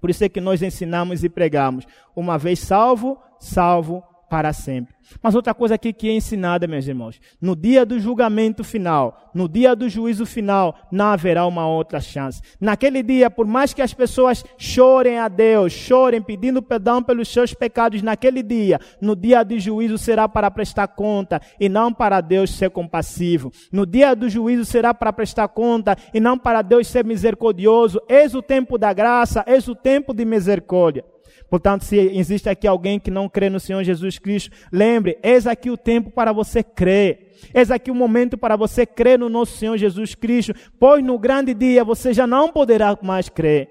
Por 0.00 0.10
isso 0.10 0.24
é 0.24 0.28
que 0.28 0.40
nós 0.40 0.62
ensinamos 0.62 1.22
e 1.22 1.28
pregamos. 1.28 1.86
Uma 2.16 2.36
vez 2.36 2.58
salvo, 2.58 3.16
salvo 3.40 4.04
para 4.30 4.52
sempre. 4.52 4.94
Mas 5.20 5.34
outra 5.34 5.52
coisa 5.52 5.74
aqui 5.74 5.92
que 5.92 6.08
é 6.08 6.12
ensinada, 6.12 6.68
meus 6.68 6.86
irmãos, 6.86 7.20
no 7.40 7.56
dia 7.56 7.84
do 7.84 7.98
julgamento 7.98 8.62
final, 8.62 9.32
no 9.34 9.48
dia 9.48 9.74
do 9.74 9.88
juízo 9.88 10.24
final, 10.24 10.76
não 10.92 11.06
haverá 11.06 11.44
uma 11.44 11.66
outra 11.66 12.00
chance. 12.00 12.40
Naquele 12.60 13.02
dia, 13.02 13.28
por 13.28 13.44
mais 13.44 13.74
que 13.74 13.82
as 13.82 13.92
pessoas 13.92 14.44
chorem 14.56 15.18
a 15.18 15.26
Deus, 15.26 15.72
chorem 15.72 16.22
pedindo 16.22 16.62
perdão 16.62 17.02
pelos 17.02 17.26
seus 17.26 17.52
pecados, 17.52 18.02
naquele 18.02 18.40
dia, 18.40 18.78
no 19.00 19.16
dia 19.16 19.42
do 19.42 19.58
juízo 19.58 19.98
será 19.98 20.28
para 20.28 20.48
prestar 20.48 20.86
conta 20.86 21.42
e 21.58 21.68
não 21.68 21.92
para 21.92 22.20
Deus 22.20 22.50
ser 22.50 22.70
compassivo. 22.70 23.50
No 23.72 23.84
dia 23.84 24.14
do 24.14 24.28
juízo 24.28 24.64
será 24.64 24.94
para 24.94 25.12
prestar 25.12 25.48
conta 25.48 25.96
e 26.14 26.20
não 26.20 26.38
para 26.38 26.62
Deus 26.62 26.86
ser 26.86 27.04
misericordioso. 27.04 28.00
Eis 28.08 28.32
o 28.32 28.42
tempo 28.42 28.78
da 28.78 28.92
graça, 28.92 29.42
eis 29.48 29.66
o 29.66 29.74
tempo 29.74 30.14
de 30.14 30.24
misericórdia. 30.24 31.04
Portanto, 31.50 31.84
se 31.84 31.96
existe 31.98 32.48
aqui 32.48 32.68
alguém 32.68 33.00
que 33.00 33.10
não 33.10 33.28
crê 33.28 33.50
no 33.50 33.58
Senhor 33.58 33.82
Jesus 33.82 34.18
Cristo, 34.18 34.56
lembre, 34.72 35.18
eis 35.20 35.48
aqui 35.48 35.68
o 35.68 35.76
tempo 35.76 36.08
para 36.08 36.32
você 36.32 36.62
crer. 36.62 37.34
Eis 37.52 37.72
aqui 37.72 37.90
o 37.90 37.94
momento 37.94 38.38
para 38.38 38.54
você 38.54 38.86
crer 38.86 39.18
no 39.18 39.28
nosso 39.28 39.56
Senhor 39.56 39.76
Jesus 39.76 40.14
Cristo, 40.14 40.54
pois 40.78 41.04
no 41.04 41.18
grande 41.18 41.52
dia 41.52 41.82
você 41.82 42.14
já 42.14 42.24
não 42.24 42.52
poderá 42.52 42.96
mais 43.02 43.28
crer. 43.28 43.68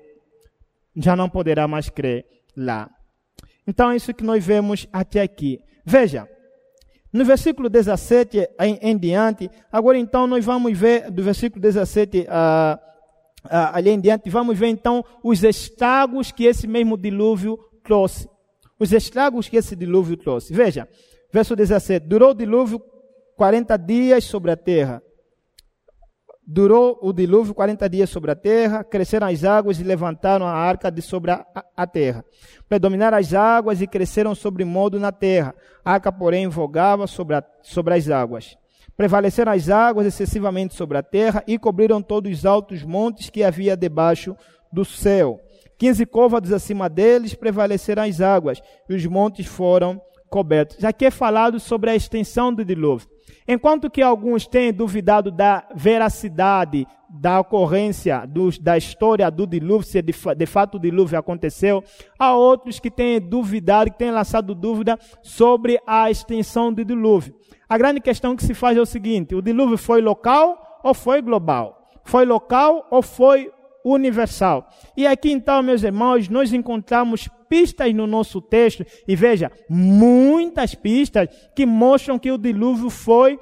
Já 0.93 1.15
não 1.15 1.29
poderá 1.29 1.69
mais 1.69 1.89
crer 1.89 2.25
lá. 2.55 2.89
Então 3.65 3.89
é 3.89 3.95
isso 3.95 4.13
que 4.13 4.25
nós 4.25 4.45
vemos 4.45 4.85
até 4.91 5.21
aqui. 5.21 5.59
Veja, 5.85 6.27
no 7.13 7.23
versículo 7.23 7.69
17 7.69 8.39
em, 8.59 8.77
em 8.81 8.97
diante, 8.97 9.49
agora 9.71 9.97
então 9.97 10.27
nós 10.27 10.43
vamos 10.43 10.77
ver 10.77 11.09
do 11.09 11.23
versículo 11.23 11.61
17 11.61 12.27
a. 12.27 12.77
Uh, 12.85 12.89
Uh, 13.45 13.71
ali 13.71 13.89
em 13.89 13.99
diante, 13.99 14.29
vamos 14.29 14.57
ver 14.59 14.67
então 14.67 15.03
os 15.23 15.43
estragos 15.43 16.29
que 16.29 16.43
esse 16.43 16.67
mesmo 16.67 16.97
dilúvio 16.97 17.57
trouxe. 17.89 18.29
Os 18.79 18.93
estragos 18.93 19.49
que 19.49 19.57
esse 19.57 19.75
dilúvio 19.75 20.15
trouxe. 20.15 20.53
Veja, 20.53 20.87
verso 21.33 21.55
17: 21.55 22.07
Durou 22.07 22.29
o 22.29 22.35
dilúvio 22.35 22.79
40 23.35 23.75
dias 23.77 24.23
sobre 24.25 24.51
a 24.51 24.55
terra. 24.55 25.01
Durou 26.45 26.99
o 27.01 27.11
dilúvio 27.11 27.53
40 27.53 27.89
dias 27.89 28.09
sobre 28.09 28.31
a 28.31 28.35
terra, 28.35 28.83
cresceram 28.83 29.27
as 29.27 29.43
águas 29.43 29.79
e 29.79 29.83
levantaram 29.83 30.45
a 30.47 30.51
arca 30.51 30.91
de 30.91 31.01
sobre 31.01 31.31
a, 31.31 31.45
a, 31.75 31.85
terra. 31.85 32.23
Predominaram 32.67 33.17
as 33.17 33.33
águas 33.33 33.81
e 33.81 33.87
cresceram 33.87 34.33
sobre 34.33 34.65
modo 34.65 34.99
na 34.99 35.11
terra. 35.11 35.53
A 35.83 35.93
arca, 35.93 36.11
porém, 36.11 36.47
vogava 36.47 37.05
sobre, 37.05 37.35
a, 37.35 37.43
sobre 37.61 37.93
as 37.93 38.09
águas. 38.09 38.57
Prevaleceram 38.97 39.51
as 39.51 39.69
águas 39.69 40.07
excessivamente 40.07 40.73
sobre 40.73 40.97
a 40.97 41.03
terra 41.03 41.43
e 41.45 41.59
cobriram 41.59 42.01
todos 42.01 42.31
os 42.31 42.45
altos 42.45 42.83
montes 42.83 43.29
que 43.29 43.43
havia 43.43 43.77
debaixo 43.77 44.35
do 44.71 44.83
céu. 44.83 45.39
Quinze 45.79 46.05
côvados 46.05 46.51
acima 46.51 46.89
deles 46.89 47.33
prevaleceram 47.33 48.03
as 48.03 48.19
águas, 48.19 48.61
e 48.89 48.93
os 48.93 49.05
montes 49.05 49.45
foram 49.45 49.99
cobertos. 50.29 50.83
Aqui 50.83 51.05
é 51.05 51.11
falado 51.11 51.57
sobre 51.57 51.89
a 51.89 51.95
extensão 51.95 52.53
do 52.53 52.65
dilúvio. 52.65 53.07
Enquanto 53.47 53.89
que 53.89 54.01
alguns 54.01 54.45
têm 54.45 54.73
duvidado 54.73 55.31
da 55.31 55.65
veracidade 55.73 56.85
da 57.09 57.39
ocorrência 57.39 58.23
da 58.61 58.77
história 58.77 59.31
do 59.31 59.47
dilúvio, 59.47 59.87
se 59.87 60.01
de, 60.01 60.13
de, 60.37 60.45
fato 60.45 60.75
o 60.75 60.79
dilúvio 60.79 61.17
aconteceu, 61.17 61.81
há 62.19 62.35
outros 62.35 62.77
que 62.77 62.91
têm 62.91 63.19
duvidado, 63.19 63.89
que 63.89 63.97
têm 63.97 64.11
lançado 64.11 64.53
dúvida 64.53 64.99
sobre 65.23 65.79
a 65.87 66.11
extensão 66.11 66.73
do 66.73 66.83
dilúvio. 66.83 67.33
A 67.69 67.77
grande 67.77 68.01
questão 68.01 68.35
que 68.35 68.43
se 68.43 68.53
faz 68.53 68.77
é 68.77 68.81
o 68.81 68.85
seguinte: 68.85 69.33
o 69.33 69.41
dilúvio 69.41 69.77
foi 69.77 70.01
local 70.01 70.81
ou 70.83 70.93
foi 70.93 71.21
global? 71.21 71.89
Foi 72.03 72.25
local 72.25 72.85
ou 72.91 73.01
foi 73.01 73.49
universal. 73.83 74.69
E 74.95 75.07
aqui 75.07 75.31
então, 75.31 75.61
meus 75.63 75.83
irmãos, 75.83 76.27
nós 76.29 76.53
encontramos 76.53 77.29
pistas 77.47 77.93
no 77.93 78.05
nosso 78.05 78.41
texto, 78.41 78.85
e 79.07 79.15
veja, 79.15 79.51
muitas 79.69 80.75
pistas 80.75 81.27
que 81.55 81.65
mostram 81.65 82.19
que 82.19 82.31
o 82.31 82.37
dilúvio 82.37 82.89
foi 82.89 83.39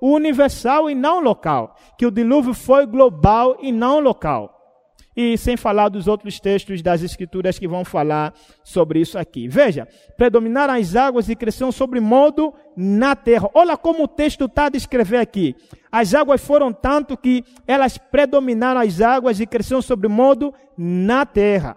universal 0.00 0.88
e 0.88 0.94
não 0.94 1.20
local, 1.20 1.74
que 1.98 2.06
o 2.06 2.10
dilúvio 2.10 2.54
foi 2.54 2.86
global 2.86 3.58
e 3.60 3.72
não 3.72 3.98
local. 3.98 4.57
E 5.20 5.36
sem 5.36 5.56
falar 5.56 5.88
dos 5.88 6.06
outros 6.06 6.38
textos 6.38 6.80
das 6.80 7.02
Escrituras 7.02 7.58
que 7.58 7.66
vão 7.66 7.84
falar 7.84 8.32
sobre 8.62 9.00
isso 9.00 9.18
aqui. 9.18 9.48
Veja, 9.48 9.88
predominaram 10.16 10.74
as 10.74 10.94
águas 10.94 11.28
e 11.28 11.34
cresceram 11.34 11.72
sobre 11.72 11.98
modo 11.98 12.54
na 12.76 13.16
terra. 13.16 13.50
Olha 13.52 13.76
como 13.76 14.04
o 14.04 14.06
texto 14.06 14.44
está 14.44 14.66
a 14.66 14.68
descrever 14.68 15.16
aqui. 15.16 15.56
As 15.90 16.14
águas 16.14 16.40
foram 16.40 16.72
tanto 16.72 17.16
que 17.16 17.42
elas 17.66 17.98
predominaram 17.98 18.80
as 18.80 19.00
águas 19.00 19.40
e 19.40 19.46
cresceram 19.46 19.82
sobre 19.82 20.06
modo 20.06 20.54
na 20.76 21.26
terra. 21.26 21.76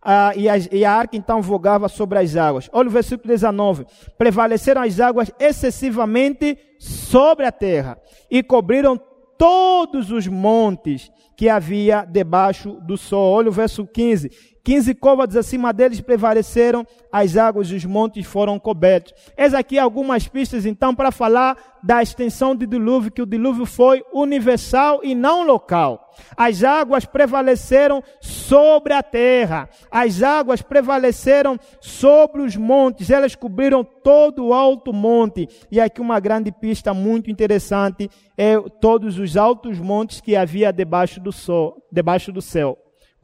Ah, 0.00 0.32
e, 0.36 0.48
a, 0.48 0.56
e 0.70 0.84
a 0.84 0.92
arca 0.92 1.16
então 1.16 1.42
vogava 1.42 1.88
sobre 1.88 2.20
as 2.20 2.36
águas. 2.36 2.70
Olha 2.72 2.86
o 2.86 2.92
versículo 2.92 3.26
19. 3.26 3.86
Prevaleceram 4.16 4.82
as 4.82 5.00
águas 5.00 5.32
excessivamente 5.40 6.56
sobre 6.78 7.44
a 7.44 7.50
terra 7.50 7.98
e 8.30 8.40
cobriram 8.40 8.96
todos 9.36 10.12
os 10.12 10.28
montes 10.28 11.10
que 11.36 11.48
havia 11.48 12.04
debaixo 12.04 12.80
do 12.80 12.96
sol. 12.96 13.34
Olha 13.34 13.48
o 13.48 13.52
verso 13.52 13.86
15. 13.86 14.30
Quinze 14.66 14.96
côvados 14.96 15.36
acima 15.36 15.72
deles 15.72 16.00
prevaleceram, 16.00 16.84
as 17.12 17.36
águas 17.36 17.68
dos 17.68 17.84
montes 17.84 18.26
foram 18.26 18.58
cobertos. 18.58 19.14
Eis 19.38 19.54
aqui 19.54 19.78
algumas 19.78 20.26
pistas, 20.26 20.66
então, 20.66 20.92
para 20.92 21.12
falar 21.12 21.78
da 21.84 22.02
extensão 22.02 22.56
do 22.56 22.66
dilúvio, 22.66 23.12
que 23.12 23.22
o 23.22 23.26
dilúvio 23.26 23.64
foi 23.64 24.02
universal 24.12 25.02
e 25.04 25.14
não 25.14 25.46
local. 25.46 26.12
As 26.36 26.64
águas 26.64 27.04
prevaleceram 27.04 28.02
sobre 28.20 28.92
a 28.92 29.04
terra, 29.04 29.70
as 29.88 30.20
águas 30.20 30.62
prevaleceram 30.62 31.60
sobre 31.80 32.42
os 32.42 32.56
montes, 32.56 33.08
elas 33.08 33.36
cobriram 33.36 33.84
todo 33.84 34.46
o 34.46 34.52
alto 34.52 34.92
monte. 34.92 35.48
E 35.70 35.78
aqui 35.80 36.00
uma 36.00 36.18
grande 36.18 36.50
pista 36.50 36.92
muito 36.92 37.30
interessante 37.30 38.10
é 38.36 38.58
todos 38.80 39.16
os 39.16 39.36
altos 39.36 39.78
montes 39.78 40.20
que 40.20 40.34
havia 40.34 40.72
debaixo 40.72 41.20
do 41.20 41.30
sol, 41.30 41.86
debaixo 41.92 42.32
do 42.32 42.42
céu. 42.42 42.76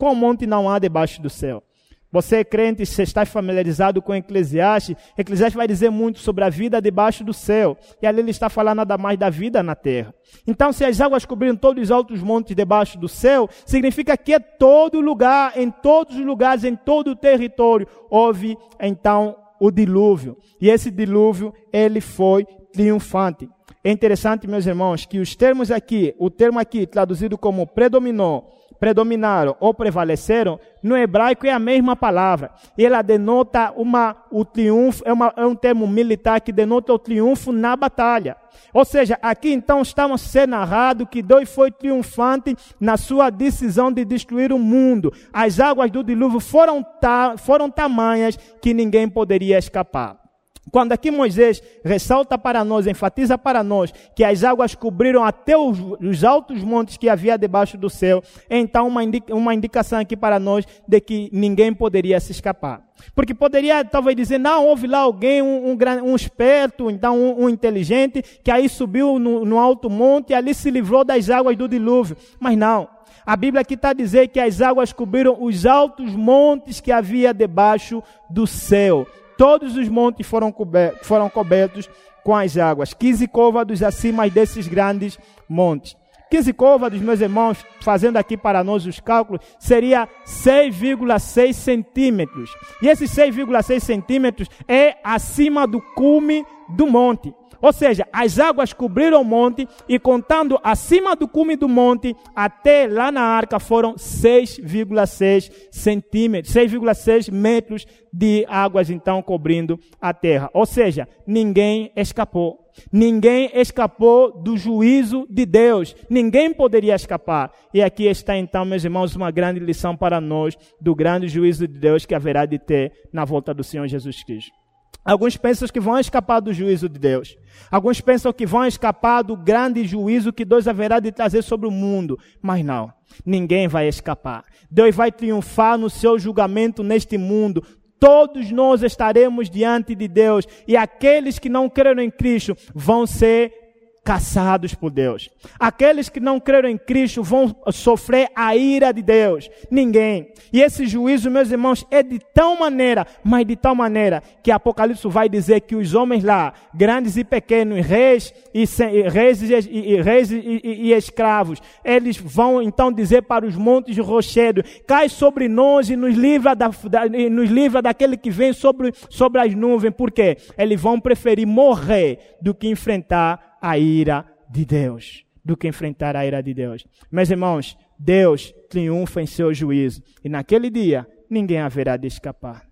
Qual 0.02 0.16
monte 0.16 0.48
não 0.48 0.68
há 0.68 0.80
debaixo 0.80 1.22
do 1.22 1.30
céu? 1.30 1.62
Você 2.10 2.38
é 2.38 2.44
crente, 2.44 2.84
você 2.84 3.04
está 3.04 3.24
familiarizado 3.24 4.02
com 4.02 4.12
Eclesiastes. 4.12 4.96
Eclesiastes 5.16 5.56
vai 5.56 5.68
dizer 5.68 5.90
muito 5.90 6.18
sobre 6.18 6.42
a 6.42 6.48
vida 6.48 6.82
debaixo 6.82 7.22
do 7.22 7.32
céu. 7.32 7.78
E 8.02 8.06
ali 8.08 8.18
ele 8.18 8.32
está 8.32 8.48
falando 8.48 8.78
nada 8.78 8.98
mais 8.98 9.16
da 9.16 9.30
vida 9.30 9.62
na 9.62 9.76
terra. 9.76 10.12
Então, 10.44 10.72
se 10.72 10.84
as 10.84 11.00
águas 11.00 11.24
cobriram 11.24 11.54
todos 11.54 11.84
os 11.84 11.92
altos 11.92 12.20
montes 12.20 12.56
debaixo 12.56 12.98
do 12.98 13.08
céu, 13.08 13.48
significa 13.64 14.16
que 14.16 14.34
é 14.34 14.40
todo 14.40 15.00
lugar, 15.00 15.56
em 15.56 15.70
todos 15.70 16.16
os 16.16 16.26
lugares, 16.26 16.64
em 16.64 16.74
todo 16.74 17.12
o 17.12 17.16
território, 17.16 17.86
houve 18.10 18.58
então 18.80 19.36
o 19.60 19.70
dilúvio. 19.70 20.36
E 20.60 20.68
esse 20.68 20.90
dilúvio, 20.90 21.54
ele 21.72 22.00
foi 22.00 22.44
triunfante. 22.72 23.48
É 23.84 23.90
interessante, 23.92 24.48
meus 24.48 24.66
irmãos, 24.66 25.06
que 25.06 25.20
os 25.20 25.36
termos 25.36 25.70
aqui, 25.70 26.12
o 26.18 26.28
termo 26.28 26.58
aqui 26.58 26.88
traduzido 26.88 27.38
como 27.38 27.68
predominou, 27.68 28.61
predominaram 28.82 29.54
ou 29.60 29.72
prevaleceram, 29.72 30.58
no 30.82 30.96
hebraico 30.96 31.46
é 31.46 31.52
a 31.52 31.58
mesma 31.60 31.94
palavra. 31.94 32.50
Ela 32.76 33.00
denota 33.00 33.72
uma, 33.76 34.16
o 34.28 34.44
triunfo, 34.44 35.04
é, 35.06 35.12
uma, 35.12 35.32
é 35.36 35.46
um 35.46 35.54
termo 35.54 35.86
militar 35.86 36.40
que 36.40 36.50
denota 36.50 36.92
o 36.92 36.98
triunfo 36.98 37.52
na 37.52 37.76
batalha. 37.76 38.36
Ou 38.74 38.84
seja, 38.84 39.16
aqui 39.22 39.52
então 39.52 39.82
estamos 39.82 40.22
sendo 40.22 40.50
narrado 40.50 41.06
que 41.06 41.22
Deus 41.22 41.48
foi 41.48 41.70
triunfante 41.70 42.56
na 42.80 42.96
sua 42.96 43.30
decisão 43.30 43.92
de 43.92 44.04
destruir 44.04 44.52
o 44.52 44.58
mundo. 44.58 45.12
As 45.32 45.60
águas 45.60 45.88
do 45.88 46.02
dilúvio 46.02 46.40
foram, 46.40 46.82
ta, 46.82 47.36
foram 47.36 47.70
tamanhas 47.70 48.36
que 48.60 48.74
ninguém 48.74 49.08
poderia 49.08 49.58
escapar. 49.58 50.21
Quando 50.70 50.92
aqui 50.92 51.10
Moisés 51.10 51.60
ressalta 51.84 52.38
para 52.38 52.64
nós, 52.64 52.86
enfatiza 52.86 53.36
para 53.36 53.64
nós, 53.64 53.92
que 54.14 54.22
as 54.22 54.44
águas 54.44 54.74
cobriram 54.74 55.24
até 55.24 55.56
os, 55.56 55.78
os 56.00 56.22
altos 56.22 56.62
montes 56.62 56.96
que 56.96 57.08
havia 57.08 57.36
debaixo 57.36 57.76
do 57.76 57.90
céu, 57.90 58.22
então 58.48 58.86
uma, 58.86 59.02
indica, 59.02 59.34
uma 59.34 59.54
indicação 59.54 59.98
aqui 59.98 60.16
para 60.16 60.38
nós 60.38 60.64
de 60.86 61.00
que 61.00 61.28
ninguém 61.32 61.74
poderia 61.74 62.20
se 62.20 62.30
escapar. 62.30 62.80
Porque 63.12 63.34
poderia 63.34 63.84
talvez 63.84 64.16
dizer, 64.16 64.38
não, 64.38 64.66
houve 64.66 64.86
lá 64.86 64.98
alguém, 64.98 65.42
um, 65.42 65.72
um, 65.72 66.10
um 66.10 66.14
esperto, 66.14 66.88
então 66.88 67.18
um, 67.18 67.44
um, 67.44 67.48
inteligente, 67.48 68.22
que 68.22 68.50
aí 68.50 68.68
subiu 68.68 69.18
no, 69.18 69.44
no 69.44 69.58
alto 69.58 69.90
monte 69.90 70.30
e 70.30 70.34
ali 70.34 70.54
se 70.54 70.70
livrou 70.70 71.04
das 71.04 71.28
águas 71.28 71.56
do 71.56 71.68
dilúvio. 71.68 72.16
Mas 72.38 72.56
não. 72.56 72.88
A 73.26 73.36
Bíblia 73.36 73.60
aqui 73.60 73.74
está 73.74 73.90
a 73.90 73.94
dizer 73.94 74.28
que 74.28 74.40
as 74.40 74.60
águas 74.60 74.92
cobriram 74.92 75.36
os 75.40 75.66
altos 75.66 76.12
montes 76.14 76.80
que 76.80 76.90
havia 76.90 77.34
debaixo 77.34 78.02
do 78.30 78.46
céu. 78.46 79.06
Todos 79.36 79.76
os 79.76 79.88
montes 79.88 80.26
foram, 80.26 80.52
cobertos, 80.52 81.06
foram 81.06 81.28
cobertos 81.28 81.88
com 82.22 82.34
as 82.34 82.56
águas. 82.56 82.94
15 82.94 83.26
côvados 83.28 83.82
acima 83.82 84.28
desses 84.28 84.66
grandes 84.66 85.18
montes. 85.48 85.96
15 86.30 86.52
côvados, 86.54 86.98
meus 86.98 87.20
irmãos, 87.20 87.62
fazendo 87.82 88.16
aqui 88.16 88.38
para 88.38 88.64
nós 88.64 88.86
os 88.86 88.98
cálculos, 88.98 89.44
seria 89.58 90.08
6,6 90.24 91.52
centímetros. 91.52 92.50
E 92.80 92.88
esses 92.88 93.10
6,6 93.10 93.80
centímetros 93.80 94.48
é 94.66 94.96
acima 95.04 95.66
do 95.66 95.78
cume 95.78 96.46
do 96.70 96.86
monte. 96.86 97.34
Ou 97.62 97.72
seja, 97.72 98.06
as 98.12 98.40
águas 98.40 98.72
cobriram 98.72 99.22
o 99.22 99.24
monte 99.24 99.68
e 99.88 99.96
contando 99.96 100.58
acima 100.64 101.14
do 101.14 101.28
cume 101.28 101.54
do 101.54 101.68
monte 101.68 102.14
até 102.34 102.88
lá 102.88 103.12
na 103.12 103.22
arca 103.22 103.60
foram 103.60 103.94
6,6 103.94 105.50
centímetros, 105.70 106.52
6,6 106.52 107.30
metros 107.30 107.86
de 108.12 108.44
águas 108.48 108.90
então 108.90 109.22
cobrindo 109.22 109.78
a 110.00 110.12
terra. 110.12 110.50
Ou 110.52 110.66
seja, 110.66 111.08
ninguém 111.24 111.92
escapou. 111.94 112.58
Ninguém 112.90 113.50
escapou 113.54 114.42
do 114.42 114.56
juízo 114.56 115.26
de 115.30 115.46
Deus. 115.46 115.94
Ninguém 116.08 116.52
poderia 116.52 116.94
escapar. 116.94 117.52
E 117.72 117.82
aqui 117.82 118.06
está 118.06 118.36
então, 118.36 118.64
meus 118.64 118.82
irmãos, 118.82 119.14
uma 119.14 119.30
grande 119.30 119.60
lição 119.60 119.96
para 119.96 120.20
nós 120.20 120.56
do 120.80 120.94
grande 120.94 121.28
juízo 121.28 121.68
de 121.68 121.78
Deus 121.78 122.04
que 122.04 122.14
haverá 122.14 122.44
de 122.44 122.58
ter 122.58 122.92
na 123.12 123.24
volta 123.24 123.54
do 123.54 123.62
Senhor 123.62 123.86
Jesus 123.86 124.24
Cristo. 124.24 124.61
Alguns 125.04 125.36
pensam 125.36 125.66
que 125.68 125.80
vão 125.80 125.98
escapar 125.98 126.40
do 126.40 126.52
juízo 126.52 126.88
de 126.88 126.98
Deus. 126.98 127.36
Alguns 127.70 128.00
pensam 128.00 128.32
que 128.32 128.46
vão 128.46 128.64
escapar 128.64 129.22
do 129.22 129.36
grande 129.36 129.84
juízo 129.84 130.32
que 130.32 130.44
Deus 130.44 130.68
haverá 130.68 131.00
de 131.00 131.10
trazer 131.10 131.42
sobre 131.42 131.66
o 131.66 131.72
mundo. 131.72 132.18
Mas 132.40 132.64
não, 132.64 132.92
ninguém 133.26 133.66
vai 133.66 133.88
escapar. 133.88 134.44
Deus 134.70 134.94
vai 134.94 135.10
triunfar 135.10 135.76
no 135.76 135.90
seu 135.90 136.18
julgamento 136.18 136.82
neste 136.82 137.18
mundo. 137.18 137.64
Todos 137.98 138.50
nós 138.50 138.82
estaremos 138.82 139.48
diante 139.48 139.94
de 139.94 140.08
Deus 140.08 140.46
e 140.66 140.76
aqueles 140.76 141.38
que 141.38 141.48
não 141.48 141.68
creram 141.68 142.02
em 142.02 142.10
Cristo 142.10 142.56
vão 142.74 143.06
ser 143.06 143.61
caçados 144.04 144.74
por 144.74 144.90
Deus. 144.90 145.30
Aqueles 145.58 146.08
que 146.08 146.18
não 146.18 146.40
creram 146.40 146.68
em 146.68 146.76
Cristo 146.76 147.22
vão 147.22 147.54
sofrer 147.70 148.28
a 148.34 148.56
ira 148.56 148.92
de 148.92 149.00
Deus. 149.00 149.48
Ninguém. 149.70 150.32
E 150.52 150.60
esse 150.60 150.86
juízo, 150.86 151.30
meus 151.30 151.50
irmãos, 151.50 151.86
é 151.90 152.02
de 152.02 152.18
tal 152.18 152.58
maneira, 152.58 153.06
mas 153.22 153.46
de 153.46 153.54
tal 153.54 153.74
maneira, 153.74 154.22
que 154.42 154.50
Apocalipse 154.50 155.06
vai 155.06 155.28
dizer 155.28 155.60
que 155.60 155.76
os 155.76 155.94
homens 155.94 156.24
lá, 156.24 156.52
grandes 156.74 157.16
e 157.16 157.22
pequenos, 157.22 157.84
reis 157.86 158.34
e, 158.52 158.64
reis 159.08 159.42
e, 159.42 159.68
e, 159.70 160.02
reis 160.02 160.32
e, 160.32 160.60
e, 160.64 160.92
escravos, 160.92 161.62
eles 161.84 162.16
vão 162.16 162.60
então 162.60 162.92
dizer 162.92 163.22
para 163.22 163.46
os 163.46 163.54
montes 163.54 163.94
de 163.94 164.00
rochedo, 164.00 164.64
cai 164.86 165.08
sobre 165.08 165.48
nós 165.48 165.88
e 165.90 165.96
nos 165.96 166.16
livra, 166.16 166.56
da, 166.56 166.68
da, 166.68 167.08
nos 167.30 167.50
livra 167.50 167.80
daquele 167.80 168.16
que 168.16 168.30
vem 168.30 168.52
sobre, 168.52 168.92
sobre 169.08 169.40
as 169.40 169.54
nuvens. 169.54 169.94
Por 169.94 170.10
quê? 170.10 170.36
Eles 170.58 170.80
vão 170.80 170.98
preferir 170.98 171.46
morrer 171.46 172.36
do 172.40 172.52
que 172.52 172.68
enfrentar 172.68 173.51
a 173.62 173.78
ira 173.78 174.26
de 174.50 174.64
Deus, 174.64 175.24
do 175.44 175.56
que 175.56 175.68
enfrentar 175.68 176.16
a 176.16 176.26
ira 176.26 176.42
de 176.42 176.52
Deus. 176.52 176.84
Meus 177.10 177.30
irmãos, 177.30 177.78
Deus 177.98 178.52
triunfa 178.68 179.22
em 179.22 179.26
seu 179.26 179.54
juízo. 179.54 180.02
E 180.24 180.28
naquele 180.28 180.68
dia, 180.68 181.06
ninguém 181.30 181.60
haverá 181.60 181.96
de 181.96 182.08
escapar. 182.08 182.66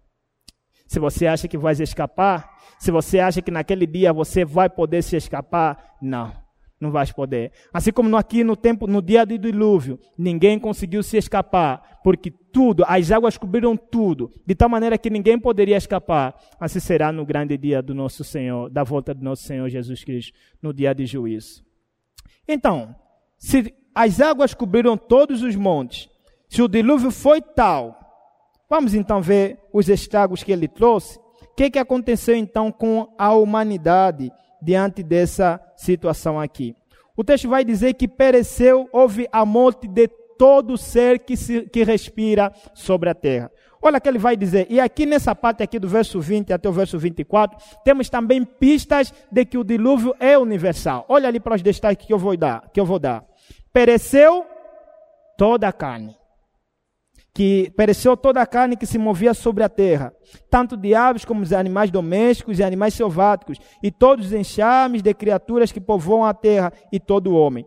Se 0.86 0.98
você 0.98 1.28
acha 1.28 1.46
que 1.46 1.56
vai 1.56 1.72
escapar, 1.74 2.50
se 2.80 2.90
você 2.90 3.20
acha 3.20 3.40
que 3.40 3.50
naquele 3.50 3.86
dia 3.86 4.12
você 4.12 4.44
vai 4.44 4.68
poder 4.68 5.02
se 5.02 5.14
escapar, 5.16 5.96
não, 6.02 6.34
não 6.80 6.90
vai 6.90 7.06
poder. 7.12 7.52
Assim 7.72 7.92
como 7.92 8.16
aqui 8.16 8.42
no 8.42 8.56
tempo, 8.56 8.86
no 8.86 9.02
dia 9.02 9.26
do 9.26 9.38
dilúvio, 9.38 10.00
ninguém 10.16 10.58
conseguiu 10.58 11.02
se 11.02 11.18
escapar, 11.18 12.00
porque 12.02 12.30
tudo, 12.30 12.84
as 12.88 13.12
águas 13.12 13.36
cobriram 13.36 13.76
tudo, 13.76 14.32
de 14.46 14.54
tal 14.54 14.68
maneira 14.68 14.96
que 14.96 15.10
ninguém 15.10 15.38
poderia 15.38 15.76
escapar. 15.76 16.34
Assim 16.58 16.80
será 16.80 17.12
no 17.12 17.24
grande 17.24 17.56
dia 17.58 17.82
do 17.82 17.94
nosso 17.94 18.24
Senhor, 18.24 18.70
da 18.70 18.82
volta 18.82 19.12
do 19.12 19.22
nosso 19.22 19.42
Senhor 19.42 19.68
Jesus 19.68 20.02
Cristo, 20.02 20.32
no 20.62 20.72
dia 20.72 20.94
de 20.94 21.04
juízo. 21.04 21.62
Então, 22.48 22.94
se 23.38 23.74
as 23.94 24.20
águas 24.20 24.54
cobriram 24.54 24.96
todos 24.96 25.42
os 25.42 25.54
montes, 25.54 26.08
se 26.48 26.62
o 26.62 26.68
dilúvio 26.68 27.10
foi 27.10 27.42
tal, 27.42 27.98
vamos 28.68 28.94
então 28.94 29.20
ver 29.20 29.58
os 29.72 29.88
estragos 29.88 30.42
que 30.42 30.50
ele 30.50 30.66
trouxe. 30.66 31.18
O 31.42 31.54
que, 31.54 31.70
que 31.70 31.78
aconteceu 31.78 32.34
então 32.34 32.72
com 32.72 33.14
a 33.18 33.34
humanidade 33.34 34.32
diante 34.62 35.02
dessa 35.02 35.60
situação 35.76 36.38
aqui? 36.38 36.74
O 37.16 37.24
texto 37.24 37.48
vai 37.48 37.64
dizer 37.64 37.94
que 37.94 38.08
pereceu, 38.08 38.88
houve 38.92 39.28
a 39.30 39.44
morte 39.44 39.86
de 39.86 40.08
todo 40.38 40.78
ser 40.78 41.18
que, 41.18 41.36
se, 41.36 41.62
que 41.62 41.84
respira 41.84 42.50
sobre 42.72 43.10
a 43.10 43.14
terra. 43.14 43.50
Olha 43.82 44.00
que 44.00 44.08
ele 44.08 44.18
vai 44.18 44.36
dizer, 44.36 44.66
e 44.70 44.78
aqui 44.78 45.06
nessa 45.06 45.34
parte 45.34 45.62
aqui 45.62 45.78
do 45.78 45.88
verso 45.88 46.20
20 46.20 46.52
até 46.52 46.68
o 46.68 46.72
verso 46.72 46.98
24, 46.98 47.58
temos 47.84 48.10
também 48.10 48.44
pistas 48.44 49.12
de 49.30 49.44
que 49.44 49.56
o 49.56 49.64
dilúvio 49.64 50.14
é 50.20 50.38
universal. 50.38 51.04
Olha 51.08 51.28
ali 51.28 51.40
para 51.40 51.56
os 51.56 51.62
destaques 51.62 52.06
que 52.06 52.12
eu 52.12 52.18
vou 52.18 52.36
dar, 52.36 52.68
que 52.72 52.80
eu 52.80 52.84
vou 52.84 52.98
dar. 52.98 53.24
Pereceu 53.72 54.46
toda 55.36 55.68
a 55.68 55.72
carne. 55.72 56.19
Que 57.32 57.72
pereceu 57.76 58.16
toda 58.16 58.42
a 58.42 58.46
carne 58.46 58.76
que 58.76 58.86
se 58.86 58.98
movia 58.98 59.32
sobre 59.32 59.62
a 59.62 59.68
terra, 59.68 60.12
tanto 60.50 60.76
de 60.76 60.94
aves 60.94 61.24
como 61.24 61.44
de 61.44 61.54
animais 61.54 61.90
domésticos 61.90 62.58
e 62.58 62.62
animais 62.64 62.94
selváticos, 62.94 63.58
e 63.82 63.90
todos 63.90 64.26
os 64.26 64.32
enxames 64.32 65.00
de 65.00 65.14
criaturas 65.14 65.70
que 65.70 65.80
povoam 65.80 66.24
a 66.24 66.34
terra, 66.34 66.72
e 66.90 66.98
todo 66.98 67.28
o 67.28 67.34
homem 67.34 67.64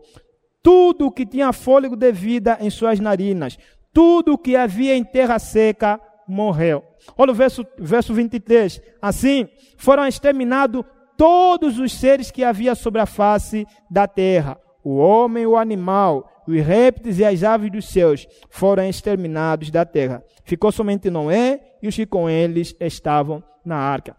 tudo 0.64 1.07
o 1.07 1.11
que 1.11 1.26
tinha 1.26 1.51
fôlego 1.51 1.97
de 1.97 2.11
vida 2.14 2.57
em 2.61 2.70
suas 2.70 2.97
narinas, 2.97 3.59
tudo 3.91 4.34
o 4.34 4.38
que 4.38 4.55
havia 4.55 4.95
em 4.95 5.03
terra 5.03 5.38
seca 5.38 5.99
morreu. 6.26 6.84
Olha 7.18 7.32
o 7.32 7.36
verso, 7.36 7.68
verso 7.78 8.14
23. 8.14 8.82
Assim, 9.01 9.47
foram 9.78 10.07
exterminados 10.07 10.84
todos 11.18 11.78
os 11.78 11.93
seres 11.93 12.32
que 12.32 12.43
havia 12.43 12.74
sobre 12.74 13.01
a 13.01 13.05
face 13.05 13.68
da 13.91 14.07
terra. 14.07 14.57
O 14.84 14.98
homem, 14.98 15.46
o 15.46 15.56
animal, 15.56 16.30
os 16.48 16.60
répteis 16.60 17.20
e 17.20 17.26
as 17.26 17.44
aves 17.44 17.72
dos 17.72 17.86
céus 17.86 18.28
foram 18.50 18.88
exterminados 18.88 19.72
da 19.72 19.86
terra. 19.86 20.24
Ficou 20.44 20.72
somente 20.72 21.10
Noé 21.10 21.62
e 21.82 21.88
os 21.88 21.96
que 21.96 22.06
com 22.06 22.30
eles 22.30 22.76
estavam 22.80 23.42
na 23.66 23.78
arca. 23.78 24.16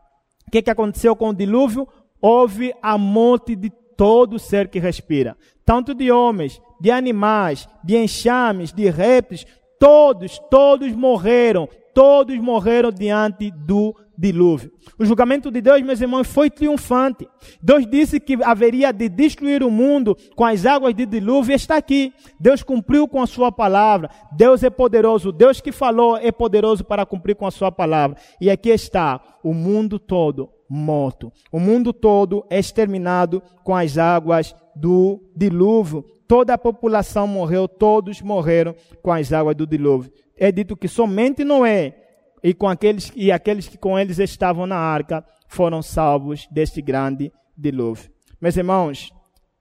O 0.46 0.50
que, 0.50 0.62
que 0.62 0.70
aconteceu 0.70 1.14
com 1.14 1.28
o 1.28 1.34
dilúvio? 1.34 1.86
Houve 2.20 2.74
a 2.82 2.96
morte 2.96 3.54
de 3.54 3.70
todo 3.96 4.38
ser 4.38 4.68
que 4.68 4.78
respira, 4.78 5.36
tanto 5.64 5.94
de 5.94 6.10
homens, 6.10 6.60
de 6.80 6.90
animais, 6.90 7.68
de 7.84 7.96
enxames, 7.96 8.72
de 8.72 8.88
répteis, 8.90 9.46
todos, 9.78 10.38
todos 10.50 10.92
morreram, 10.92 11.68
todos 11.92 12.36
morreram 12.38 12.90
diante 12.90 13.50
do 13.50 13.94
dilúvio. 14.16 14.72
O 14.98 15.04
julgamento 15.04 15.50
de 15.50 15.60
Deus, 15.60 15.82
meus 15.82 16.00
irmãos, 16.00 16.26
foi 16.26 16.50
triunfante. 16.50 17.28
Deus 17.62 17.86
disse 17.86 18.20
que 18.20 18.42
haveria 18.42 18.92
de 18.92 19.08
destruir 19.08 19.62
o 19.62 19.70
mundo 19.70 20.16
com 20.36 20.44
as 20.44 20.64
águas 20.64 20.94
de 20.94 21.04
dilúvio 21.06 21.52
e 21.52 21.56
está 21.56 21.76
aqui. 21.76 22.12
Deus 22.38 22.62
cumpriu 22.62 23.08
com 23.08 23.20
a 23.20 23.26
sua 23.26 23.50
palavra. 23.50 24.10
Deus 24.36 24.62
é 24.62 24.70
poderoso. 24.70 25.32
Deus 25.32 25.60
que 25.60 25.72
falou 25.72 26.16
é 26.16 26.30
poderoso 26.30 26.84
para 26.84 27.06
cumprir 27.06 27.34
com 27.34 27.46
a 27.46 27.50
sua 27.50 27.70
palavra. 27.70 28.16
E 28.40 28.50
aqui 28.50 28.70
está 28.70 29.20
o 29.42 29.52
mundo 29.52 29.98
todo 29.98 30.50
morto. 30.68 31.32
O 31.52 31.60
mundo 31.60 31.92
todo 31.92 32.44
é 32.50 32.58
exterminado 32.58 33.42
com 33.62 33.74
as 33.74 33.98
águas 33.98 34.54
do 34.74 35.20
dilúvio. 35.36 36.04
Toda 36.26 36.54
a 36.54 36.58
população 36.58 37.26
morreu, 37.26 37.68
todos 37.68 38.22
morreram 38.22 38.74
com 39.02 39.12
as 39.12 39.32
águas 39.32 39.54
do 39.54 39.66
dilúvio. 39.66 40.10
É 40.36 40.50
dito 40.50 40.76
que 40.76 40.88
somente 40.88 41.44
Noé 41.44 42.03
e, 42.44 42.52
com 42.52 42.68
aqueles, 42.68 43.10
e 43.16 43.32
aqueles 43.32 43.66
que 43.66 43.78
com 43.78 43.98
eles 43.98 44.18
estavam 44.18 44.66
na 44.66 44.76
arca 44.76 45.24
foram 45.48 45.80
salvos 45.80 46.46
deste 46.50 46.82
grande 46.82 47.32
dilúvio. 47.56 48.10
Meus 48.38 48.54
irmãos, 48.58 49.10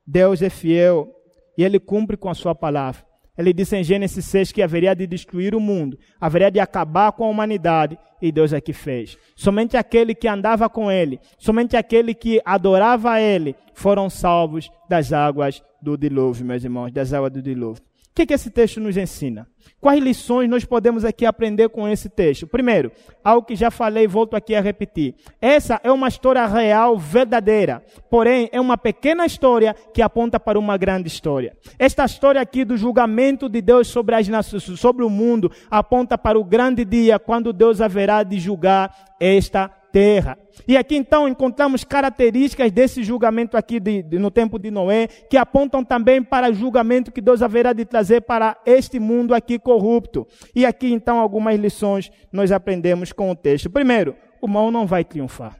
Deus 0.05 0.41
é 0.41 0.49
fiel 0.49 1.09
e 1.57 1.63
ele 1.63 1.79
cumpre 1.79 2.17
com 2.17 2.29
a 2.29 2.33
sua 2.33 2.53
palavra. 2.53 3.01
Ele 3.37 3.53
disse 3.53 3.75
em 3.77 3.83
Gênesis 3.83 4.25
6 4.25 4.51
que 4.51 4.61
haveria 4.61 4.93
de 4.93 5.07
destruir 5.07 5.55
o 5.55 5.61
mundo, 5.61 5.97
haveria 6.19 6.51
de 6.51 6.59
acabar 6.59 7.13
com 7.13 7.23
a 7.23 7.29
humanidade, 7.29 7.97
e 8.21 8.31
Deus 8.31 8.53
é 8.53 8.61
que 8.61 8.73
fez. 8.73 9.17
Somente 9.35 9.75
aquele 9.75 10.13
que 10.13 10.27
andava 10.27 10.69
com 10.69 10.91
ele, 10.91 11.19
somente 11.37 11.75
aquele 11.75 12.13
que 12.13 12.41
adorava 12.45 13.11
a 13.11 13.21
ele, 13.21 13.55
foram 13.73 14.09
salvos 14.09 14.69
das 14.87 15.11
águas 15.11 15.63
do 15.81 15.97
dilúvio, 15.97 16.45
meus 16.45 16.63
irmãos, 16.63 16.91
das 16.91 17.11
águas 17.11 17.31
do 17.31 17.41
dilúvio. 17.41 17.81
O 18.13 18.15
que, 18.15 18.27
que 18.27 18.33
esse 18.35 18.51
texto 18.51 18.79
nos 18.79 18.95
ensina? 18.95 19.47
Quais 19.81 19.99
lições 19.99 20.47
nós 20.47 20.63
podemos 20.63 21.03
aqui 21.03 21.25
aprender 21.25 21.67
com 21.69 21.87
esse 21.87 22.07
texto? 22.07 22.45
Primeiro, 22.45 22.91
algo 23.23 23.43
que 23.43 23.55
já 23.55 23.71
falei, 23.71 24.05
volto 24.05 24.35
aqui 24.35 24.53
a 24.53 24.61
repetir. 24.61 25.15
Essa 25.41 25.81
é 25.83 25.91
uma 25.91 26.09
história 26.09 26.45
real, 26.45 26.95
verdadeira. 26.95 27.83
Porém, 28.11 28.47
é 28.51 28.61
uma 28.61 28.77
pequena 28.77 29.25
história 29.25 29.75
que 29.91 29.99
aponta 29.99 30.39
para 30.39 30.59
uma 30.59 30.77
grande 30.77 31.07
história. 31.07 31.57
Esta 31.79 32.05
história 32.05 32.39
aqui 32.39 32.63
do 32.63 32.77
julgamento 32.77 33.49
de 33.49 33.63
Deus 33.63 33.87
sobre 33.87 34.13
as 34.13 34.27
nações, 34.27 34.61
sobre 34.79 35.03
o 35.03 35.09
mundo, 35.09 35.51
aponta 35.71 36.15
para 36.15 36.37
o 36.37 36.43
grande 36.43 36.85
dia 36.85 37.17
quando 37.17 37.51
Deus 37.51 37.81
haverá 37.81 38.21
de 38.21 38.39
julgar 38.39 38.95
esta 39.19 39.71
terra. 39.93 40.35
E 40.67 40.75
aqui 40.75 40.95
então 40.95 41.29
encontramos 41.29 41.83
características 41.83 42.71
desse 42.71 43.03
julgamento 43.03 43.55
aqui 43.55 43.79
de, 43.79 44.01
de, 44.01 44.17
no 44.17 44.31
tempo 44.31 44.57
de 44.57 44.71
Noé, 44.71 45.07
que 45.29 45.37
apontam 45.37 45.85
também 45.85 46.21
para 46.21 46.49
o 46.49 46.53
julgamento 46.53 47.11
que 47.11 47.21
Deus 47.21 47.43
haverá 47.43 47.73
de 47.73 47.85
trazer 47.85 48.21
para 48.21 48.57
este 48.65 48.99
mundo 48.99 49.35
aqui 49.35 49.59
corrupto. 49.59 50.27
E 50.55 50.65
aqui 50.65 50.91
então 50.91 51.19
algumas 51.19 51.59
lições 51.59 52.11
nós 52.31 52.51
aprendemos 52.51 53.13
com 53.13 53.29
o 53.29 53.35
texto. 53.35 53.69
Primeiro, 53.69 54.15
o 54.41 54.47
mal 54.47 54.71
não 54.71 54.87
vai 54.87 55.05
triunfar. 55.05 55.59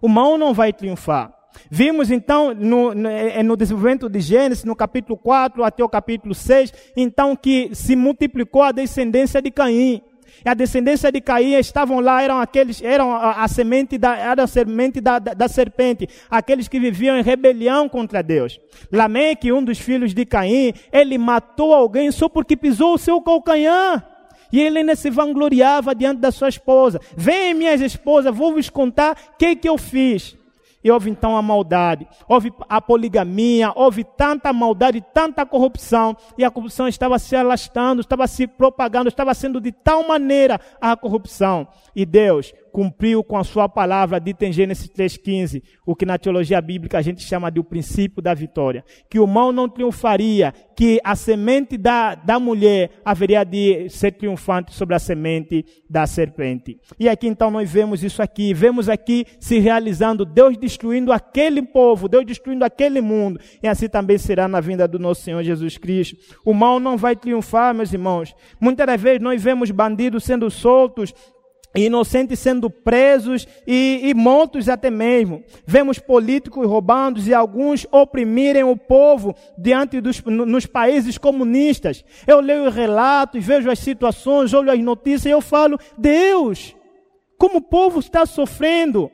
O 0.00 0.08
mal 0.08 0.38
não 0.38 0.54
vai 0.54 0.72
triunfar. 0.72 1.34
Vimos 1.68 2.12
então 2.12 2.54
no, 2.54 2.94
no, 2.94 3.08
é, 3.08 3.42
no, 3.42 3.56
desenvolvimento 3.56 4.08
de 4.08 4.20
Gênesis, 4.20 4.64
no 4.64 4.76
capítulo 4.76 5.18
4 5.18 5.64
até 5.64 5.82
o 5.82 5.88
capítulo 5.88 6.32
6, 6.32 6.72
então 6.96 7.34
que 7.34 7.74
se 7.74 7.96
multiplicou 7.96 8.62
a 8.62 8.70
descendência 8.70 9.42
de 9.42 9.50
Caim. 9.50 10.00
E 10.44 10.48
a 10.48 10.54
descendência 10.54 11.10
de 11.12 11.20
Caim 11.20 11.54
estavam 11.54 12.00
lá, 12.00 12.22
eram 12.22 12.38
aqueles, 12.38 12.82
eram 12.82 13.12
a, 13.12 13.42
a 13.44 13.48
semente 13.48 13.98
da, 13.98 14.16
era 14.16 14.44
a 14.44 14.46
semente 14.46 15.00
da, 15.00 15.18
da, 15.18 15.34
da, 15.34 15.48
serpente, 15.48 16.08
aqueles 16.30 16.68
que 16.68 16.80
viviam 16.80 17.18
em 17.18 17.22
rebelião 17.22 17.88
contra 17.88 18.22
Deus. 18.22 18.60
Lameque, 18.90 19.52
um 19.52 19.62
dos 19.62 19.78
filhos 19.78 20.14
de 20.14 20.24
Caim, 20.24 20.72
ele 20.92 21.18
matou 21.18 21.74
alguém 21.74 22.10
só 22.10 22.28
porque 22.28 22.56
pisou 22.56 22.94
o 22.94 22.98
seu 22.98 23.20
calcanhar. 23.20 24.06
E 24.52 24.60
ele 24.60 24.78
ainda 24.78 24.96
se 24.96 25.10
vangloriava 25.10 25.94
diante 25.94 26.20
da 26.20 26.32
sua 26.32 26.48
esposa. 26.48 27.00
Vem, 27.16 27.54
minhas 27.54 27.80
esposas, 27.80 28.34
vou 28.34 28.52
vos 28.52 28.68
contar 28.68 29.16
o 29.34 29.36
que, 29.38 29.54
que 29.54 29.68
eu 29.68 29.78
fiz. 29.78 30.36
E 30.82 30.90
houve 30.90 31.10
então 31.10 31.36
a 31.36 31.42
maldade, 31.42 32.08
houve 32.26 32.52
a 32.68 32.80
poligamia, 32.80 33.72
houve 33.74 34.02
tanta 34.02 34.52
maldade, 34.52 35.04
tanta 35.12 35.44
corrupção, 35.44 36.16
e 36.38 36.44
a 36.44 36.50
corrupção 36.50 36.88
estava 36.88 37.18
se 37.18 37.36
alastrando, 37.36 38.00
estava 38.00 38.26
se 38.26 38.46
propagando, 38.46 39.08
estava 39.08 39.34
sendo 39.34 39.60
de 39.60 39.72
tal 39.72 40.08
maneira 40.08 40.58
a 40.80 40.96
corrupção. 40.96 41.68
E 41.94 42.06
Deus 42.06 42.54
cumpriu 42.70 43.22
com 43.22 43.36
a 43.36 43.44
sua 43.44 43.68
palavra 43.68 44.20
dita 44.20 44.46
em 44.46 44.52
Gênesis 44.52 44.88
3,15, 44.88 45.62
o 45.84 45.94
que 45.94 46.06
na 46.06 46.18
teologia 46.18 46.60
bíblica 46.60 46.98
a 46.98 47.02
gente 47.02 47.22
chama 47.22 47.50
de 47.50 47.60
o 47.60 47.64
princípio 47.64 48.22
da 48.22 48.32
vitória. 48.34 48.84
Que 49.08 49.18
o 49.18 49.26
mal 49.26 49.52
não 49.52 49.68
triunfaria, 49.68 50.54
que 50.76 51.00
a 51.04 51.14
semente 51.14 51.76
da, 51.76 52.14
da 52.14 52.38
mulher 52.38 52.90
haveria 53.04 53.44
de 53.44 53.88
ser 53.88 54.12
triunfante 54.12 54.74
sobre 54.74 54.94
a 54.94 54.98
semente 54.98 55.64
da 55.88 56.06
serpente. 56.06 56.78
E 56.98 57.08
aqui 57.08 57.26
então 57.26 57.50
nós 57.50 57.70
vemos 57.70 58.02
isso 58.02 58.22
aqui, 58.22 58.54
vemos 58.54 58.88
aqui 58.88 59.26
se 59.38 59.58
realizando, 59.58 60.24
Deus 60.24 60.56
destruindo 60.56 61.12
aquele 61.12 61.62
povo, 61.62 62.08
Deus 62.08 62.24
destruindo 62.24 62.64
aquele 62.64 63.00
mundo, 63.00 63.40
e 63.62 63.68
assim 63.68 63.88
também 63.88 64.18
será 64.18 64.48
na 64.48 64.60
vinda 64.60 64.86
do 64.86 64.98
nosso 64.98 65.22
Senhor 65.22 65.42
Jesus 65.42 65.76
Cristo. 65.76 66.16
O 66.44 66.54
mal 66.54 66.80
não 66.80 66.96
vai 66.96 67.16
triunfar, 67.16 67.74
meus 67.74 67.92
irmãos. 67.92 68.34
Muitas 68.60 68.86
das 68.86 69.00
vezes 69.00 69.20
nós 69.20 69.42
vemos 69.42 69.70
bandidos 69.70 70.24
sendo 70.24 70.50
soltos, 70.50 71.14
inocentes 71.74 72.38
sendo 72.38 72.68
presos 72.68 73.46
e, 73.66 74.00
e, 74.04 74.14
mortos 74.14 74.68
até 74.68 74.90
mesmo. 74.90 75.42
Vemos 75.64 75.98
políticos 75.98 76.66
roubando 76.66 77.20
e 77.20 77.32
alguns 77.32 77.86
oprimirem 77.90 78.64
o 78.64 78.76
povo 78.76 79.34
diante 79.56 80.00
dos 80.00 80.20
nos 80.22 80.66
países 80.66 81.16
comunistas. 81.16 82.04
Eu 82.26 82.40
leio 82.40 82.70
relatos, 82.70 83.44
vejo 83.44 83.70
as 83.70 83.78
situações, 83.78 84.52
olho 84.52 84.70
as 84.70 84.80
notícias 84.80 85.26
e 85.26 85.30
eu 85.30 85.40
falo, 85.40 85.78
Deus, 85.96 86.74
como 87.38 87.58
o 87.58 87.62
povo 87.62 88.00
está 88.00 88.26
sofrendo 88.26 89.10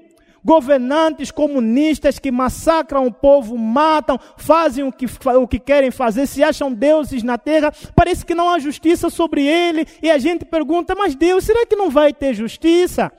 governantes 0.47 1.33
comunistas 1.33 2.21
que 2.21 2.31
massacram 2.31 3.05
o 3.05 3.13
povo, 3.13 3.59
matam, 3.59 4.17
fazem 4.37 4.85
o 4.85 4.93
que, 4.93 5.07
o 5.07 5.49
que 5.49 5.59
querem 5.59 5.91
fazer, 5.91 6.25
se 6.29 6.41
acham 6.41 6.73
deuses 6.73 7.25
na 7.25 7.37
terra, 7.37 7.73
parece 7.97 8.25
que 8.25 8.33
não 8.33 8.49
há 8.49 8.61
justiça 8.61 9.11
sobre 9.11 9.45
ele, 9.45 9.85
e 10.01 10.09
a 10.09 10.19
gente 10.19 10.45
pergunta, 10.45 10.95
mas 10.95 11.17
Deus, 11.17 11.43
será 11.43 11.67
que 11.67 11.75
não 11.75 11.91
vai 11.91 12.13
ter 12.13 12.33
justiça? 12.33 13.11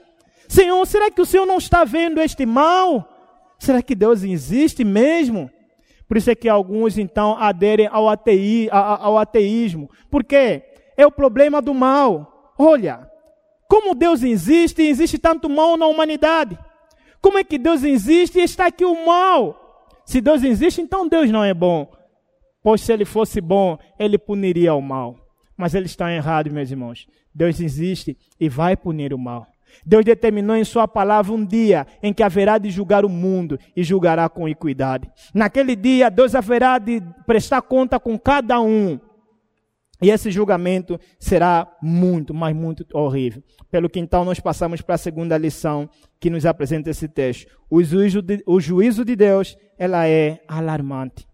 Senhor, 0.47 0.88
será 0.88 1.11
que 1.11 1.21
o 1.21 1.25
Senhor 1.25 1.45
não 1.45 1.57
está 1.57 1.84
vendo 1.84 2.21
este 2.21 2.45
mal? 2.45 3.05
Será 3.59 3.82
que 3.82 3.93
Deus 3.93 4.23
existe 4.23 4.86
mesmo? 4.86 5.51
Por 6.07 6.15
isso 6.15 6.32
é 6.32 6.36
que 6.36 6.47
alguns 6.47 6.97
então 6.97 7.38
aderem 7.38 7.89
ao, 7.91 8.07
atei, 8.07 8.69
ao 8.71 9.17
ateísmo. 9.17 9.89
Por 10.09 10.23
quê? 10.23 10.63
É 10.95 11.05
o 11.05 11.11
problema 11.11 11.61
do 11.61 11.73
mal. 11.73 12.53
Olha, 12.57 13.05
como 13.67 13.93
Deus 13.93 14.23
existe, 14.23 14.82
existe 14.82 15.17
tanto 15.17 15.49
mal 15.49 15.75
na 15.75 15.88
humanidade. 15.88 16.57
Como 17.22 17.38
é 17.38 17.43
que 17.43 17.57
Deus 17.57 17.84
existe 17.84 18.39
e 18.39 18.43
está 18.43 18.68
aqui 18.68 18.86
o 18.86 19.05
mal? 19.05 19.89
Se 20.05 20.22
Deus 20.22 20.43
existe, 20.43 20.82
então 20.82 21.07
Deus 21.07 21.30
não 21.30 21.43
é 21.43 21.53
bom. 21.53 21.91
Pois 22.63 22.82
se 22.82 22.91
ele 22.91 23.05
fosse 23.05 23.41
bom, 23.41 23.78
ele 23.99 24.18
puniria 24.18 24.74
o 24.74 24.82
mal. 24.82 25.15
Mas 25.57 25.74
ele 25.74 25.86
está 25.86 26.13
errado, 26.13 26.51
meus 26.51 26.70
irmãos. 26.70 27.07
Deus 27.34 27.59
existe 27.59 28.18
e 28.39 28.47
vai 28.47 28.76
punir 28.76 29.13
o 29.13 29.18
mal. 29.18 29.47
Deus 29.86 30.05
determinou 30.05 30.55
em 30.55 30.63
Sua 30.63 30.88
palavra 30.88 31.34
um 31.34 31.45
dia 31.45 31.86
em 32.01 32.13
que 32.13 32.24
haverá 32.24 32.57
de 32.57 32.70
julgar 32.70 33.05
o 33.05 33.09
mundo 33.09 33.59
e 33.76 33.84
julgará 33.84 34.28
com 34.30 34.47
equidade. 34.47 35.09
Naquele 35.34 35.76
dia, 35.76 36.09
Deus 36.09 36.36
haverá 36.36 36.78
de 36.78 37.01
prestar 37.26 37.61
conta 37.61 37.99
com 37.99 38.18
cada 38.18 38.59
um 38.59 38.99
e 40.01 40.11
esse 40.11 40.29
julgamento 40.29 40.99
será 41.19 41.67
muito, 41.81 42.33
mas 42.33 42.55
muito 42.55 42.85
horrível. 42.93 43.41
Pelo 43.71 43.89
que 43.89 43.99
então 43.99 44.23
nós 44.23 44.39
passamos 44.39 44.81
para 44.81 44.95
a 44.95 44.99
segunda 44.99 45.37
lição 45.37 45.89
que 46.19 46.29
nos 46.29 46.45
apresenta 46.45 46.89
esse 46.89 47.07
texto. 47.07 47.47
O 47.69 47.83
juízo 47.83 48.21
de, 48.21 48.43
o 48.45 48.59
juízo 48.59 49.03
de 49.03 49.15
Deus, 49.15 49.57
ela 49.77 50.07
é 50.07 50.39
alarmante. 50.47 51.27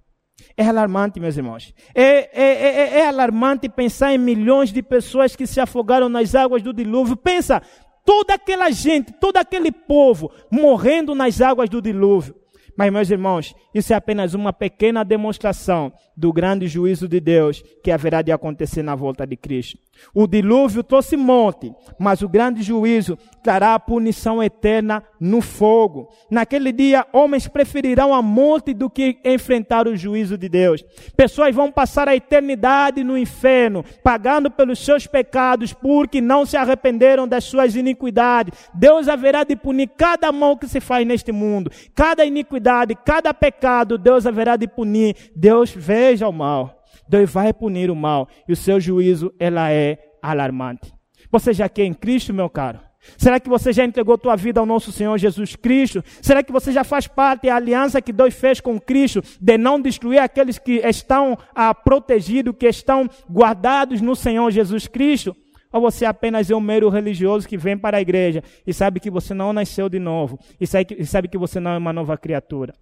É 0.57 0.65
alarmante, 0.65 1.19
meus 1.19 1.37
irmãos. 1.37 1.73
É, 1.93 2.29
é, 2.33 2.43
é, 2.43 2.99
é 2.99 3.07
alarmante 3.07 3.69
pensar 3.69 4.13
em 4.13 4.17
milhões 4.17 4.71
de 4.71 4.81
pessoas 4.81 5.35
que 5.35 5.45
se 5.45 5.59
afogaram 5.59 6.09
nas 6.09 6.33
águas 6.33 6.61
do 6.61 6.73
dilúvio. 6.73 7.15
Pensa, 7.15 7.61
toda 8.05 8.33
aquela 8.33 8.71
gente, 8.71 9.11
todo 9.13 9.37
aquele 9.37 9.71
povo 9.71 10.31
morrendo 10.51 11.13
nas 11.13 11.41
águas 11.41 11.69
do 11.69 11.81
dilúvio. 11.81 12.35
Mas, 12.77 12.91
meus 12.91 13.09
irmãos, 13.09 13.53
isso 13.73 13.93
é 13.93 13.95
apenas 13.95 14.33
uma 14.33 14.51
pequena 14.51 15.03
demonstração 15.03 15.93
do 16.15 16.31
grande 16.31 16.67
juízo 16.67 17.07
de 17.07 17.19
Deus 17.19 17.63
que 17.83 17.91
haverá 17.91 18.21
de 18.21 18.31
acontecer 18.31 18.83
na 18.83 18.95
volta 18.95 19.25
de 19.25 19.35
Cristo. 19.35 19.77
O 20.13 20.27
dilúvio 20.27 20.83
trouxe 20.83 21.15
monte, 21.15 21.73
mas 21.99 22.21
o 22.21 22.29
grande 22.29 22.61
juízo 22.61 23.17
trará 23.43 23.75
a 23.75 23.79
punição 23.79 24.41
eterna 24.41 25.03
no 25.19 25.41
fogo. 25.41 26.09
Naquele 26.29 26.71
dia, 26.71 27.05
homens 27.13 27.47
preferirão 27.47 28.13
a 28.13 28.21
morte 28.21 28.73
do 28.73 28.89
que 28.89 29.17
enfrentar 29.23 29.87
o 29.87 29.95
juízo 29.95 30.37
de 30.37 30.49
Deus. 30.49 30.83
Pessoas 31.15 31.53
vão 31.53 31.71
passar 31.71 32.07
a 32.07 32.15
eternidade 32.15 33.03
no 33.03 33.17
inferno, 33.17 33.83
pagando 34.03 34.49
pelos 34.49 34.83
seus 34.83 35.05
pecados, 35.07 35.73
porque 35.73 36.21
não 36.21 36.45
se 36.45 36.57
arrependeram 36.57 37.27
das 37.27 37.43
suas 37.43 37.75
iniquidades. 37.75 38.69
Deus 38.73 39.07
haverá 39.07 39.43
de 39.43 39.55
punir 39.55 39.89
cada 39.95 40.31
mal 40.31 40.57
que 40.57 40.67
se 40.67 40.79
faz 40.79 41.05
neste 41.05 41.31
mundo, 41.31 41.71
cada 41.95 42.25
iniquidade, 42.25 42.95
cada 43.05 43.33
pecado, 43.33 43.97
Deus 43.97 44.25
haverá 44.25 44.55
de 44.55 44.67
punir. 44.67 45.15
Deus 45.35 45.71
veja 46.03 46.27
o 46.27 46.33
mal. 46.33 46.83
Deus 47.07 47.31
vai 47.31 47.53
punir 47.53 47.89
o 47.89 47.95
mal 47.95 48.27
e 48.47 48.53
o 48.53 48.55
seu 48.55 48.79
juízo 48.79 49.33
ela 49.39 49.71
é 49.71 49.97
alarmante. 50.21 50.93
Você 51.31 51.53
já 51.53 51.69
quer 51.69 51.85
em 51.85 51.93
Cristo, 51.93 52.33
meu 52.33 52.49
caro? 52.49 52.79
Será 53.17 53.37
que 53.39 53.49
você 53.49 53.73
já 53.73 53.83
entregou 53.83 54.17
tua 54.17 54.35
vida 54.35 54.59
ao 54.59 54.65
nosso 54.65 54.91
Senhor 54.91 55.17
Jesus 55.17 55.55
Cristo? 55.55 56.01
Será 56.21 56.41
que 56.41 56.53
você 56.53 56.71
já 56.71 56.83
faz 56.85 57.05
parte 57.05 57.47
da 57.47 57.55
aliança 57.55 58.01
que 58.01 58.13
Deus 58.13 58.33
fez 58.33 58.61
com 58.61 58.79
Cristo 58.79 59.21
de 59.41 59.57
não 59.57 59.81
destruir 59.81 60.19
aqueles 60.19 60.57
que 60.57 60.75
estão 60.87 61.37
ah, 61.53 61.73
protegidos, 61.73 62.55
que 62.57 62.67
estão 62.67 63.09
guardados 63.29 63.99
no 63.99 64.15
Senhor 64.15 64.49
Jesus 64.51 64.87
Cristo? 64.87 65.35
Ou 65.71 65.81
você 65.81 66.05
apenas 66.05 66.49
é 66.49 66.55
um 66.55 66.61
mero 66.61 66.87
religioso 66.87 67.47
que 67.47 67.57
vem 67.57 67.77
para 67.77 67.97
a 67.97 68.01
igreja 68.01 68.41
e 68.65 68.73
sabe 68.73 68.99
que 68.99 69.09
você 69.09 69.33
não 69.33 69.51
nasceu 69.51 69.89
de 69.89 69.99
novo 69.99 70.39
e 70.61 70.67
sabe 70.67 70.85
que, 70.85 70.93
e 70.93 71.05
sabe 71.05 71.27
que 71.27 71.37
você 71.37 71.59
não 71.59 71.71
é 71.71 71.77
uma 71.77 71.91
nova 71.91 72.17
criatura? 72.17 72.73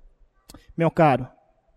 Meu 0.78 0.92
caro, 0.92 1.28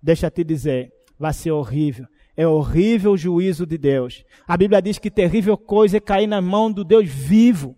deixa 0.02 0.30
te 0.30 0.44
dizer, 0.44 0.92
vai 1.18 1.32
ser 1.32 1.52
horrível 1.52 2.06
é 2.36 2.46
horrível 2.46 3.12
o 3.12 3.16
juízo 3.16 3.66
de 3.66 3.78
Deus. 3.78 4.24
A 4.46 4.56
Bíblia 4.56 4.82
diz 4.82 4.98
que 4.98 5.10
terrível 5.10 5.56
coisa 5.56 5.96
é 5.96 6.00
cair 6.00 6.26
na 6.26 6.40
mão 6.40 6.70
do 6.70 6.84
Deus 6.84 7.08
vivo. 7.08 7.76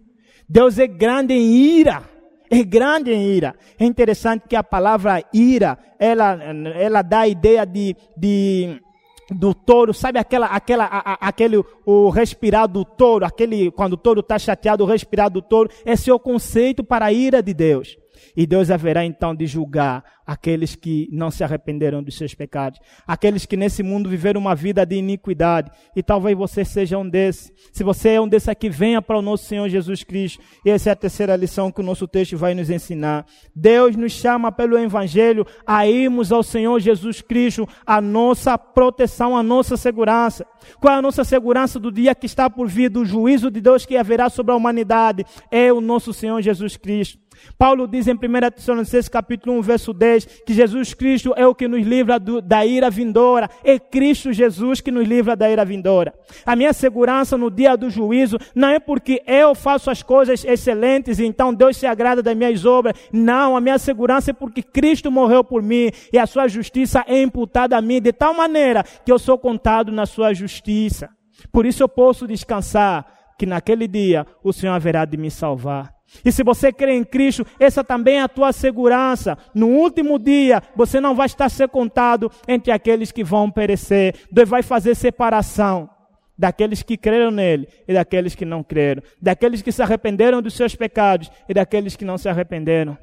Deus 0.49 0.79
é 0.79 0.87
grande 0.87 1.35
em 1.35 1.55
ira. 1.79 2.03
É 2.51 2.63
grande 2.63 3.13
em 3.13 3.27
ira. 3.27 3.55
É 3.79 3.85
interessante 3.85 4.49
que 4.49 4.57
a 4.57 4.63
palavra 4.63 5.23
ira, 5.33 5.79
ela, 5.99 6.39
ela 6.75 7.03
dá 7.03 7.21
a 7.21 7.29
ideia 7.29 7.67
de, 7.67 7.95
de 8.17 8.81
do 9.29 9.53
touro, 9.53 9.93
sabe 9.93 10.21
aquela, 10.21 10.47
aquela, 10.47 10.85
a, 10.85 11.29
aquele, 11.29 11.63
o 11.85 12.09
respirar 12.11 12.69
do 12.69 12.85
touro, 12.85 13.27
aquele, 13.27 13.73
quando 13.73 13.95
o 13.95 13.97
touro 13.97 14.21
está 14.21 14.39
chateado, 14.39 14.85
o 14.85 14.87
respirar 14.87 15.29
do 15.29 15.43
touro, 15.43 15.69
esse 15.85 16.09
é 16.09 16.15
o 16.15 16.21
conceito 16.21 16.85
para 16.85 17.07
a 17.07 17.13
ira 17.13 17.43
de 17.43 17.53
Deus. 17.53 17.99
E 18.37 18.47
Deus 18.47 18.71
haverá 18.71 19.05
então 19.05 19.35
de 19.35 19.47
julgar 19.47 20.05
aqueles 20.27 20.75
que 20.75 21.09
não 21.13 21.31
se 21.31 21.45
arrependeram 21.45 22.03
dos 22.03 22.17
seus 22.17 22.35
pecados, 22.35 22.81
aqueles 23.07 23.47
que 23.47 23.57
nesse 23.57 23.83
mundo 23.83 24.11
viveram 24.11 24.41
uma 24.41 24.55
vida 24.55 24.85
de 24.85 24.97
iniquidade. 24.97 25.71
E 25.95 26.03
talvez 26.03 26.37
você 26.37 26.65
seja 26.65 26.99
um 26.99 27.09
desses. 27.09 27.53
Se 27.73 27.85
você 27.85 28.11
é 28.11 28.21
um 28.21 28.27
desses 28.27 28.49
aqui, 28.49 28.69
venha 28.69 29.01
para 29.01 29.19
o 29.19 29.23
nosso 29.23 29.45
Senhor 29.45 29.69
Jesus 29.69 30.03
Cristo. 30.03 30.43
E 30.65 30.71
essa 30.71 30.91
é 30.91 30.93
a 30.93 30.97
terceira 30.97 31.37
lição 31.37 31.71
que 31.71 31.81
o 31.81 31.85
nosso 31.85 32.09
texto 32.09 32.37
vai 32.37 32.55
nos 32.55 32.71
ensinar. 32.71 33.25
Deus 33.55 33.95
nos 33.95 34.13
chama 34.13 34.51
pelo 34.51 34.77
Evangelho 34.77 35.47
a 35.65 35.87
irmos 35.87 36.33
ao 36.33 36.43
Senhor 36.43 36.81
Jesus 36.81 37.21
Cristo, 37.21 37.69
a 37.87 38.01
nossa 38.01 38.59
proteção, 38.59 39.37
a 39.37 39.43
nossa 39.43 39.77
segurança. 39.77 40.45
Qual 40.81 40.93
é 40.93 40.99
a 40.99 41.03
nossa 41.03 41.23
segurança 41.23 41.79
do 41.79 41.93
dia 41.93 42.15
que 42.15 42.27
está 42.27 42.51
por 42.51 42.67
vir, 42.69 42.91
do 42.91 43.05
juízo 43.05 43.51
de 43.51 43.61
Deus 43.61 43.87
que 43.87 43.97
haverá 43.97 44.29
sobre 44.29 44.53
a 44.53 44.57
humanidade? 44.57 45.25
É 45.51 45.73
o 45.73 45.81
nosso 45.81 46.13
Senhor 46.13 46.41
Jesus 46.43 46.77
Cristo. 46.77 47.26
Paulo 47.59 47.87
diz 47.87 48.07
em 48.07 48.15
1 48.15 48.17
Tessalonicenses 48.55 49.09
capítulo 49.09 49.57
1, 49.59 49.63
verso 49.63 49.93
10, 49.93 50.43
que 50.47 50.53
Jesus 50.53 50.95
Cristo 50.95 51.33
é 51.37 51.47
o 51.47 51.55
que 51.55 51.69
nos 51.69 51.85
livra 51.87 52.19
do, 52.19 52.41
da 52.41 52.65
ira 52.65 52.91
vindoura. 52.91 53.49
É 53.65 53.79
Cristo 53.79 54.33
Jesus 54.33 54.81
que 54.81 54.91
nos 54.91 55.07
livra 55.07 55.37
da 55.37 55.51
ira 55.51 55.65
vindoura. 55.65 56.15
A 56.45 56.55
minha 56.55 56.73
segurança 56.73 57.37
no 57.37 57.51
dia 57.51 57.77
do 57.77 57.91
juízo 57.91 58.39
não 58.55 58.69
é 58.69 58.79
porque 58.79 59.23
eu 59.27 59.55
faço 59.55 59.91
as 59.91 60.03
coisas 60.03 60.45
excelentes 60.45 61.19
e 61.19 61.25
então 61.25 61.53
Deus 61.53 61.77
se 61.77 61.87
agrada 61.87 62.23
das 62.23 62.37
minhas 62.37 62.65
obras. 62.65 62.95
Não, 63.13 63.57
a 63.57 63.61
minha 63.61 63.79
segurança 63.79 64.31
é 64.31 64.35
porque 64.35 64.63
Cristo 64.63 65.11
morreu 65.11 65.43
por 65.43 65.63
mim 65.63 65.91
e 66.13 66.19
a 66.19 66.27
sua 66.27 66.49
justiça 66.49 67.05
é 67.07 67.23
imputada 67.23 67.77
a 67.77 67.83
mim 67.83 68.01
de 68.01 68.13
tal 68.13 68.35
maneira 68.35 68.85
que 69.05 69.13
eu 69.13 69.19
sou 69.19 69.39
contado 69.39 69.91
na 69.93 70.07
sua 70.07 70.33
justiça. 70.35 71.11
Por 71.53 71.67
isso 71.67 71.83
eu 71.83 71.89
posso 71.89 72.27
descansar 72.27 73.07
que 73.39 73.47
naquele 73.47 73.87
dia 73.87 74.27
o 74.43 74.53
Senhor 74.53 74.73
haverá 74.73 75.05
de 75.05 75.17
me 75.17 75.31
salvar. 75.31 75.96
E 76.25 76.31
se 76.31 76.43
você 76.43 76.73
crê 76.73 76.95
em 76.95 77.05
Cristo, 77.05 77.47
essa 77.59 77.83
também 77.83 78.19
é 78.19 78.23
a 78.23 78.29
tua 78.29 78.53
segurança. 78.53 79.37
No 79.55 79.69
último 79.69 80.19
dia, 80.19 80.63
você 80.75 81.01
não 81.01 81.15
vai 81.15 81.27
estar 81.27 81.49
ser 81.49 81.69
contado 81.69 82.31
entre 82.47 82.73
aqueles 82.73 83.11
que 83.11 83.25
vão 83.25 83.51
perecer. 83.51 84.15
Deus 84.31 84.49
vai 84.49 84.63
fazer 84.63 84.95
separação 84.95 85.91
daqueles 86.39 86.83
que 86.83 86.97
creram 86.97 87.31
nele 87.31 87.69
e 87.89 87.95
daqueles 87.95 88.35
que 88.35 88.45
não 88.45 88.63
creram, 88.63 89.03
daqueles 89.21 89.63
que 89.63 89.73
se 89.73 89.83
arrependeram 89.83 90.43
dos 90.43 90.55
seus 90.55 90.75
pecados 90.75 91.31
e 91.49 91.55
daqueles 91.55 91.97
que 91.97 92.05
não 92.05 92.19
se 92.19 92.29
arrependeram. 92.29 92.97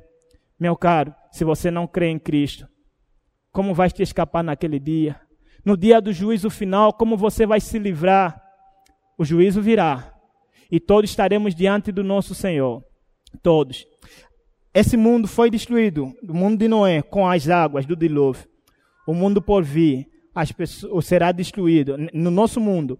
Meu 0.59 0.75
caro, 0.75 1.13
se 1.31 1.43
você 1.43 1.71
não 1.71 1.87
crê 1.87 2.07
em 2.07 2.19
Cristo, 2.19 2.67
como 3.51 3.73
vai 3.73 3.89
te 3.89 4.03
escapar 4.03 4.43
naquele 4.43 4.79
dia? 4.79 5.19
No 5.65 5.75
dia 5.75 5.99
do 5.99 6.13
juízo 6.13 6.49
final, 6.49 6.93
como 6.93 7.17
você 7.17 7.45
vai 7.45 7.59
se 7.59 7.79
livrar? 7.79 8.41
O 9.17 9.25
juízo 9.25 9.61
virá 9.61 10.13
e 10.71 10.79
todos 10.79 11.09
estaremos 11.09 11.53
diante 11.53 11.91
do 11.91 12.03
nosso 12.03 12.33
Senhor. 12.33 12.83
Todos. 13.41 13.85
Esse 14.73 14.97
mundo 14.97 15.27
foi 15.27 15.51
destruído, 15.51 16.13
o 16.27 16.33
mundo 16.33 16.57
de 16.57 16.67
Noé, 16.67 17.01
com 17.01 17.27
as 17.27 17.47
águas 17.47 17.85
do 17.85 17.95
dilúvio. 17.95 18.47
O 19.07 19.13
mundo 19.13 19.41
por 19.41 19.63
vir 19.63 20.07
as 20.33 20.51
pessoas, 20.51 21.05
será 21.05 21.31
destruído. 21.31 21.95
No 22.13 22.31
nosso 22.31 22.59
mundo, 22.59 22.97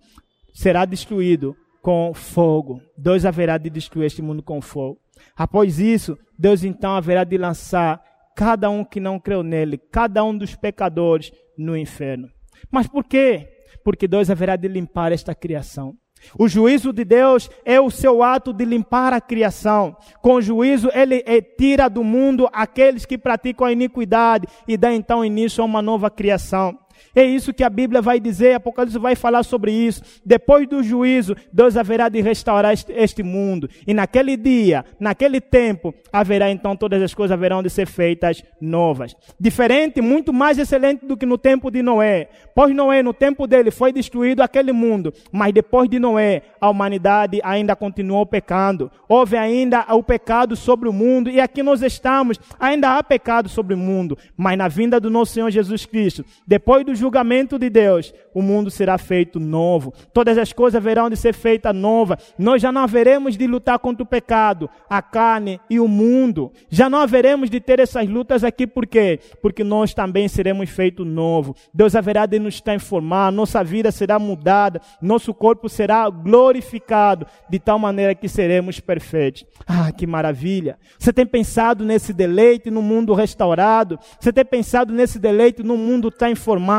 será 0.53 0.85
destruído 0.85 1.55
com 1.81 2.13
fogo. 2.13 2.81
Deus 2.97 3.25
haverá 3.25 3.57
de 3.57 3.69
destruir 3.69 4.05
este 4.05 4.21
mundo 4.21 4.43
com 4.43 4.61
fogo. 4.61 4.99
Após 5.35 5.79
isso, 5.79 6.17
Deus 6.37 6.63
então 6.63 6.95
haverá 6.95 7.23
de 7.23 7.37
lançar 7.37 8.01
cada 8.35 8.69
um 8.69 8.83
que 8.83 8.99
não 8.99 9.19
creu 9.19 9.43
nele, 9.43 9.77
cada 9.77 10.23
um 10.23 10.37
dos 10.37 10.55
pecadores 10.55 11.31
no 11.57 11.77
inferno. 11.77 12.29
Mas 12.71 12.87
por 12.87 13.03
quê? 13.03 13.47
Porque 13.83 14.07
Deus 14.07 14.29
haverá 14.29 14.55
de 14.55 14.67
limpar 14.67 15.11
esta 15.11 15.35
criação. 15.35 15.95
O 16.37 16.47
juízo 16.47 16.91
de 16.91 17.03
Deus 17.05 17.49
é 17.65 17.79
o 17.79 17.89
seu 17.89 18.23
ato 18.23 18.53
de 18.53 18.65
limpar 18.65 19.13
a 19.13 19.21
criação. 19.21 19.95
Com 20.21 20.41
juízo, 20.41 20.89
ele 20.93 21.21
tira 21.57 21.89
do 21.89 22.03
mundo 22.03 22.49
aqueles 22.51 23.05
que 23.05 23.17
praticam 23.17 23.67
a 23.67 23.71
iniquidade 23.71 24.47
e 24.67 24.77
dá 24.77 24.93
então 24.93 25.23
início 25.23 25.61
a 25.61 25.65
uma 25.65 25.81
nova 25.81 26.09
criação. 26.09 26.77
É 27.15 27.23
isso 27.23 27.53
que 27.53 27.63
a 27.63 27.69
Bíblia 27.69 28.01
vai 28.01 28.19
dizer, 28.19 28.55
Apocalipse 28.55 28.97
vai 28.97 29.15
falar 29.15 29.43
sobre 29.43 29.71
isso. 29.71 30.01
Depois 30.25 30.67
do 30.67 30.81
juízo, 30.81 31.35
Deus 31.51 31.77
haverá 31.77 32.09
de 32.09 32.21
restaurar 32.21 32.73
este 32.73 33.23
mundo. 33.23 33.69
E 33.85 33.93
naquele 33.93 34.35
dia, 34.35 34.83
naquele 34.99 35.39
tempo, 35.39 35.93
haverá 36.11 36.49
então 36.49 36.75
todas 36.75 37.01
as 37.01 37.13
coisas 37.13 37.31
haverão 37.31 37.61
de 37.61 37.69
ser 37.69 37.87
feitas 37.87 38.43
novas. 38.59 39.15
Diferente, 39.39 40.01
muito 40.01 40.33
mais 40.33 40.57
excelente 40.57 41.05
do 41.05 41.15
que 41.15 41.25
no 41.25 41.37
tempo 41.37 41.69
de 41.69 41.81
Noé. 41.81 42.29
Pois 42.55 42.75
Noé, 42.75 43.03
no 43.03 43.13
tempo 43.13 43.47
dele, 43.47 43.71
foi 43.71 43.91
destruído 43.91 44.41
aquele 44.41 44.71
mundo. 44.71 45.13
Mas 45.31 45.53
depois 45.53 45.89
de 45.89 45.99
Noé, 45.99 46.41
a 46.59 46.69
humanidade 46.69 47.39
ainda 47.43 47.75
continuou 47.75 48.25
pecando. 48.25 48.91
Houve 49.07 49.37
ainda 49.37 49.85
o 49.93 50.03
pecado 50.03 50.55
sobre 50.55 50.89
o 50.89 50.93
mundo. 50.93 51.29
E 51.29 51.39
aqui 51.39 51.61
nós 51.61 51.81
estamos, 51.81 52.39
ainda 52.59 52.97
há 52.97 53.03
pecado 53.03 53.49
sobre 53.49 53.73
o 53.73 53.77
mundo. 53.77 54.17
Mas 54.35 54.57
na 54.57 54.67
vinda 54.67 54.99
do 54.99 55.09
nosso 55.09 55.33
Senhor 55.33 55.49
Jesus 55.49 55.85
Cristo, 55.85 56.25
depois 56.47 56.85
do 56.85 56.92
julgamento 56.95 57.59
de 57.59 57.69
Deus, 57.69 58.13
o 58.33 58.41
mundo 58.41 58.71
será 58.71 58.97
feito 58.97 59.39
novo. 59.39 59.93
Todas 60.13 60.37
as 60.37 60.51
coisas 60.51 60.75
haverão 60.75 61.09
de 61.09 61.17
ser 61.17 61.33
feitas 61.33 61.75
novas. 61.75 62.33
Nós 62.37 62.61
já 62.61 62.71
não 62.71 62.81
haveremos 62.81 63.37
de 63.37 63.47
lutar 63.47 63.79
contra 63.79 64.03
o 64.03 64.07
pecado, 64.07 64.69
a 64.89 65.01
carne 65.01 65.59
e 65.69 65.79
o 65.79 65.87
mundo. 65.87 66.51
Já 66.69 66.89
não 66.89 66.99
haveremos 66.99 67.49
de 67.49 67.59
ter 67.59 67.79
essas 67.79 68.07
lutas 68.07 68.43
aqui, 68.43 68.65
por 68.65 68.85
quê? 68.85 69.19
Porque 69.41 69.63
nós 69.63 69.93
também 69.93 70.27
seremos 70.27 70.69
feitos 70.69 71.05
novo. 71.05 71.55
Deus 71.73 71.95
haverá 71.95 72.25
de 72.25 72.39
nos 72.39 72.59
transformar, 72.61 73.31
nossa 73.31 73.63
vida 73.63 73.91
será 73.91 74.17
mudada, 74.19 74.81
nosso 75.01 75.33
corpo 75.33 75.69
será 75.69 76.09
glorificado, 76.09 77.27
de 77.49 77.59
tal 77.59 77.77
maneira 77.77 78.15
que 78.15 78.27
seremos 78.27 78.79
perfeitos. 78.79 79.45
Ah, 79.67 79.91
que 79.91 80.07
maravilha! 80.07 80.77
Você 80.97 81.13
tem 81.13 81.25
pensado 81.25 81.85
nesse 81.85 82.13
deleite 82.13 82.69
no 82.69 82.81
mundo 82.81 83.13
restaurado? 83.13 83.99
Você 84.19 84.31
tem 84.31 84.45
pensado 84.45 84.93
nesse 84.93 85.19
deleite 85.19 85.63
no 85.63 85.77
mundo 85.77 86.09
transformado? 86.09 86.72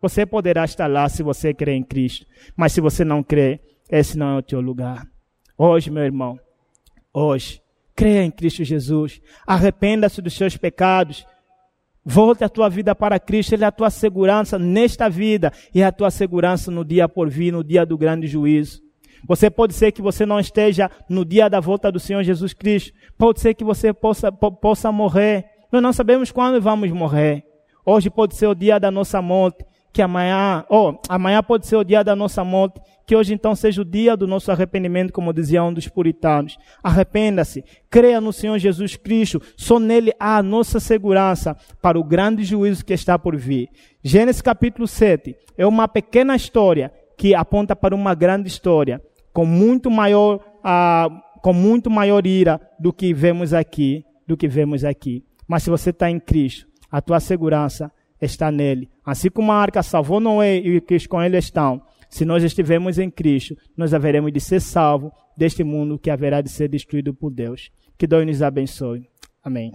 Você 0.00 0.26
poderá 0.26 0.64
estar 0.64 0.86
lá 0.86 1.08
se 1.08 1.22
você 1.22 1.54
crê 1.54 1.72
em 1.72 1.82
Cristo, 1.82 2.26
mas 2.54 2.72
se 2.72 2.80
você 2.80 3.04
não 3.04 3.22
crê, 3.22 3.60
esse 3.90 4.18
não 4.18 4.36
é 4.36 4.38
o 4.38 4.42
teu 4.42 4.60
lugar. 4.60 5.06
Hoje, 5.56 5.90
meu 5.90 6.02
irmão, 6.02 6.38
hoje, 7.12 7.62
creia 7.94 8.22
em 8.22 8.30
Cristo 8.30 8.64
Jesus, 8.64 9.20
arrependa-se 9.46 10.20
dos 10.20 10.34
seus 10.34 10.56
pecados, 10.56 11.26
volte 12.04 12.44
a 12.44 12.48
tua 12.48 12.68
vida 12.68 12.94
para 12.94 13.18
Cristo, 13.18 13.54
Ele 13.54 13.64
é 13.64 13.66
a 13.66 13.72
tua 13.72 13.88
segurança 13.88 14.58
nesta 14.58 15.08
vida 15.08 15.50
e 15.74 15.80
é 15.80 15.86
a 15.86 15.92
tua 15.92 16.10
segurança 16.10 16.70
no 16.70 16.84
dia 16.84 17.08
por 17.08 17.30
vir, 17.30 17.52
no 17.52 17.64
dia 17.64 17.86
do 17.86 17.96
grande 17.96 18.26
juízo. 18.26 18.82
Você 19.26 19.48
pode 19.48 19.72
ser 19.72 19.90
que 19.92 20.02
você 20.02 20.26
não 20.26 20.38
esteja 20.38 20.90
no 21.08 21.24
dia 21.24 21.48
da 21.48 21.60
volta 21.60 21.90
do 21.90 21.98
Senhor 21.98 22.22
Jesus 22.22 22.52
Cristo. 22.52 22.92
Pode 23.16 23.40
ser 23.40 23.54
que 23.54 23.64
você 23.64 23.90
possa, 23.90 24.30
possa 24.30 24.92
morrer. 24.92 25.46
Nós 25.72 25.82
não 25.82 25.94
sabemos 25.94 26.30
quando 26.30 26.60
vamos 26.60 26.90
morrer. 26.90 27.42
Hoje 27.86 28.08
pode 28.08 28.34
ser 28.34 28.46
o 28.46 28.54
dia 28.54 28.80
da 28.80 28.90
nossa 28.90 29.20
morte, 29.20 29.64
que 29.92 30.00
amanhã, 30.00 30.64
oh, 30.70 30.94
amanhã 31.08 31.42
pode 31.42 31.66
ser 31.66 31.76
o 31.76 31.84
dia 31.84 32.02
da 32.02 32.16
nossa 32.16 32.42
morte, 32.42 32.80
que 33.06 33.14
hoje 33.14 33.34
então 33.34 33.54
seja 33.54 33.82
o 33.82 33.84
dia 33.84 34.16
do 34.16 34.26
nosso 34.26 34.50
arrependimento, 34.50 35.12
como 35.12 35.32
dizia 35.32 35.62
um 35.62 35.72
dos 35.72 35.86
puritanos. 35.86 36.56
Arrependa-se, 36.82 37.62
creia 37.90 38.20
no 38.20 38.32
Senhor 38.32 38.58
Jesus 38.58 38.96
Cristo, 38.96 39.40
só 39.56 39.78
nele 39.78 40.12
há 40.18 40.38
a 40.38 40.42
nossa 40.42 40.80
segurança 40.80 41.56
para 41.82 41.98
o 41.98 42.02
grande 42.02 42.42
juízo 42.42 42.84
que 42.84 42.94
está 42.94 43.18
por 43.18 43.36
vir. 43.36 43.68
Gênesis 44.02 44.40
capítulo 44.40 44.88
7 44.88 45.36
é 45.56 45.66
uma 45.66 45.86
pequena 45.86 46.34
história 46.34 46.90
que 47.16 47.34
aponta 47.34 47.76
para 47.76 47.94
uma 47.94 48.14
grande 48.14 48.48
história, 48.48 49.00
com 49.32 49.44
muito 49.44 49.90
maior, 49.90 50.40
com 51.42 51.52
muito 51.52 51.90
maior 51.90 52.26
ira 52.26 52.60
do 52.80 52.92
que 52.92 53.12
vemos 53.12 53.52
aqui, 53.52 54.04
do 54.26 54.36
que 54.36 54.48
vemos 54.48 54.84
aqui. 54.84 55.22
Mas 55.46 55.62
se 55.62 55.70
você 55.70 55.90
está 55.90 56.10
em 56.10 56.18
Cristo, 56.18 56.66
a 56.94 57.00
tua 57.00 57.18
segurança 57.18 57.90
está 58.22 58.52
nele. 58.52 58.88
Assim 59.04 59.28
como 59.28 59.50
a 59.50 59.56
arca 59.56 59.82
salvou 59.82 60.20
Noé 60.20 60.60
e 60.60 60.80
os 60.94 61.06
com 61.08 61.20
ele 61.20 61.36
estão, 61.36 61.82
se 62.08 62.24
nós 62.24 62.44
estivermos 62.44 63.00
em 63.00 63.10
Cristo, 63.10 63.56
nós 63.76 63.92
haveremos 63.92 64.32
de 64.32 64.38
ser 64.38 64.60
salvos 64.60 65.10
deste 65.36 65.64
mundo 65.64 65.98
que 65.98 66.08
haverá 66.08 66.40
de 66.40 66.48
ser 66.48 66.68
destruído 66.68 67.12
por 67.12 67.32
Deus. 67.32 67.72
Que 67.98 68.06
Deus 68.06 68.24
nos 68.24 68.42
abençoe. 68.42 69.08
Amém. 69.42 69.72